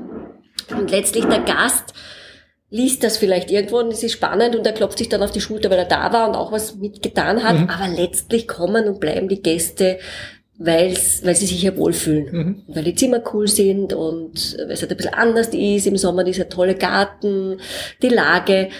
Und 0.70 0.90
letztlich 0.90 1.24
der 1.26 1.40
Gast 1.40 1.94
liest 2.72 3.04
das 3.04 3.18
vielleicht 3.18 3.50
irgendwo 3.50 3.78
und 3.80 3.92
es 3.92 4.02
ist 4.02 4.12
spannend 4.12 4.56
und 4.56 4.66
er 4.66 4.72
klopft 4.72 4.96
sich 4.96 5.10
dann 5.10 5.22
auf 5.22 5.30
die 5.30 5.42
Schulter, 5.42 5.68
weil 5.68 5.78
er 5.78 5.84
da 5.84 6.10
war 6.10 6.26
und 6.26 6.34
auch 6.34 6.52
was 6.52 6.76
mitgetan 6.76 7.44
hat. 7.44 7.58
Mhm. 7.58 7.68
Aber 7.68 7.86
letztlich 7.88 8.48
kommen 8.48 8.88
und 8.88 8.98
bleiben 8.98 9.28
die 9.28 9.42
Gäste 9.42 9.98
weil's, 10.56 11.20
weil 11.22 11.34
sie 11.34 11.46
sich 11.46 11.60
hier 11.60 11.76
wohlfühlen. 11.76 12.28
Mhm. 12.32 12.62
Weil 12.68 12.84
die 12.84 12.94
Zimmer 12.94 13.20
cool 13.34 13.46
sind 13.46 13.92
und 13.92 14.56
weil 14.58 14.70
es 14.70 14.80
halt 14.80 14.90
ein 14.90 14.96
bisschen 14.96 15.12
anders 15.12 15.48
ist. 15.48 15.86
Im 15.86 15.98
Sommer 15.98 16.24
dieser 16.24 16.48
tolle 16.48 16.74
Garten, 16.74 17.58
die 18.00 18.08
Lage. 18.08 18.70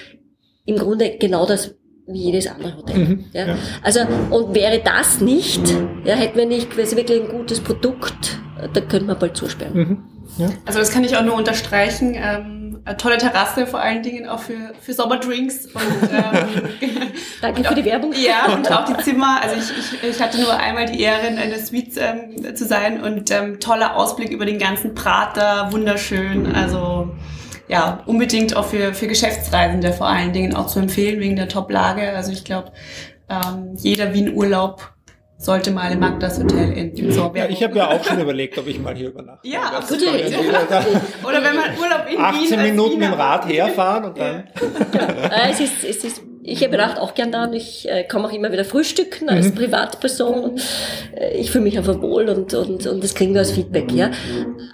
Im 0.65 0.77
Grunde 0.77 1.17
genau 1.19 1.45
das 1.45 1.75
wie 2.07 2.25
jedes 2.25 2.47
andere 2.47 2.77
Hotel. 2.77 2.99
Mhm, 2.99 3.25
ja. 3.33 3.47
ja. 3.47 3.59
Also, 3.83 4.01
und 4.31 4.55
wäre 4.55 4.81
das 4.83 5.21
nicht, 5.21 5.63
ja, 6.05 6.15
hätten 6.15 6.39
wir 6.39 6.47
nicht 6.47 6.71
quasi 6.71 6.97
wirklich 6.97 7.21
ein 7.21 7.29
gutes 7.29 7.61
Produkt, 7.61 8.41
da 8.73 8.81
könnte 8.81 9.07
man 9.07 9.19
bald 9.19 9.37
zusperren. 9.37 9.75
Mhm, 9.75 9.99
ja. 10.39 10.51
Also 10.65 10.79
das 10.79 10.91
kann 10.91 11.05
ich 11.05 11.17
auch 11.17 11.25
nur 11.25 11.35
unterstreichen. 11.35 12.15
Ähm, 12.15 12.62
tolle 12.99 13.19
Terrasse 13.19 13.67
vor 13.67 13.81
allen 13.81 14.03
Dingen 14.03 14.29
auch 14.29 14.41
für, 14.41 14.73
für 14.81 14.93
Sommerdrinks. 14.93 15.67
Und, 15.67 16.11
ähm, 16.11 16.69
Danke 17.41 17.61
und 17.61 17.67
für 17.67 17.75
die 17.75 17.85
Werbung. 17.85 18.13
Ja, 18.13 18.53
und 18.53 18.71
auch 18.71 18.85
die 18.85 19.03
Zimmer. 19.03 19.41
Also 19.43 19.57
ich, 19.57 20.03
ich, 20.03 20.11
ich 20.11 20.23
hatte 20.23 20.41
nur 20.41 20.53
einmal 20.57 20.87
die 20.87 21.01
Ehre, 21.01 21.27
in 21.29 21.39
einer 21.39 21.59
Suite 21.59 21.97
ähm, 21.99 22.55
zu 22.55 22.65
sein 22.65 23.03
und 23.03 23.31
ähm, 23.31 23.61
toller 23.61 23.97
Ausblick 23.97 24.31
über 24.31 24.47
den 24.47 24.59
ganzen 24.59 24.95
Prater, 24.95 25.71
wunderschön. 25.71 26.55
Also 26.55 27.15
ja, 27.69 28.03
unbedingt 28.07 28.57
auch 28.57 28.67
für, 28.67 28.93
für 28.95 29.07
Geschäftsreisende 29.07 29.93
vor 29.93 30.09
allen 30.09 30.33
Dingen 30.33 30.55
auch 30.55 30.67
zu 30.67 30.81
empfehlen 30.81 31.21
wegen 31.21 31.37
der 31.37 31.49
Top-Lage. 31.49 32.11
Also 32.11 32.33
ich 32.33 32.45
glaube, 32.45 32.73
ähm, 33.29 33.77
jeder 33.77 34.13
Wien-Urlaub 34.13 34.93
sollte 35.43 35.73
mal 35.73 35.91
im 35.91 35.99
Magdas 35.99 36.39
Hotel 36.39 36.73
in 36.73 37.13
Sorbe. 37.13 37.39
Ja, 37.39 37.49
ich 37.49 37.63
habe 37.63 37.77
ja 37.77 37.89
auch 37.89 38.03
schon 38.05 38.21
überlegt, 38.21 38.57
ob 38.59 38.67
ich 38.69 38.79
mal 38.79 38.95
hier 38.95 39.09
übernachte. 39.09 39.47
Ja, 39.49 39.73
absolut. 39.77 40.03
Oder 40.05 41.43
wenn 41.43 41.57
man 41.57 41.77
Urlaub 41.79 42.07
in 42.09 42.19
18 42.19 42.41
Wien 42.41 42.59
18 42.59 42.63
Minuten 42.63 42.99
mit 42.99 43.09
dem 43.09 43.15
Rad 43.15 43.49
herfahren 43.49 44.05
und 44.05 44.19
dann. 44.19 44.45
Ja. 44.55 45.51
es 45.51 45.61
ist, 45.61 45.85
es 45.85 46.05
ist 46.05 46.23
ich 46.45 46.65
übernachte 46.65 47.01
auch 47.01 47.15
gern 47.15 47.31
da 47.31 47.45
und 47.45 47.53
ich 47.53 47.89
äh, 47.89 48.05
komme 48.05 48.27
auch 48.27 48.33
immer 48.33 48.51
wieder 48.51 48.65
frühstücken 48.65 49.29
als 49.29 49.47
mhm. 49.47 49.55
Privatperson. 49.55 50.61
Äh, 51.15 51.37
ich 51.39 51.53
fühle 51.53 51.65
mich 51.65 51.79
einfach 51.79 52.01
wohl 52.03 52.29
und, 52.29 52.53
und, 52.55 52.87
und 52.87 53.05
das 53.05 53.15
kriegen 53.15 53.33
wir 53.33 53.41
als 53.41 53.53
Feedback, 53.53 53.93
ja. 53.93 54.11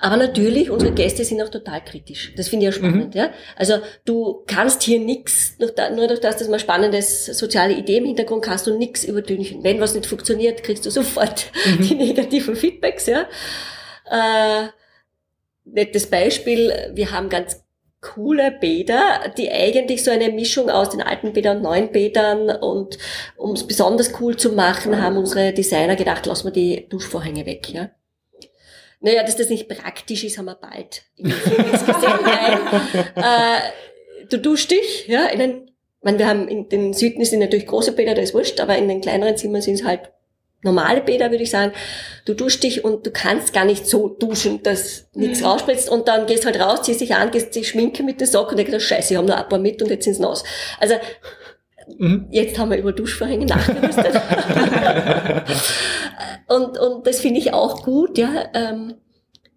Aber 0.00 0.16
natürlich, 0.16 0.70
unsere 0.70 0.92
Gäste 0.92 1.24
sind 1.24 1.42
auch 1.42 1.50
total 1.50 1.84
kritisch. 1.84 2.32
Das 2.36 2.48
finde 2.48 2.66
ich 2.66 2.74
ja 2.74 2.78
spannend, 2.78 3.14
mhm. 3.14 3.20
ja. 3.20 3.30
Also 3.54 3.74
du 4.06 4.44
kannst 4.46 4.82
hier 4.82 4.98
nichts, 4.98 5.56
nur, 5.58 6.08
durch 6.08 6.20
das, 6.20 6.38
dass 6.38 6.48
man 6.48 6.58
spannendes 6.58 7.26
soziale 7.26 7.74
Idee 7.74 7.98
im 7.98 8.06
Hintergrund 8.06 8.48
hast 8.48 8.66
du 8.66 8.78
nichts 8.78 9.04
überdünchen. 9.04 9.62
Wenn 9.62 9.80
was 9.80 9.94
nicht 9.94 10.06
funktioniert, 10.06 10.62
kriegst 10.62 10.86
du 10.86 10.90
sofort 10.90 11.46
mhm. 11.66 11.82
die 11.82 11.94
negativen 11.94 12.56
Feedbacks, 12.56 13.06
ja. 13.06 13.26
Äh, 14.10 14.68
nettes 15.66 16.06
Beispiel, 16.06 16.72
wir 16.94 17.10
haben 17.10 17.28
ganz 17.28 17.62
coole 18.14 18.50
Bäder, 18.50 19.32
die 19.36 19.50
eigentlich 19.50 20.02
so 20.02 20.10
eine 20.10 20.30
Mischung 20.30 20.70
aus 20.70 20.90
den 20.90 21.02
alten 21.02 21.32
Bädern 21.32 21.58
und 21.58 21.62
neuen 21.62 21.92
Bädern 21.92 22.50
und 22.50 22.98
um 23.36 23.52
es 23.52 23.66
besonders 23.66 24.20
cool 24.20 24.36
zu 24.36 24.52
machen, 24.52 25.00
haben 25.00 25.16
unsere 25.16 25.52
Designer 25.52 25.96
gedacht, 25.96 26.26
lassen 26.26 26.46
wir 26.46 26.52
die 26.52 26.88
Duschvorhänge 26.88 27.46
weg, 27.46 27.68
ja. 27.70 27.90
Naja, 29.00 29.22
dass 29.22 29.36
das 29.36 29.48
nicht 29.48 29.68
praktisch 29.68 30.24
ist, 30.24 30.38
haben 30.38 30.46
wir 30.46 30.56
bald 30.56 31.02
gesehen. 31.16 31.64
Nein. 32.24 32.58
Äh, 33.14 34.26
du 34.28 34.38
duschst 34.38 34.70
dich, 34.70 35.06
ja, 35.06 35.26
in 35.26 35.38
den, 35.38 35.66
ich 35.66 36.02
meine, 36.02 36.18
wir 36.18 36.26
haben 36.26 36.48
in 36.48 36.68
den 36.68 36.92
Süden 36.92 37.24
sind 37.24 37.40
natürlich 37.40 37.66
große 37.66 37.92
Bäder, 37.92 38.14
da 38.14 38.22
ist 38.22 38.34
wurscht, 38.34 38.58
aber 38.60 38.76
in 38.76 38.88
den 38.88 39.00
kleineren 39.00 39.36
Zimmern 39.36 39.62
sind 39.62 39.74
es 39.74 39.84
halt 39.84 40.10
normale 40.62 41.00
Bäder, 41.00 41.30
würde 41.30 41.44
ich 41.44 41.50
sagen, 41.50 41.72
du 42.24 42.34
duschst 42.34 42.62
dich 42.62 42.84
und 42.84 43.06
du 43.06 43.10
kannst 43.10 43.52
gar 43.52 43.64
nicht 43.64 43.86
so 43.86 44.08
duschen, 44.08 44.62
dass 44.62 45.08
nichts 45.14 45.40
mhm. 45.40 45.46
rausspritzt 45.46 45.88
und 45.88 46.08
dann 46.08 46.26
gehst 46.26 46.46
halt 46.46 46.58
raus, 46.60 46.82
ziehst 46.82 47.00
dich 47.00 47.14
an, 47.14 47.30
gehst 47.30 47.54
dich 47.54 47.68
schminken 47.68 48.06
mit 48.06 48.20
der 48.20 48.26
Socke 48.26 48.50
und 48.50 48.56
denkst, 48.56 48.84
scheiße, 48.84 49.12
ich 49.12 49.16
habe 49.16 49.26
nur 49.26 49.36
ein 49.36 49.48
paar 49.48 49.58
mit 49.58 49.80
und 49.82 49.90
jetzt 49.90 50.04
sind's 50.04 50.18
nass. 50.18 50.42
Also, 50.80 50.94
mhm. 51.98 52.26
jetzt 52.30 52.58
haben 52.58 52.70
wir 52.70 52.78
über 52.78 52.92
Duschvorhänge 52.92 53.46
nachgerüstet. 53.46 54.20
und, 56.48 56.78
und 56.78 57.06
das 57.06 57.20
finde 57.20 57.38
ich 57.38 57.52
auch 57.52 57.84
gut, 57.84 58.18
ja. 58.18 58.48
Ähm, 58.54 58.94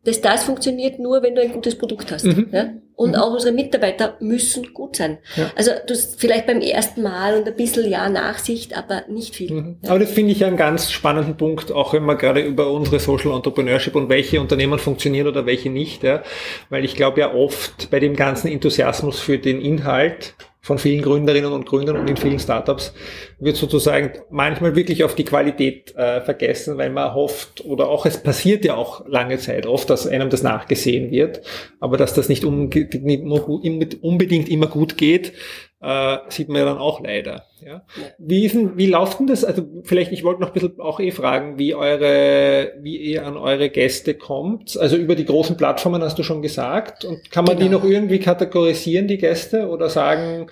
dass 0.03 0.19
das 0.19 0.43
funktioniert 0.43 0.99
nur, 0.99 1.21
wenn 1.21 1.35
du 1.35 1.41
ein 1.41 1.51
gutes 1.51 1.77
Produkt 1.77 2.11
hast. 2.11 2.25
Mhm. 2.25 2.47
Ja? 2.51 2.73
Und 2.95 3.11
mhm. 3.11 3.15
auch 3.15 3.33
unsere 3.33 3.53
Mitarbeiter 3.53 4.17
müssen 4.19 4.73
gut 4.73 4.95
sein. 4.95 5.19
Ja. 5.35 5.51
Also 5.55 5.71
du 5.87 5.95
vielleicht 5.95 6.47
beim 6.47 6.61
ersten 6.61 7.03
Mal 7.03 7.35
und 7.35 7.47
ein 7.47 7.55
bisschen 7.55 7.89
ja 7.89 8.09
Nachsicht, 8.09 8.75
aber 8.75 9.03
nicht 9.07 9.35
viel. 9.35 9.53
Mhm. 9.53 9.77
Ja. 9.83 9.91
Aber 9.91 9.99
das 9.99 10.11
finde 10.11 10.31
ich 10.31 10.43
einen 10.43 10.57
ganz 10.57 10.91
spannenden 10.91 11.37
Punkt, 11.37 11.71
auch 11.71 11.93
wenn 11.93 12.05
wir 12.05 12.15
gerade 12.15 12.41
über 12.41 12.71
unsere 12.71 12.99
Social 12.99 13.31
Entrepreneurship 13.31 13.95
und 13.95 14.09
welche 14.09 14.41
Unternehmen 14.41 14.79
funktionieren 14.79 15.27
oder 15.27 15.45
welche 15.45 15.69
nicht. 15.69 16.03
Ja? 16.03 16.23
Weil 16.69 16.83
ich 16.83 16.95
glaube 16.95 17.19
ja 17.19 17.33
oft 17.33 17.91
bei 17.91 17.99
dem 17.99 18.15
ganzen 18.15 18.47
Enthusiasmus 18.47 19.19
für 19.19 19.37
den 19.37 19.61
Inhalt 19.61 20.33
von 20.63 20.77
vielen 20.77 21.01
Gründerinnen 21.01 21.51
und 21.51 21.65
Gründern 21.65 21.97
und 21.97 22.07
in 22.07 22.17
vielen 22.17 22.39
Startups 22.39 22.93
wird 23.39 23.55
sozusagen 23.55 24.11
manchmal 24.29 24.75
wirklich 24.75 25.03
auf 25.03 25.15
die 25.15 25.25
Qualität 25.25 25.95
äh, 25.95 26.21
vergessen, 26.21 26.77
weil 26.77 26.91
man 26.91 27.15
hofft 27.15 27.65
oder 27.65 27.89
auch 27.89 28.05
es 28.05 28.21
passiert 28.21 28.63
ja 28.63 28.75
auch 28.75 29.07
lange 29.07 29.39
Zeit 29.39 29.65
oft, 29.65 29.89
dass 29.89 30.05
einem 30.05 30.29
das 30.29 30.43
nachgesehen 30.43 31.09
wird, 31.09 31.41
aber 31.79 31.97
dass 31.97 32.13
das 32.13 32.29
nicht 32.29 32.45
unbedingt 32.45 34.49
immer 34.49 34.67
gut 34.67 34.97
geht, 34.97 35.33
äh, 35.81 36.17
sieht 36.29 36.49
man 36.49 36.59
ja 36.59 36.65
dann 36.65 36.77
auch 36.77 37.01
leider. 37.01 37.45
Ja. 37.65 37.83
Wie, 38.17 38.45
ist 38.45 38.55
denn, 38.55 38.77
wie 38.77 38.87
läuft 38.87 39.19
denn 39.19 39.27
das? 39.27 39.43
Also 39.43 39.63
vielleicht, 39.83 40.11
ich 40.11 40.23
wollte 40.23 40.41
noch 40.41 40.49
ein 40.49 40.53
bisschen 40.53 40.79
auch 40.79 40.99
eh 40.99 41.11
fragen, 41.11 41.57
wie 41.57 41.75
eure, 41.75 42.73
wie 42.81 42.97
ihr 42.97 43.25
an 43.25 43.37
eure 43.37 43.69
Gäste 43.69 44.13
kommt. 44.13 44.77
Also 44.77 44.95
über 44.95 45.15
die 45.15 45.25
großen 45.25 45.57
Plattformen 45.57 46.01
hast 46.01 46.17
du 46.17 46.23
schon 46.23 46.41
gesagt. 46.41 47.05
Und 47.05 47.31
kann 47.31 47.45
man 47.45 47.57
genau. 47.57 47.67
die 47.67 47.73
noch 47.73 47.83
irgendwie 47.83 48.19
kategorisieren, 48.19 49.07
die 49.07 49.17
Gäste, 49.17 49.67
oder 49.67 49.89
sagen, 49.89 50.47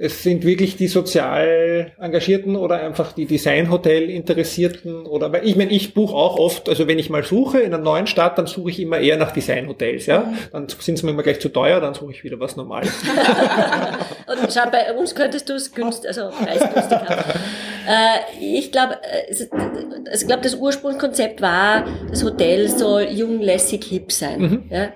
es 0.00 0.22
sind 0.22 0.44
wirklich 0.44 0.76
die 0.76 0.86
sozial 0.86 1.90
Engagierten 1.98 2.54
oder 2.54 2.80
einfach 2.80 3.12
die 3.12 3.26
Designhotel-Interessierten 3.26 5.06
oder 5.06 5.32
weil 5.32 5.44
ich 5.44 5.56
meine, 5.56 5.72
ich 5.72 5.92
buche 5.92 6.14
auch 6.14 6.38
oft, 6.38 6.68
also 6.68 6.86
wenn 6.86 7.00
ich 7.00 7.10
mal 7.10 7.24
suche 7.24 7.58
in 7.58 7.74
einer 7.74 7.82
neuen 7.82 8.06
Stadt, 8.06 8.38
dann 8.38 8.46
suche 8.46 8.70
ich 8.70 8.78
immer 8.78 8.98
eher 8.98 9.16
nach 9.16 9.32
Designhotels, 9.32 10.06
ja. 10.06 10.20
Mhm. 10.20 10.38
Dann 10.52 10.68
sind 10.68 10.98
sie 10.98 11.04
mir 11.04 11.10
immer 11.10 11.24
gleich 11.24 11.40
zu 11.40 11.48
teuer, 11.48 11.80
dann 11.80 11.94
suche 11.94 12.12
ich 12.12 12.22
wieder 12.22 12.38
was 12.38 12.54
Normales. 12.54 12.92
Und 14.26 14.52
schau, 14.52 14.70
bei 14.70 14.94
uns 14.94 15.16
könntest 15.16 15.48
du 15.48 15.54
es 15.54 15.74
günstig, 15.74 16.08
also 16.08 16.30
preisgünstig 16.30 16.98
haben. 16.98 17.24
Äh, 17.88 18.58
ich 18.58 18.70
glaube, 18.70 18.98
äh, 19.02 19.30
also 19.30 20.20
ich 20.20 20.26
glaube, 20.26 20.42
das 20.42 20.54
Ursprungskonzept 20.56 21.40
war, 21.40 21.86
das 22.10 22.22
Hotel 22.22 22.68
soll 22.68 23.04
jung, 23.04 23.40
lässig, 23.40 23.84
hip 23.84 24.12
sein. 24.12 24.40
Mhm. 24.40 24.64
Ja? 24.68 24.88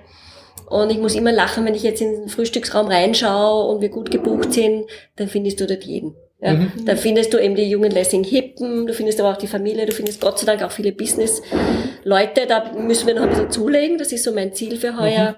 Und 0.73 0.89
ich 0.89 0.97
muss 0.97 1.13
immer 1.13 1.31
lachen, 1.31 1.65
wenn 1.65 1.75
ich 1.75 1.83
jetzt 1.83 2.01
in 2.01 2.11
den 2.11 2.29
Frühstücksraum 2.29 2.87
reinschaue 2.87 3.71
und 3.71 3.81
wir 3.81 3.89
gut 3.89 4.09
gebucht 4.09 4.53
sind, 4.53 4.87
dann 5.17 5.27
findest 5.27 5.59
du 5.59 5.67
dort 5.67 5.83
jeden. 5.83 6.15
Ja, 6.41 6.53
mhm. 6.53 6.71
Da 6.83 6.95
findest 6.95 7.31
du 7.31 7.37
eben 7.37 7.53
die 7.53 7.69
jungen 7.69 7.91
Lessing 7.91 8.23
Hippen, 8.23 8.87
du 8.87 8.93
findest 8.95 9.19
aber 9.19 9.29
auch 9.29 9.37
die 9.37 9.45
Familie, 9.45 9.85
du 9.85 9.91
findest 9.91 10.19
Gott 10.19 10.39
sei 10.39 10.47
Dank 10.47 10.63
auch 10.63 10.71
viele 10.71 10.91
Business-Leute, 10.91 12.47
da 12.47 12.71
müssen 12.73 13.05
wir 13.05 13.13
noch 13.13 13.21
ein 13.21 13.29
bisschen 13.29 13.51
zulegen, 13.51 13.99
das 13.99 14.11
ist 14.11 14.23
so 14.23 14.33
mein 14.33 14.53
Ziel 14.53 14.77
für 14.77 14.99
heuer. 14.99 15.35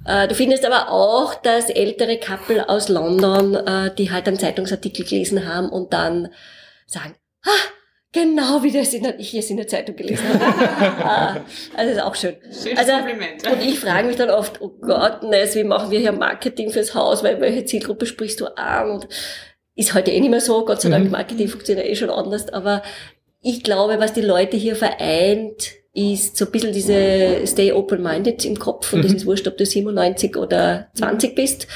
Mhm. 0.00 0.10
Äh, 0.10 0.26
du 0.26 0.34
findest 0.34 0.66
aber 0.66 0.90
auch 0.90 1.36
das 1.36 1.70
ältere 1.70 2.18
Couple 2.18 2.68
aus 2.68 2.88
London, 2.88 3.54
äh, 3.54 3.94
die 3.94 4.10
halt 4.10 4.26
einen 4.26 4.38
Zeitungsartikel 4.38 5.04
gelesen 5.04 5.46
haben 5.46 5.68
und 5.68 5.92
dann 5.92 6.28
sagen, 6.86 7.14
ah, 7.44 7.68
Genau 8.12 8.62
wie 8.62 8.70
das 8.70 8.94
in 8.94 9.04
ich 9.18 9.34
es 9.34 9.50
in 9.50 9.56
der 9.58 9.66
Zeitung 9.66 9.96
gelesen 9.96 10.24
habe. 10.28 10.46
Ah, 11.06 11.40
also 11.76 11.92
ist 11.92 12.02
auch 12.02 12.14
schön. 12.14 12.36
Schönes 12.44 12.78
also, 12.78 12.92
Kompliment. 12.92 13.46
Und 13.50 13.62
ich 13.62 13.78
frage 13.78 14.06
mich 14.06 14.16
dann 14.16 14.30
oft, 14.30 14.60
oh 14.60 14.70
Gott, 14.80 15.22
Ness, 15.22 15.54
wie 15.54 15.64
machen 15.64 15.90
wir 15.90 15.98
hier 15.98 16.12
Marketing 16.12 16.70
fürs 16.70 16.94
Haus, 16.94 17.22
weil 17.22 17.40
welche 17.40 17.64
Zielgruppe 17.64 18.06
sprichst 18.06 18.40
du 18.40 18.46
an? 18.56 18.90
Und 18.90 19.08
ist 19.74 19.94
heute 19.94 20.10
eh 20.10 20.20
nicht 20.20 20.30
mehr 20.30 20.40
so, 20.40 20.64
Gott 20.64 20.80
sei 20.80 20.88
Dank, 20.88 21.04
mhm. 21.04 21.10
Marketing 21.10 21.48
funktioniert 21.48 21.86
eh 21.86 21.94
schon 21.94 22.10
anders, 22.10 22.48
aber 22.48 22.82
ich 23.42 23.62
glaube, 23.62 24.00
was 24.00 24.14
die 24.14 24.22
Leute 24.22 24.56
hier 24.56 24.74
vereint, 24.74 25.74
ist 25.92 26.36
so 26.36 26.46
ein 26.46 26.50
bisschen 26.50 26.72
diese 26.72 27.46
Stay 27.46 27.72
Open-Minded 27.72 28.44
im 28.44 28.58
Kopf 28.58 28.92
und 28.92 29.00
mhm. 29.00 29.02
das 29.04 29.12
ist 29.12 29.26
wurscht, 29.26 29.46
ob 29.46 29.56
du 29.56 29.64
97 29.64 30.36
oder 30.36 30.88
20 30.94 31.34
bist. 31.34 31.66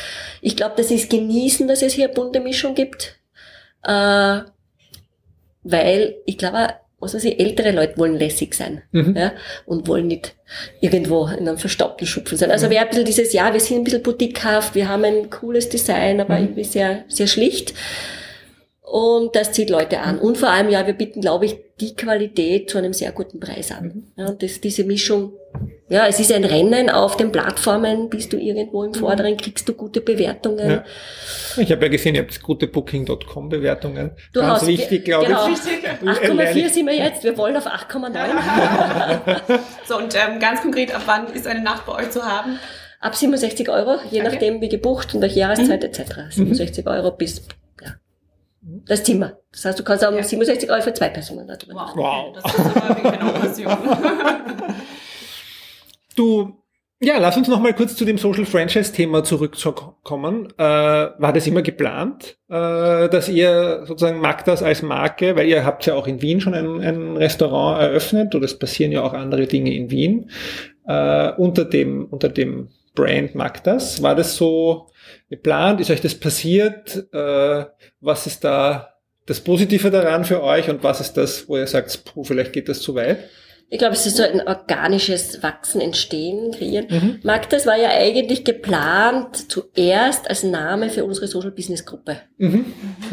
Ich 0.42 0.56
glaube, 0.56 0.74
das 0.76 0.90
ist 0.90 1.10
genießen, 1.10 1.68
dass 1.68 1.82
es 1.82 1.94
hier 1.94 2.06
eine 2.06 2.14
bunte 2.14 2.40
Mischung 2.40 2.74
gibt. 2.74 3.18
Äh, 3.82 4.40
weil 5.62 6.16
ich 6.26 6.38
glaube, 6.38 6.74
was 7.00 7.14
weiß 7.14 7.24
ich, 7.24 7.40
ältere 7.40 7.72
Leute 7.72 7.96
wollen 7.96 8.16
lässig 8.16 8.54
sein 8.54 8.82
mhm. 8.92 9.16
ja, 9.16 9.32
und 9.64 9.88
wollen 9.88 10.06
nicht 10.06 10.34
irgendwo 10.80 11.26
in 11.26 11.48
einem 11.48 11.56
verstaubten 11.56 12.06
Schupfen 12.06 12.36
sein. 12.36 12.50
Also 12.50 12.66
mhm. 12.66 12.70
wäre 12.72 12.82
ein 12.82 12.88
bisschen 12.90 13.06
dieses, 13.06 13.32
ja, 13.32 13.52
wir 13.52 13.60
sind 13.60 13.78
ein 13.78 13.84
bisschen 13.84 14.02
boutiquehaft, 14.02 14.74
wir 14.74 14.88
haben 14.88 15.04
ein 15.04 15.30
cooles 15.30 15.68
Design, 15.70 16.20
aber 16.20 16.36
mhm. 16.36 16.44
irgendwie 16.44 16.64
sehr, 16.64 17.04
sehr 17.08 17.26
schlicht. 17.26 17.74
Und 18.82 19.36
das 19.36 19.52
zieht 19.52 19.70
Leute 19.70 20.00
an. 20.00 20.18
Und 20.18 20.36
vor 20.36 20.50
allem, 20.50 20.68
ja, 20.68 20.86
wir 20.86 20.94
bieten, 20.94 21.20
glaube 21.20 21.46
ich, 21.46 21.56
die 21.80 21.94
Qualität 21.94 22.68
zu 22.68 22.76
einem 22.76 22.92
sehr 22.92 23.12
guten 23.12 23.40
Preis 23.40 23.70
an. 23.70 23.84
Mhm. 23.84 24.04
Ja, 24.16 24.26
und 24.26 24.42
das, 24.42 24.60
diese 24.60 24.84
Mischung, 24.84 25.32
ja, 25.90 26.06
es 26.06 26.20
ist 26.20 26.32
ein 26.32 26.44
Rennen 26.44 26.88
auf 26.88 27.16
den 27.16 27.32
Plattformen, 27.32 28.08
bist 28.08 28.32
du 28.32 28.36
irgendwo 28.36 28.84
im 28.84 28.94
Vorderen, 28.94 29.36
kriegst 29.36 29.68
du 29.68 29.74
gute 29.74 30.00
Bewertungen. 30.00 30.70
Ja. 30.70 30.84
Ich 31.56 31.72
habe 31.72 31.82
ja 31.82 31.88
gesehen, 31.90 32.14
ihr 32.14 32.22
habt 32.22 32.40
gute 32.42 32.68
Booking.com 32.68 33.48
Bewertungen. 33.48 34.12
Du 34.32 34.40
Ganz 34.40 34.60
hast, 34.60 34.68
wichtig, 34.68 35.04
glaube 35.04 35.26
genau. 35.26 35.48
ich. 35.48 35.58
8,4 35.58 36.68
sind 36.68 36.86
wir 36.86 36.94
jetzt, 36.94 37.24
wir 37.24 37.36
wollen 37.36 37.56
auf 37.56 37.66
8,9. 37.66 39.58
so, 39.88 39.98
und 39.98 40.14
ähm, 40.14 40.38
ganz 40.38 40.62
konkret, 40.62 40.94
ab 40.94 41.02
wann 41.06 41.26
ist 41.32 41.48
eine 41.48 41.60
Nacht 41.60 41.86
bei 41.86 41.96
euch 41.96 42.10
zu 42.10 42.22
haben? 42.22 42.60
Ab 43.00 43.16
67 43.16 43.68
Euro, 43.68 43.96
je 44.10 44.20
okay. 44.20 44.30
nachdem 44.30 44.60
wie 44.60 44.68
gebucht 44.68 45.12
und 45.14 45.22
welche 45.22 45.40
Jahreszeit 45.40 45.82
mhm. 45.82 45.88
etc. 45.88 46.30
67 46.30 46.84
mhm. 46.84 46.90
Euro 46.90 47.10
bis 47.10 47.42
das 48.62 49.02
Zimmer. 49.02 49.38
Das 49.52 49.64
heißt, 49.64 49.78
du 49.78 49.84
kannst 49.84 50.04
auch 50.04 50.12
ja. 50.12 50.22
67 50.22 50.70
Euro 50.70 50.82
für 50.82 50.92
zwei 50.92 51.08
Personen 51.08 51.46
da 51.46 51.56
drin. 51.56 51.74
Wow. 51.74 51.96
wow. 51.96 52.32
Das 52.34 52.44
ist 52.44 52.60
aber 52.60 52.88
wirklich 52.88 53.20
eine 53.20 53.32
Passion. 53.32 53.78
du, 56.20 56.60
ja, 57.02 57.18
lass 57.18 57.36
uns 57.36 57.48
noch 57.48 57.60
mal 57.60 57.72
kurz 57.72 57.96
zu 57.96 58.04
dem 58.04 58.18
Social 58.18 58.44
Franchise 58.44 58.92
Thema 58.92 59.24
zurückkommen. 59.24 60.52
Äh, 60.58 60.62
war 60.62 61.32
das 61.32 61.46
immer 61.46 61.62
geplant, 61.62 62.36
äh, 62.48 63.08
dass 63.08 63.28
ihr 63.30 63.84
sozusagen 63.86 64.20
Magdas 64.20 64.62
als 64.62 64.82
Marke, 64.82 65.34
weil 65.34 65.48
ihr 65.48 65.64
habt 65.64 65.86
ja 65.86 65.94
auch 65.94 66.06
in 66.06 66.20
Wien 66.20 66.42
schon 66.42 66.52
ein, 66.52 66.80
ein 66.80 67.16
Restaurant 67.16 67.80
eröffnet 67.80 68.34
oder 68.34 68.44
es 68.44 68.58
passieren 68.58 68.92
ja 68.92 69.02
auch 69.02 69.14
andere 69.14 69.46
Dinge 69.46 69.74
in 69.74 69.90
Wien, 69.90 70.30
äh, 70.86 71.32
unter 71.32 71.64
dem, 71.64 72.04
unter 72.04 72.28
dem 72.28 72.68
Brand 72.94 73.34
Magdas. 73.34 74.02
War 74.02 74.14
das 74.14 74.36
so 74.36 74.88
geplant? 75.30 75.80
Ist 75.80 75.90
euch 75.90 76.02
das 76.02 76.14
passiert? 76.14 77.08
Äh, 77.14 77.64
was 78.00 78.26
ist 78.26 78.44
da 78.44 78.96
das 79.24 79.40
Positive 79.40 79.90
daran 79.90 80.24
für 80.24 80.42
euch 80.42 80.68
und 80.68 80.82
was 80.82 81.00
ist 81.00 81.14
das, 81.14 81.48
wo 81.48 81.56
ihr 81.56 81.66
sagt, 81.66 82.04
puh, 82.04 82.24
vielleicht 82.24 82.52
geht 82.52 82.68
das 82.68 82.80
zu 82.80 82.94
weit? 82.94 83.20
Ich 83.72 83.78
glaube, 83.78 83.94
es 83.94 84.04
ist 84.04 84.16
so 84.16 84.24
ein 84.24 84.46
organisches 84.46 85.44
Wachsen, 85.44 85.80
Entstehen, 85.80 86.50
Kreieren. 86.50 86.86
Mhm. 86.90 87.20
Magdas 87.22 87.66
war 87.66 87.76
ja 87.76 87.90
eigentlich 87.90 88.44
geplant 88.44 89.48
zuerst 89.48 90.28
als 90.28 90.42
Name 90.42 90.90
für 90.90 91.04
unsere 91.04 91.28
Social 91.28 91.52
Business 91.52 91.86
Gruppe. 91.86 92.16
Mhm. 92.38 92.64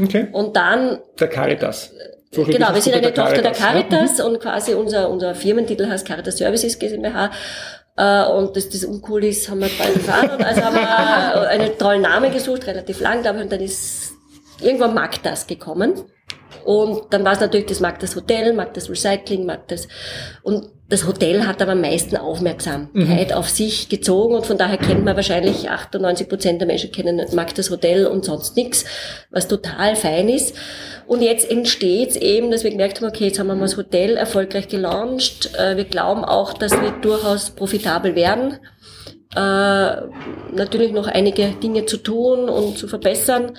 Okay. 0.03 0.27
Und 0.31 0.55
dann. 0.55 0.97
Der 1.19 1.27
Caritas. 1.27 1.93
Social 2.31 2.51
genau, 2.51 2.73
wir 2.73 2.81
sind 2.81 2.95
eine 2.95 3.13
Tochter 3.13 3.43
der 3.43 3.51
Caritas 3.51 4.17
ja. 4.17 4.25
Mhm. 4.25 4.31
und 4.31 4.41
quasi 4.41 4.73
unser, 4.73 5.11
unser 5.11 5.35
Firmentitel 5.35 5.87
heißt 5.87 6.07
Caritas 6.07 6.37
Services 6.37 6.79
GmbH. 6.79 7.29
Äh, 7.95 8.25
und 8.25 8.55
dass 8.55 8.67
das 8.69 8.83
uncool 8.83 9.25
ist, 9.25 9.47
haben 9.49 9.61
wir 9.61 9.69
bald 9.77 9.95
erfahren. 9.95 10.43
Also 10.43 10.61
haben 10.63 10.75
wir 10.75 11.41
einen 11.49 11.77
tollen 11.77 12.01
Namen 12.01 12.33
gesucht, 12.33 12.65
relativ 12.65 12.99
lang, 12.99 13.21
glaube 13.21 13.37
ich, 13.37 13.43
und 13.43 13.51
dann 13.51 13.61
ist 13.61 14.11
irgendwann 14.59 14.95
Magdas 14.95 15.45
gekommen. 15.45 15.93
Und 16.65 17.01
dann 17.11 17.23
war 17.23 17.33
es 17.33 17.39
natürlich, 17.39 17.67
das 17.67 17.79
mag 17.79 17.99
das 17.99 18.15
Hotel, 18.15 18.53
mag 18.53 18.73
das 18.73 18.89
Recycling, 18.89 19.45
mag 19.45 19.67
das. 19.67 19.87
Und 20.43 20.69
das 20.89 21.05
Hotel 21.05 21.45
hat 21.45 21.61
aber 21.61 21.73
am 21.73 21.81
meisten 21.81 22.15
Aufmerksamkeit 22.15 23.29
mhm. 23.29 23.35
auf 23.35 23.49
sich 23.49 23.89
gezogen 23.89 24.35
und 24.35 24.45
von 24.45 24.57
daher 24.57 24.77
kennt 24.77 25.03
man 25.03 25.17
wahrscheinlich 25.17 25.69
98 25.69 26.29
Prozent 26.29 26.61
der 26.61 26.67
Menschen 26.67 26.93
kennen, 26.93 27.21
mag 27.33 27.53
das 27.55 27.69
Hotel 27.69 28.05
und 28.05 28.23
sonst 28.23 28.55
nichts, 28.55 28.85
was 29.29 29.49
total 29.49 29.97
fein 29.97 30.29
ist. 30.29 30.55
Und 31.05 31.21
jetzt 31.21 31.49
entsteht 31.49 32.15
eben, 32.15 32.51
dass 32.51 32.63
wir 32.63 32.71
gemerkt 32.71 33.01
haben, 33.01 33.07
okay, 33.07 33.25
jetzt 33.25 33.39
haben 33.39 33.47
wir 33.47 33.55
mal 33.55 33.61
das 33.65 33.75
Hotel 33.75 34.15
erfolgreich 34.15 34.69
gelauncht. 34.69 35.53
Äh, 35.57 35.75
wir 35.75 35.85
glauben 35.85 36.23
auch, 36.23 36.53
dass 36.53 36.71
wir 36.71 36.91
durchaus 37.01 37.49
profitabel 37.49 38.15
werden. 38.15 38.59
Äh, 39.35 40.01
natürlich 40.55 40.93
noch 40.93 41.07
einige 41.07 41.47
Dinge 41.61 41.85
zu 41.85 41.97
tun 41.97 42.49
und 42.49 42.77
zu 42.77 42.87
verbessern. 42.87 43.57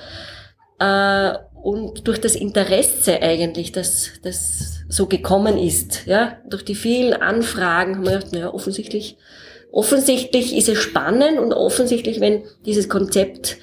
Äh, 0.78 1.34
und 1.62 2.06
durch 2.06 2.20
das 2.20 2.34
Interesse 2.34 3.20
eigentlich, 3.20 3.72
dass 3.72 4.12
das 4.22 4.84
so 4.88 5.06
gekommen 5.06 5.58
ist, 5.58 6.06
ja, 6.06 6.38
durch 6.48 6.64
die 6.64 6.74
vielen 6.74 7.14
Anfragen 7.14 7.96
haben 7.96 8.04
wir 8.04 8.12
gedacht, 8.12 8.32
naja, 8.32 8.54
offensichtlich, 8.54 9.16
offensichtlich 9.70 10.56
ist 10.56 10.68
es 10.68 10.78
spannend 10.78 11.38
und 11.38 11.52
offensichtlich, 11.52 12.20
wenn 12.20 12.42
dieses 12.64 12.88
Konzept 12.88 13.58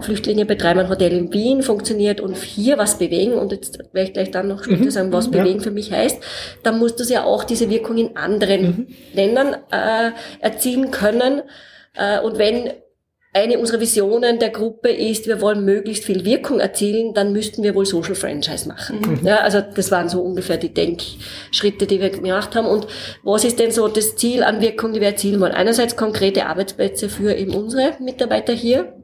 Flüchtlinge 0.00 0.46
betreiben 0.46 0.80
ein 0.80 0.88
Hotel 0.88 1.12
in 1.12 1.32
Wien 1.32 1.62
funktioniert 1.62 2.20
und 2.20 2.36
hier 2.36 2.78
was 2.78 2.98
bewegen, 2.98 3.34
und 3.34 3.52
jetzt 3.52 3.78
werde 3.92 4.08
ich 4.08 4.12
gleich 4.14 4.30
dann 4.30 4.48
noch 4.48 4.64
später 4.64 4.84
mhm. 4.84 4.90
sagen, 4.90 5.12
was 5.12 5.30
bewegen 5.30 5.60
für 5.60 5.70
mich 5.70 5.92
heißt, 5.92 6.18
dann 6.62 6.78
muss 6.78 6.96
das 6.96 7.10
ja 7.10 7.24
auch 7.24 7.44
diese 7.44 7.70
Wirkung 7.70 7.98
in 7.98 8.16
anderen 8.16 8.62
mhm. 8.62 8.86
Ländern 9.12 9.56
äh, 9.70 10.10
erzielen 10.40 10.90
können. 10.90 11.42
Äh, 11.94 12.20
und 12.20 12.38
wenn 12.38 12.70
eine 13.34 13.58
unserer 13.58 13.80
Visionen 13.80 14.38
der 14.38 14.50
Gruppe 14.50 14.90
ist, 14.90 15.26
wir 15.26 15.40
wollen 15.40 15.64
möglichst 15.64 16.04
viel 16.04 16.24
Wirkung 16.24 16.60
erzielen, 16.60 17.14
dann 17.14 17.32
müssten 17.32 17.64
wir 17.64 17.74
wohl 17.74 17.84
Social 17.84 18.14
Franchise 18.14 18.68
machen. 18.68 19.00
Mhm. 19.00 19.26
Ja, 19.26 19.38
also 19.38 19.60
das 19.60 19.90
waren 19.90 20.08
so 20.08 20.20
ungefähr 20.20 20.56
die 20.56 20.72
Denkschritte, 20.72 21.88
die 21.88 22.00
wir 22.00 22.10
gemacht 22.10 22.54
haben. 22.54 22.66
Und 22.66 22.86
was 23.24 23.42
ist 23.44 23.58
denn 23.58 23.72
so 23.72 23.88
das 23.88 24.14
Ziel 24.14 24.44
an 24.44 24.60
Wirkung, 24.60 24.92
die 24.92 25.00
wir 25.00 25.08
erzielen 25.08 25.40
wollen? 25.40 25.52
Einerseits 25.52 25.96
konkrete 25.96 26.46
Arbeitsplätze 26.46 27.08
für 27.08 27.34
eben 27.34 27.54
unsere 27.54 27.96
Mitarbeiter 28.00 28.52
hier. 28.52 28.94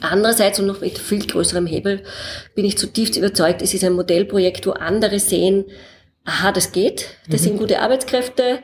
Andererseits 0.00 0.58
und 0.58 0.66
noch 0.66 0.80
mit 0.80 0.98
viel 0.98 1.26
größerem 1.26 1.66
Hebel 1.66 2.02
bin 2.54 2.64
ich 2.64 2.78
zutiefst 2.78 3.16
überzeugt, 3.16 3.60
es 3.60 3.74
ist 3.74 3.84
ein 3.84 3.92
Modellprojekt, 3.92 4.66
wo 4.66 4.70
andere 4.70 5.18
sehen, 5.18 5.66
aha, 6.24 6.52
das 6.52 6.72
geht, 6.72 7.08
das 7.28 7.42
mhm. 7.42 7.44
sind 7.44 7.58
gute 7.58 7.80
Arbeitskräfte, 7.80 8.60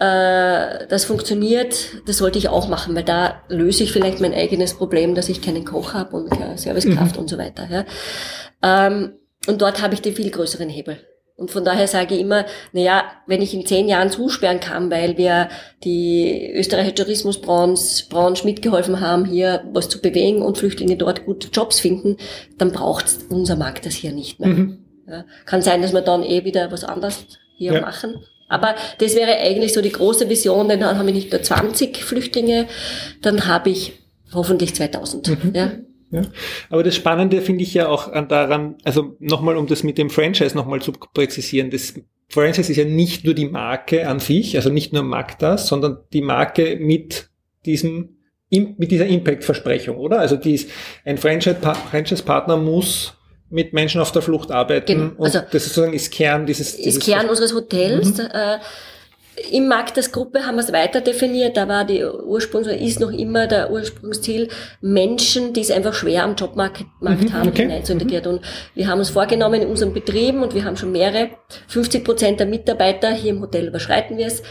äh, 0.00 0.86
das 0.88 1.04
funktioniert, 1.04 2.02
das 2.06 2.16
sollte 2.16 2.38
ich 2.38 2.48
auch 2.48 2.68
machen, 2.68 2.96
weil 2.96 3.04
da 3.04 3.42
löse 3.48 3.84
ich 3.84 3.92
vielleicht 3.92 4.20
mein 4.20 4.32
eigenes 4.32 4.74
Problem, 4.74 5.14
dass 5.14 5.28
ich 5.28 5.42
keinen 5.42 5.66
Koch 5.66 5.92
habe 5.92 6.16
und 6.16 6.30
keine 6.30 6.56
Servicekraft 6.56 7.16
mhm. 7.16 7.22
und 7.22 7.28
so 7.28 7.36
weiter. 7.36 7.68
Ja. 7.70 7.84
Ähm, 8.62 9.12
und 9.46 9.60
dort 9.60 9.82
habe 9.82 9.92
ich 9.92 10.00
den 10.00 10.14
viel 10.14 10.30
größeren 10.30 10.70
Hebel. 10.70 10.98
Und 11.36 11.50
von 11.50 11.64
daher 11.64 11.86
sage 11.86 12.14
ich 12.14 12.20
immer, 12.20 12.46
na 12.72 12.80
ja, 12.80 13.04
wenn 13.26 13.42
ich 13.42 13.52
in 13.52 13.66
zehn 13.66 13.88
Jahren 13.88 14.10
zusperren 14.10 14.60
kann, 14.60 14.90
weil 14.90 15.18
wir 15.18 15.48
die 15.84 16.50
österreichische 16.54 16.94
Tourismusbranche 16.96 18.08
Branche 18.08 18.46
mitgeholfen 18.46 19.00
haben, 19.00 19.26
hier 19.26 19.64
was 19.72 19.90
zu 19.90 20.00
bewegen 20.00 20.40
und 20.40 20.58
Flüchtlinge 20.58 20.96
dort 20.96 21.26
gute 21.26 21.48
Jobs 21.48 21.78
finden, 21.78 22.16
dann 22.56 22.72
braucht 22.72 23.06
unser 23.28 23.56
Markt 23.56 23.84
das 23.84 23.94
hier 23.94 24.12
nicht 24.12 24.40
mehr. 24.40 24.48
Mhm. 24.48 24.84
Ja, 25.06 25.24
kann 25.44 25.60
sein, 25.62 25.82
dass 25.82 25.92
wir 25.92 26.02
dann 26.02 26.22
eh 26.22 26.44
wieder 26.44 26.72
was 26.72 26.84
anderes 26.84 27.26
hier 27.56 27.74
ja. 27.74 27.80
machen. 27.80 28.22
Aber 28.50 28.74
das 28.98 29.14
wäre 29.14 29.38
eigentlich 29.38 29.72
so 29.72 29.80
die 29.80 29.92
große 29.92 30.28
Vision, 30.28 30.68
denn 30.68 30.80
dann 30.80 30.98
habe 30.98 31.08
ich 31.08 31.14
nicht 31.14 31.32
nur 31.32 31.42
20 31.42 31.96
Flüchtlinge, 32.04 32.66
dann 33.22 33.46
habe 33.46 33.70
ich 33.70 33.92
hoffentlich 34.34 34.74
2000. 34.74 35.28
Mhm. 35.28 35.52
Ja. 35.54 35.72
Ja. 36.12 36.22
Aber 36.68 36.82
das 36.82 36.96
Spannende 36.96 37.40
finde 37.40 37.62
ich 37.62 37.72
ja 37.72 37.88
auch 37.88 38.10
daran, 38.26 38.74
also 38.82 39.16
nochmal, 39.20 39.56
um 39.56 39.68
das 39.68 39.84
mit 39.84 39.96
dem 39.96 40.10
Franchise 40.10 40.56
nochmal 40.56 40.82
zu 40.82 40.90
präzisieren, 40.90 41.70
das 41.70 41.94
Franchise 42.28 42.72
ist 42.72 42.76
ja 42.76 42.84
nicht 42.84 43.24
nur 43.24 43.34
die 43.34 43.46
Marke 43.46 44.08
an 44.08 44.18
sich, 44.18 44.56
also 44.56 44.70
nicht 44.70 44.92
nur 44.92 45.04
Magdas, 45.04 45.68
sondern 45.68 45.98
die 46.12 46.22
Marke 46.22 46.76
mit 46.80 47.30
diesem, 47.64 48.16
mit 48.50 48.90
dieser 48.90 49.06
Impact-Versprechung, 49.06 49.96
oder? 49.96 50.18
Also 50.18 50.34
die 50.34 50.60
ein 51.04 51.18
Franchise-Partner 51.18 52.56
muss 52.56 53.14
mit 53.50 53.72
Menschen 53.72 54.00
auf 54.00 54.12
der 54.12 54.22
Flucht 54.22 54.50
arbeiten. 54.50 54.86
Genau. 54.86 55.12
Und 55.16 55.24
also, 55.24 55.40
das 55.50 55.64
sozusagen 55.64 55.92
ist 55.92 56.12
Kern 56.12 56.46
dieses, 56.46 56.76
dieses 56.76 56.96
ist 56.96 57.04
Kern 57.04 57.28
unseres 57.28 57.52
Hotels. 57.52 58.16
Mhm. 58.16 58.28
Äh, 58.32 58.58
Im 59.50 59.68
Markt 59.68 59.96
Gruppe 60.12 60.46
haben 60.46 60.54
wir 60.54 60.62
es 60.62 60.72
weiter 60.72 61.00
definiert. 61.00 61.56
Da 61.56 61.66
war 61.66 61.84
die 61.84 62.04
Ursprungs 62.04 62.66
oder 62.66 62.78
ist 62.78 63.00
noch 63.00 63.10
immer 63.10 63.48
der 63.48 63.70
Ursprungsziel 63.72 64.48
Menschen, 64.80 65.52
die 65.52 65.60
es 65.60 65.70
einfach 65.70 65.94
schwer 65.94 66.24
am 66.24 66.36
Jobmarkt 66.36 66.84
mhm, 67.00 67.32
haben, 67.32 67.48
okay. 67.48 67.62
hineinzuintegrieren. 67.62 68.24
Mhm. 68.24 68.38
Und 68.38 68.46
wir 68.74 68.86
haben 68.86 69.00
uns 69.00 69.10
vorgenommen 69.10 69.62
in 69.62 69.68
unseren 69.68 69.92
Betrieben 69.92 70.42
und 70.42 70.54
wir 70.54 70.64
haben 70.64 70.76
schon 70.76 70.92
mehrere, 70.92 71.30
50 71.66 72.04
Prozent 72.04 72.40
der 72.40 72.46
Mitarbeiter 72.46 73.10
hier 73.10 73.30
im 73.30 73.40
Hotel 73.40 73.66
überschreiten 73.66 74.16
wir 74.16 74.26
es, 74.26 74.42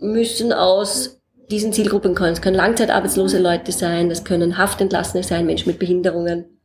müssen 0.00 0.52
aus 0.52 1.18
diesen 1.50 1.72
Zielgruppen 1.72 2.14
kommen. 2.14 2.32
Es 2.32 2.42
können 2.42 2.56
langzeitarbeitslose 2.56 3.38
Leute 3.38 3.72
sein, 3.72 4.10
das 4.10 4.24
können 4.24 4.58
Haftentlassene 4.58 5.22
sein, 5.22 5.46
Menschen 5.46 5.70
mit 5.70 5.78
Behinderungen 5.78 6.57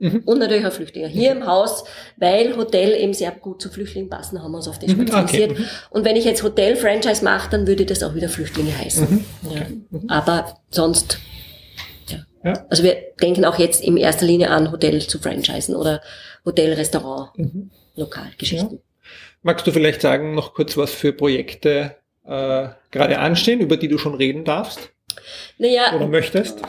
Mhm. 0.00 0.22
Und 0.24 0.38
natürlich 0.38 0.66
auch 0.66 0.72
Flüchtlinge. 0.72 1.08
Hier 1.08 1.32
im 1.32 1.46
Haus, 1.46 1.84
weil 2.16 2.56
Hotel 2.56 2.94
eben 2.94 3.12
sehr 3.12 3.30
gut 3.32 3.60
zu 3.60 3.68
Flüchtlingen 3.68 4.08
passen, 4.08 4.42
haben 4.42 4.50
wir 4.50 4.56
uns 4.56 4.66
auf 4.66 4.78
das 4.78 4.88
mhm. 4.88 5.02
spezialisiert. 5.02 5.50
Okay. 5.52 5.60
Mhm. 5.60 5.66
Und 5.90 6.04
wenn 6.06 6.16
ich 6.16 6.24
jetzt 6.24 6.42
Hotel-Franchise 6.42 7.22
mache, 7.22 7.50
dann 7.50 7.66
würde 7.66 7.84
das 7.84 8.02
auch 8.02 8.14
wieder 8.14 8.30
Flüchtlinge 8.30 8.76
heißen. 8.76 9.10
Mhm. 9.10 9.24
Ja. 9.54 9.66
Mhm. 9.90 10.08
Aber 10.08 10.58
sonst, 10.70 11.18
ja. 12.08 12.18
ja. 12.42 12.66
Also 12.70 12.82
wir 12.82 12.96
denken 13.20 13.44
auch 13.44 13.58
jetzt 13.58 13.84
in 13.84 13.98
erster 13.98 14.24
Linie 14.24 14.50
an 14.50 14.72
Hotel 14.72 15.00
zu 15.02 15.18
franchisen 15.18 15.76
oder 15.76 16.00
Hotel, 16.46 16.72
Restaurant, 16.72 17.38
mhm. 17.38 17.70
Lokalgeschichten. 17.94 18.78
Ja. 18.78 18.78
Magst 19.42 19.66
du 19.66 19.70
vielleicht 19.70 20.00
sagen, 20.00 20.34
noch 20.34 20.54
kurz, 20.54 20.78
was 20.78 20.92
für 20.92 21.12
Projekte 21.12 21.96
äh, 22.24 22.68
gerade 22.90 23.18
anstehen, 23.18 23.60
über 23.60 23.76
die 23.76 23.88
du 23.88 23.98
schon 23.98 24.14
reden 24.14 24.44
darfst? 24.44 24.92
Naja, 25.58 25.94
oder 25.94 26.06
möchtest? 26.06 26.60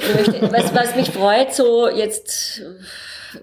Was, 0.52 0.74
was 0.74 0.96
mich 0.96 1.10
freut, 1.10 1.54
so 1.54 1.90
jetzt 1.90 2.62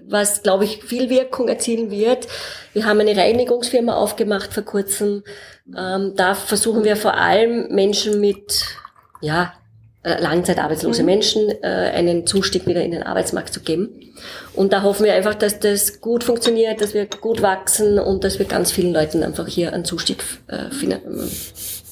was, 0.07 0.43
glaube 0.43 0.65
ich, 0.65 0.83
viel 0.83 1.09
Wirkung 1.09 1.47
erzielen 1.47 1.91
wird. 1.91 2.27
Wir 2.73 2.85
haben 2.85 2.99
eine 2.99 3.15
Reinigungsfirma 3.15 3.95
aufgemacht 3.95 4.53
vor 4.53 4.63
kurzem. 4.63 5.23
Ähm, 5.75 6.13
da 6.15 6.35
versuchen 6.35 6.83
wir 6.83 6.95
vor 6.95 7.15
allem 7.15 7.73
Menschen 7.73 8.19
mit, 8.19 8.65
ja, 9.21 9.53
äh, 10.01 10.21
langzeitarbeitslose 10.21 11.01
mhm. 11.01 11.05
Menschen 11.05 11.49
äh, 11.61 11.67
einen 11.67 12.25
Zustieg 12.25 12.65
wieder 12.67 12.81
in 12.83 12.91
den 12.91 13.03
Arbeitsmarkt 13.03 13.53
zu 13.53 13.59
geben. 13.59 14.13
Und 14.53 14.71
da 14.71 14.81
hoffen 14.83 15.05
wir 15.05 15.13
einfach, 15.13 15.35
dass 15.35 15.59
das 15.59 15.99
gut 15.99 16.23
funktioniert, 16.23 16.81
dass 16.81 16.93
wir 16.93 17.05
gut 17.05 17.41
wachsen 17.41 17.99
und 17.99 18.23
dass 18.23 18.39
wir 18.39 18.45
ganz 18.45 18.71
vielen 18.71 18.93
Leuten 18.93 19.23
einfach 19.23 19.47
hier 19.47 19.73
einen 19.73 19.85
Zustieg 19.85 20.23
äh, 20.47 20.69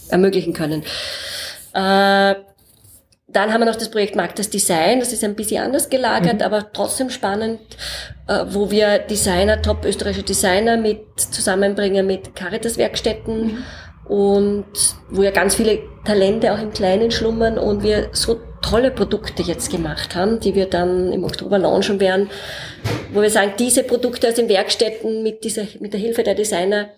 ermöglichen 0.09 0.53
können. 0.53 0.83
Äh, 1.73 2.35
dann 3.27 3.51
haben 3.51 3.61
wir 3.61 3.65
noch 3.65 3.75
das 3.75 3.91
Projekt 3.91 4.15
Markt 4.15 4.39
das 4.39 4.49
Design, 4.49 4.99
das 4.99 5.11
ist 5.11 5.23
ein 5.23 5.35
bisschen 5.35 5.63
anders 5.63 5.89
gelagert, 5.89 6.35
mhm. 6.35 6.41
aber 6.41 6.71
trotzdem 6.71 7.09
spannend, 7.09 7.59
äh, 8.27 8.45
wo 8.49 8.71
wir 8.71 8.99
Designer, 8.99 9.61
top 9.61 9.85
österreichische 9.85 10.23
Designer 10.23 10.77
mit 10.77 11.01
zusammenbringen 11.19 12.07
mit 12.07 12.35
Caritas-Werkstätten 12.35 13.45
mhm. 13.45 13.63
und 14.07 14.65
wo 15.09 15.23
ja 15.23 15.31
ganz 15.31 15.55
viele 15.55 15.79
Talente 16.05 16.53
auch 16.53 16.59
im 16.59 16.71
Kleinen 16.71 17.11
schlummern 17.11 17.57
und 17.57 17.83
wir 17.83 18.09
so 18.13 18.39
tolle 18.61 18.91
Produkte 18.91 19.43
jetzt 19.43 19.69
gemacht 19.71 20.15
haben, 20.15 20.39
die 20.39 20.55
wir 20.55 20.65
dann 20.65 21.11
im 21.11 21.25
Oktober 21.25 21.59
launchen 21.59 21.99
werden, 21.99 22.29
wo 23.13 23.21
wir 23.21 23.29
sagen, 23.29 23.53
diese 23.59 23.83
Produkte 23.83 24.29
aus 24.29 24.35
den 24.35 24.49
Werkstätten 24.49 25.21
mit 25.21 25.43
dieser, 25.43 25.63
mit 25.79 25.93
der 25.93 25.99
Hilfe 25.99 26.23
der 26.23 26.35
Designer 26.35 26.89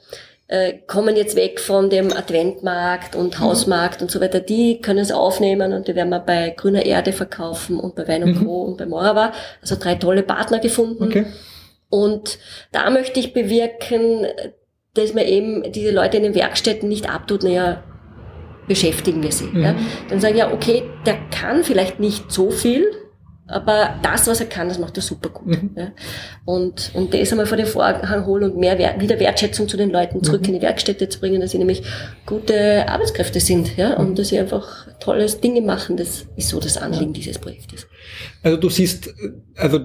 äh, 0.49 0.79
kommen 0.87 1.15
jetzt 1.15 1.35
weg 1.35 1.59
von 1.59 1.91
dem 1.91 2.11
Adventmarkt 2.11 3.15
und 3.15 3.35
mhm. 3.35 3.43
Hausmarkt 3.43 4.01
und 4.01 4.09
so 4.09 4.19
weiter. 4.19 4.39
Die 4.39 4.81
können 4.81 4.99
es 4.99 5.11
aufnehmen 5.11 5.73
und 5.73 5.87
die 5.87 5.95
werden 5.95 6.09
wir 6.09 6.19
bei 6.19 6.49
Grüner 6.57 6.85
Erde 6.85 7.13
verkaufen 7.13 7.79
und 7.79 7.95
bei 7.95 8.07
Wein 8.07 8.23
und 8.23 8.41
mhm. 8.41 8.45
Co. 8.45 8.63
und 8.63 8.77
bei 8.77 8.87
Morava. 8.87 9.31
Also 9.61 9.75
drei 9.79 9.95
tolle 9.95 10.23
Partner 10.23 10.57
gefunden. 10.57 11.03
Okay. 11.03 11.25
Und 11.89 12.39
da 12.71 12.89
möchte 12.89 13.19
ich 13.19 13.33
bewirken, 13.33 14.25
dass 14.95 15.13
man 15.13 15.25
eben 15.25 15.71
diese 15.71 15.91
Leute 15.91 16.17
in 16.17 16.23
den 16.23 16.35
Werkstätten 16.35 16.89
nicht 16.89 17.09
abtut, 17.09 17.43
naja, 17.43 17.83
beschäftigen 18.67 19.21
wir 19.21 19.31
sie. 19.31 19.45
Mhm. 19.45 19.61
Ja. 19.61 19.75
Dann 20.09 20.19
sagen 20.19 20.35
ja, 20.35 20.51
okay, 20.51 20.81
der 21.05 21.17
kann 21.29 21.63
vielleicht 21.63 21.99
nicht 21.99 22.31
so 22.31 22.49
viel, 22.49 22.87
aber 23.49 23.95
das, 24.03 24.27
was 24.27 24.39
er 24.39 24.45
kann, 24.45 24.69
das 24.69 24.77
macht 24.77 24.95
er 24.97 25.01
super 25.01 25.29
gut. 25.29 25.47
Mhm. 25.47 25.71
Ja. 25.75 25.87
Und, 26.45 26.91
und 26.93 27.13
das 27.13 27.31
einmal 27.31 27.47
vor 27.47 27.57
den 27.57 27.65
Vorhang 27.65 28.25
holen 28.25 28.43
und 28.43 28.57
mehr 28.57 28.77
Wert, 28.77 29.01
wieder 29.01 29.19
Wertschätzung 29.19 29.67
zu 29.67 29.75
den 29.75 29.89
Leuten 29.89 30.23
zurück 30.23 30.41
mhm. 30.41 30.47
in 30.47 30.53
die 30.55 30.61
Werkstätte 30.61 31.09
zu 31.09 31.19
bringen, 31.19 31.41
dass 31.41 31.51
sie 31.51 31.57
nämlich 31.57 31.83
gute 32.25 32.87
Arbeitskräfte 32.87 33.39
sind 33.39 33.75
ja, 33.75 33.95
und 33.95 34.11
mhm. 34.11 34.15
dass 34.15 34.29
sie 34.29 34.39
einfach 34.39 34.87
tolles 34.99 35.41
Dinge 35.41 35.61
machen. 35.61 35.97
Das 35.97 36.27
ist 36.35 36.49
so 36.49 36.59
das 36.59 36.77
Anliegen 36.77 37.13
dieses 37.13 37.39
Projektes. 37.39 37.87
Also 38.43 38.57
du 38.57 38.69
siehst 38.69 39.13
also 39.55 39.79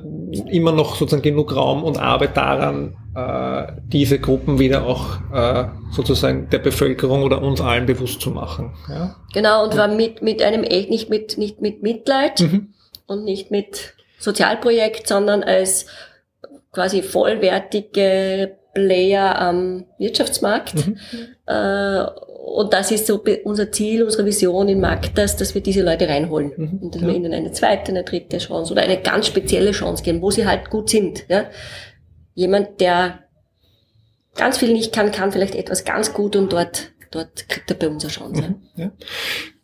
immer 0.50 0.72
noch 0.72 0.96
sozusagen 0.96 1.22
genug 1.22 1.57
Raum 1.57 1.85
und 1.85 1.98
Arbeit 1.98 2.37
daran, 2.37 2.96
äh, 3.14 3.72
diese 3.87 4.18
Gruppen 4.18 4.59
wieder 4.59 4.85
auch 4.85 5.18
äh, 5.33 5.68
sozusagen 5.90 6.50
der 6.50 6.59
Bevölkerung 6.59 7.22
oder 7.22 7.40
uns 7.40 7.61
allen 7.61 7.87
bewusst 7.87 8.20
zu 8.20 8.31
machen. 8.31 8.74
Ja? 8.88 9.16
Genau, 9.33 9.64
und 9.64 9.72
zwar 9.72 9.88
mit, 9.88 10.20
mit 10.20 10.42
einem 10.42 10.64
echt 10.64 10.90
nicht 10.90 11.09
mit, 11.09 11.38
nicht 11.38 11.62
mit 11.62 11.83
Mitleid, 11.83 12.40
mhm 12.40 12.73
und 13.06 13.24
nicht 13.24 13.50
mit 13.50 13.94
Sozialprojekt, 14.18 15.06
sondern 15.06 15.42
als 15.42 15.86
quasi 16.72 17.02
vollwertige 17.02 18.56
Player 18.74 19.38
am 19.38 19.86
Wirtschaftsmarkt. 19.98 20.74
Mhm. 20.74 20.96
Äh, 21.46 22.04
und 22.44 22.72
das 22.72 22.90
ist 22.90 23.06
so 23.06 23.24
unser 23.44 23.72
Ziel, 23.72 24.02
unsere 24.02 24.26
Vision 24.26 24.68
in 24.68 24.80
Magdas, 24.80 25.36
dass 25.36 25.54
wir 25.54 25.62
diese 25.62 25.82
Leute 25.82 26.08
reinholen 26.08 26.52
mhm. 26.56 26.78
und 26.82 26.94
dass 26.94 27.02
ja. 27.02 27.08
wir 27.08 27.14
ihnen 27.14 27.32
eine 27.32 27.52
zweite, 27.52 27.90
eine 27.90 28.04
dritte 28.04 28.38
Chance 28.38 28.72
oder 28.72 28.82
eine 28.82 29.00
ganz 29.00 29.26
spezielle 29.26 29.70
Chance 29.70 30.02
geben, 30.02 30.20
wo 30.20 30.30
sie 30.30 30.46
halt 30.46 30.68
gut 30.68 30.90
sind. 30.90 31.24
Ja? 31.28 31.46
Jemand, 32.34 32.80
der 32.80 33.20
ganz 34.34 34.58
viel 34.58 34.72
nicht 34.72 34.92
kann, 34.92 35.12
kann 35.12 35.32
vielleicht 35.32 35.54
etwas 35.54 35.84
ganz 35.84 36.12
gut 36.12 36.36
und 36.36 36.52
dort, 36.52 36.92
dort 37.10 37.48
kriegt 37.48 37.70
er 37.70 37.76
bei 37.76 37.88
uns 37.88 38.04
eine 38.04 38.12
Chance. 38.12 38.42
Mhm. 38.42 38.56
Ja. 38.76 38.92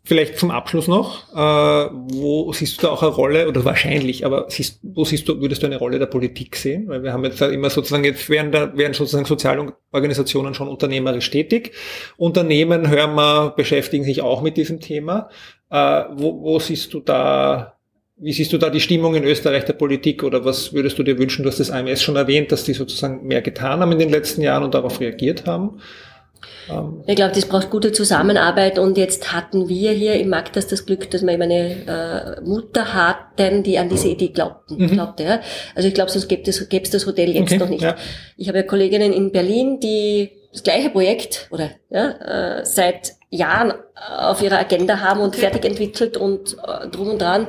Vielleicht 0.03 0.39
zum 0.39 0.51
Abschluss 0.51 0.89
noch, 0.89 1.31
äh, 1.35 1.91
wo 1.93 2.51
siehst 2.55 2.79
du 2.79 2.87
da 2.87 2.93
auch 2.93 3.03
eine 3.03 3.13
Rolle, 3.13 3.49
oder 3.49 3.65
wahrscheinlich, 3.67 4.25
aber 4.25 4.47
siehst, 4.49 4.81
wo 4.83 5.05
siehst 5.05 5.29
du, 5.29 5.41
würdest 5.41 5.63
du 5.63 5.67
eine 5.67 5.77
Rolle 5.77 5.99
der 5.99 6.07
Politik 6.07 6.57
sehen? 6.57 6.89
Weil 6.89 7.03
wir 7.03 7.13
haben 7.13 7.23
jetzt 7.25 7.41
immer 7.43 7.69
sozusagen, 7.69 8.05
jetzt 8.05 8.31
werden 8.31 8.51
da, 8.51 8.75
werden 8.77 8.95
sozusagen 8.95 9.27
Sozialorganisationen 9.27 10.55
schon 10.55 10.69
unternehmerisch 10.69 11.31
tätig. 11.31 11.73
Unternehmen, 12.17 12.89
hören 12.89 13.15
wir, 13.15 13.53
beschäftigen 13.55 14.05
sich 14.05 14.23
auch 14.23 14.41
mit 14.41 14.57
diesem 14.57 14.81
Thema. 14.81 15.29
Äh, 15.71 16.05
wo, 16.15 16.43
wo 16.43 16.59
siehst 16.59 16.95
du 16.95 17.01
da, 17.01 17.75
wie 18.17 18.33
siehst 18.33 18.55
du 18.55 18.59
da 18.59 18.71
die 18.71 18.81
Stimmung 18.81 19.15
in 19.15 19.25
Österreich 19.25 19.67
der 19.67 19.75
Politik 19.75 20.25
oder 20.25 20.47
was 20.47 20.73
würdest 20.73 20.99
du 20.99 21.03
dir 21.03 21.19
wünschen? 21.19 21.43
Du 21.43 21.51
hast 21.51 21.61
das 21.61 21.71
AMS 21.71 22.03
schon 22.03 22.17
erwähnt, 22.17 22.53
dass 22.53 22.65
die 22.65 22.75
sozusagen 22.75 23.27
mehr 23.27 23.43
getan 23.43 23.81
haben 23.81 23.93
in 23.93 23.99
den 23.99 24.11
letzten 24.11 24.41
Jahren 24.41 24.63
und 24.63 24.73
darauf 24.73 24.99
reagiert 24.99 25.47
haben. 25.47 25.79
Ich 27.07 27.16
glaube, 27.16 27.35
das 27.35 27.46
braucht 27.46 27.70
gute 27.70 27.92
Zusammenarbeit 27.92 28.79
und 28.79 28.96
jetzt 28.96 29.33
hatten 29.33 29.68
wir 29.68 29.92
hier 29.92 30.14
im 30.14 30.29
Magdas 30.29 30.66
das 30.66 30.87
Glück, 30.87 31.11
dass 31.11 31.22
wir 31.22 31.33
eben 31.33 31.42
eine 31.42 32.38
äh, 32.38 32.40
Mutter 32.42 32.94
hatten, 32.94 33.62
die 33.62 33.79
an 33.79 33.88
diese 33.88 34.09
Idee 34.09 34.29
glaubten, 34.29 34.76
mhm. 34.79 34.88
glaubte. 34.88 35.24
Ja? 35.24 35.40
Also 35.74 35.88
ich 35.88 35.94
glaube, 35.94 36.11
sonst 36.11 36.29
gäbe 36.29 36.48
es, 36.48 36.61
es 36.61 36.90
das 36.90 37.07
Hotel 37.07 37.31
jetzt 37.31 37.53
okay, 37.53 37.59
noch 37.59 37.68
nicht. 37.68 37.83
Ja. 37.83 37.96
Ich 38.37 38.48
habe 38.48 38.59
ja 38.59 38.64
Kolleginnen 38.64 39.12
in 39.12 39.33
Berlin, 39.33 39.81
die 39.81 40.31
das 40.53 40.62
gleiche 40.62 40.90
Projekt 40.90 41.48
oder 41.50 41.70
ja, 41.90 42.59
äh, 42.59 42.64
seit 42.64 43.12
Jahren 43.31 43.72
auf 43.94 44.42
ihrer 44.42 44.59
Agenda 44.59 45.00
haben 45.00 45.20
und 45.20 45.29
okay. 45.29 45.40
fertig 45.40 45.64
entwickelt 45.64 46.16
und 46.16 46.57
äh, 46.66 46.88
drum 46.88 47.11
und 47.11 47.22
dran. 47.22 47.46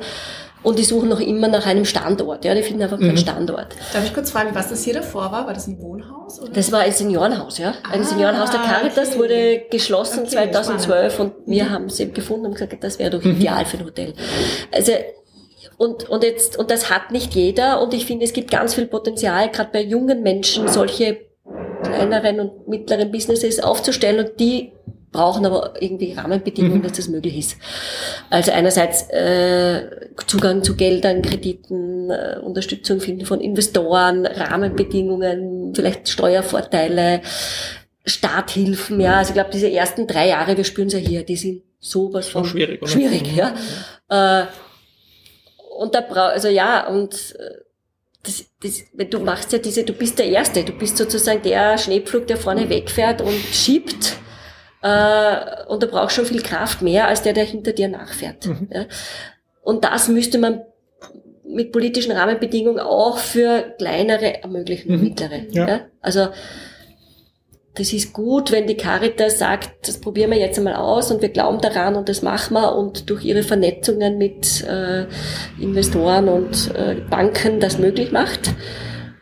Und 0.62 0.78
die 0.78 0.84
suchen 0.84 1.08
noch 1.08 1.20
immer 1.20 1.48
nach 1.48 1.66
einem 1.66 1.84
Standort. 1.84 2.44
Ja, 2.44 2.54
die 2.54 2.62
finden 2.62 2.82
einfach 2.82 2.98
keinen 2.98 3.12
mhm. 3.12 3.18
Standort. 3.18 3.74
Darf 3.92 4.04
ich 4.04 4.14
kurz 4.14 4.30
fragen, 4.30 4.54
was 4.54 4.68
das 4.68 4.84
hier 4.84 4.94
davor 4.94 5.32
war? 5.32 5.46
War 5.46 5.54
das 5.54 5.66
ein 5.66 5.80
Wohnhaus? 5.80 6.40
Oder? 6.40 6.52
Das 6.52 6.70
war 6.70 6.80
ein 6.80 6.92
Seniorenhaus, 6.92 7.58
ja. 7.58 7.74
Ein 7.90 8.02
ah, 8.02 8.04
Seniorenhaus 8.04 8.50
der 8.50 8.60
Caritas 8.60 9.10
okay. 9.10 9.18
wurde 9.18 9.62
geschlossen 9.70 10.20
okay, 10.20 10.30
2012 10.30 11.12
spannend. 11.14 11.34
und 11.38 11.52
wir 11.52 11.64
mhm. 11.64 11.70
haben 11.70 11.84
es 11.86 11.98
eben 11.98 12.14
gefunden 12.14 12.46
und 12.46 12.52
gesagt, 12.52 12.76
das 12.82 12.98
wäre 12.98 13.10
doch 13.10 13.24
mhm. 13.24 13.32
ideal 13.32 13.64
für 13.64 13.78
ein 13.78 13.84
Hotel. 13.84 14.14
Also 14.70 14.92
und, 15.78 16.08
und 16.08 16.22
jetzt, 16.22 16.56
und 16.58 16.70
das 16.70 16.90
hat 16.90 17.10
nicht 17.10 17.34
jeder 17.34 17.80
und 17.80 17.92
ich 17.92 18.06
finde, 18.06 18.24
es 18.24 18.32
gibt 18.32 18.50
ganz 18.50 18.74
viel 18.74 18.86
Potenzial, 18.86 19.50
gerade 19.50 19.70
bei 19.72 19.82
jungen 19.82 20.22
Menschen 20.22 20.68
solche 20.68 21.18
kleineren 21.82 22.38
und 22.38 22.68
mittleren 22.68 23.10
Businesses 23.10 23.60
aufzustellen 23.60 24.24
und 24.24 24.38
die 24.38 24.72
brauchen 25.12 25.44
aber 25.44 25.74
irgendwie 25.78 26.14
Rahmenbedingungen, 26.14 26.78
mhm. 26.78 26.82
dass 26.82 26.92
das 26.92 27.08
möglich 27.08 27.38
ist. 27.38 27.56
Also 28.30 28.50
einerseits 28.50 29.08
äh, 29.10 30.08
Zugang 30.26 30.64
zu 30.64 30.74
Geldern, 30.74 31.22
Krediten, 31.22 32.10
äh, 32.10 32.38
Unterstützung 32.42 33.00
finden 33.00 33.26
von 33.26 33.40
Investoren, 33.40 34.26
Rahmenbedingungen, 34.26 35.74
vielleicht 35.74 36.08
Steuervorteile, 36.08 37.20
Starthilfen, 38.04 39.00
ja. 39.00 39.18
Also 39.18 39.30
ich 39.30 39.34
glaube, 39.34 39.50
diese 39.52 39.70
ersten 39.70 40.06
drei 40.06 40.28
Jahre, 40.28 40.56
wir 40.56 40.64
spüren 40.64 40.88
es 40.88 40.94
ja 40.94 40.98
hier, 40.98 41.22
die 41.24 41.36
sind 41.36 41.62
sowas 41.78 42.28
von 42.28 42.44
schwierig, 42.44 42.82
oder? 42.82 42.90
schwierig, 42.90 43.36
ja. 43.36 43.54
ja. 44.10 44.42
Äh, 44.42 44.46
und 45.78 45.94
da 45.94 46.00
braucht, 46.00 46.32
also 46.32 46.48
ja, 46.48 46.88
und 46.88 47.14
äh, 47.38 47.62
das, 48.24 48.44
das, 48.62 48.84
du 49.10 49.18
machst 49.20 49.52
ja 49.52 49.58
diese, 49.58 49.84
du 49.84 49.92
bist 49.92 50.18
der 50.18 50.26
Erste, 50.26 50.64
du 50.64 50.72
bist 50.72 50.96
sozusagen 50.96 51.42
der 51.42 51.76
Schneepflug, 51.76 52.26
der 52.26 52.36
vorne 52.36 52.68
wegfährt 52.68 53.20
und 53.20 53.34
schiebt 53.52 54.16
äh, 54.82 55.64
und 55.68 55.82
du 55.82 55.86
brauchst 55.86 56.16
schon 56.16 56.26
viel 56.26 56.42
Kraft 56.42 56.82
mehr 56.82 57.08
als 57.08 57.22
der, 57.22 57.32
der 57.32 57.44
hinter 57.44 57.72
dir 57.72 57.88
nachfährt. 57.88 58.46
Mhm. 58.46 58.68
Ja. 58.72 58.84
Und 59.62 59.84
das 59.84 60.08
müsste 60.08 60.38
man 60.38 60.62
mit 61.44 61.72
politischen 61.72 62.12
Rahmenbedingungen 62.12 62.80
auch 62.80 63.18
für 63.18 63.74
kleinere 63.78 64.42
ermöglichen, 64.42 64.96
mhm. 64.96 65.02
mittlere. 65.02 65.46
Ja. 65.50 65.68
ja. 65.68 65.80
Also 66.00 66.28
das 67.74 67.92
ist 67.92 68.12
gut, 68.12 68.52
wenn 68.52 68.66
die 68.66 68.76
Caritas 68.76 69.38
sagt, 69.38 69.88
das 69.88 69.98
probieren 69.98 70.30
wir 70.30 70.38
jetzt 70.38 70.58
einmal 70.58 70.74
aus 70.74 71.10
und 71.10 71.22
wir 71.22 71.30
glauben 71.30 71.60
daran 71.60 71.94
und 71.96 72.08
das 72.08 72.20
machen 72.20 72.54
wir 72.54 72.76
und 72.76 73.08
durch 73.08 73.24
ihre 73.24 73.42
Vernetzungen 73.42 74.18
mit 74.18 74.62
äh, 74.64 75.06
Investoren 75.58 76.28
und 76.28 76.70
äh, 76.74 76.96
Banken 77.08 77.60
das 77.60 77.78
möglich 77.78 78.12
macht. 78.12 78.52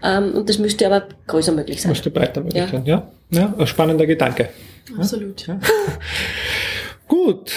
Ähm, 0.03 0.33
und 0.35 0.49
das 0.49 0.59
müsste 0.59 0.87
aber 0.87 1.07
größer 1.29 1.53
möglich 1.53 1.81
sein. 1.81 1.91
Müsste 1.91 2.11
breiter 2.11 2.41
möglich 2.41 2.63
ja. 2.63 2.69
sein, 2.69 2.85
ja. 2.87 3.11
Ja, 3.31 3.55
ein 3.57 3.67
spannender 3.69 4.07
Gedanke. 4.07 4.49
Absolut. 4.97 5.47
Ja? 5.47 5.59
Gut. 7.09 7.51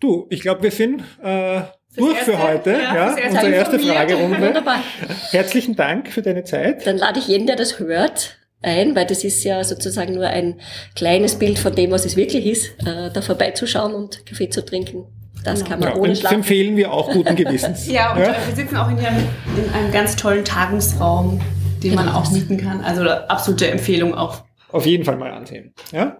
Du, 0.00 0.26
ich 0.30 0.40
glaube, 0.40 0.62
wir 0.62 0.70
sind 0.70 1.02
äh, 1.22 1.62
durch 1.96 2.16
erste, 2.16 2.32
für 2.32 2.42
heute. 2.42 2.70
Ja, 2.72 3.16
ja 3.16 3.28
unsere 3.28 3.50
erste 3.50 3.78
Fragerunde. 3.78 4.40
Wunderbar. 4.40 4.82
Herzlichen 5.30 5.76
Dank 5.76 6.08
für 6.08 6.22
deine 6.22 6.44
Zeit. 6.44 6.86
Dann 6.86 6.98
lade 6.98 7.18
ich 7.20 7.28
jeden, 7.28 7.46
der 7.46 7.56
das 7.56 7.78
hört, 7.78 8.36
ein, 8.62 8.96
weil 8.96 9.06
das 9.06 9.24
ist 9.24 9.44
ja 9.44 9.62
sozusagen 9.62 10.14
nur 10.14 10.26
ein 10.26 10.60
kleines 10.94 11.36
Bild 11.36 11.58
von 11.58 11.74
dem, 11.74 11.90
was 11.90 12.04
es 12.04 12.16
wirklich 12.16 12.46
ist, 12.46 12.70
äh, 12.86 13.10
da 13.12 13.20
vorbeizuschauen 13.20 13.94
und 13.94 14.26
Kaffee 14.26 14.48
zu 14.48 14.64
trinken. 14.64 15.04
Das 15.44 15.58
genau. 15.58 15.70
kann 15.70 15.80
man 15.80 15.88
ja, 15.90 15.96
ohne 15.96 16.16
Schlafen. 16.16 16.22
Das 16.22 16.32
empfehlen 16.32 16.76
wir 16.76 16.92
auch 16.92 17.10
guten 17.10 17.36
Gewissens. 17.36 17.86
ja, 17.90 18.14
und 18.14 18.20
ja? 18.20 18.34
wir 18.46 18.56
sitzen 18.56 18.76
auch 18.76 18.88
in, 18.90 18.98
hier 18.98 19.10
in 19.10 19.74
einem 19.74 19.92
ganz 19.92 20.16
tollen 20.16 20.44
Tagungsraum, 20.44 21.40
den 21.82 21.90
genau. 21.90 22.04
man 22.04 22.14
auch 22.14 22.30
mieten 22.30 22.56
kann. 22.56 22.80
Also 22.82 23.08
absolute 23.08 23.70
Empfehlung 23.70 24.14
auch. 24.14 24.42
Auf 24.72 24.86
jeden 24.86 25.04
Fall 25.04 25.16
mal 25.16 25.30
ansehen. 25.30 25.74
Ja? 25.92 26.16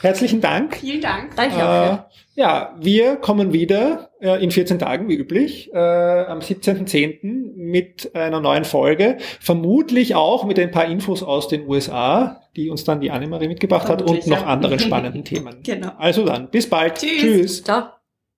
Herzlichen 0.00 0.40
Dank. 0.40 0.76
Vielen 0.76 1.00
Dank. 1.00 1.36
Danke 1.36 1.56
auch. 1.56 1.92
Äh, 1.92 1.98
ja, 2.34 2.76
wir 2.80 3.16
kommen 3.16 3.52
wieder 3.52 4.10
äh, 4.20 4.42
in 4.42 4.50
14 4.50 4.78
Tagen, 4.78 5.08
wie 5.08 5.14
üblich, 5.14 5.70
äh, 5.72 5.78
am 5.78 6.38
17.10. 6.38 7.54
mit 7.54 8.14
einer 8.14 8.40
neuen 8.40 8.64
Folge. 8.64 9.18
Vermutlich 9.40 10.14
auch 10.14 10.44
mit 10.44 10.58
ein 10.58 10.70
paar 10.70 10.86
Infos 10.86 11.22
aus 11.22 11.48
den 11.48 11.66
USA, 11.68 12.42
die 12.56 12.70
uns 12.70 12.84
dann 12.84 13.00
die 13.00 13.10
Annemarie 13.10 13.48
mitgebracht 13.48 13.86
Vermutlich, 13.86 14.22
hat 14.22 14.24
und 14.24 14.30
noch 14.30 14.46
anderen 14.46 14.78
spannenden 14.80 15.24
Themen. 15.24 15.56
Genau. 15.62 15.92
Also 15.98 16.24
dann, 16.24 16.50
bis 16.50 16.68
bald. 16.68 16.96
Tschüss. 16.96 17.20
Tschüss. 17.20 17.64
Ciao. 17.64 17.99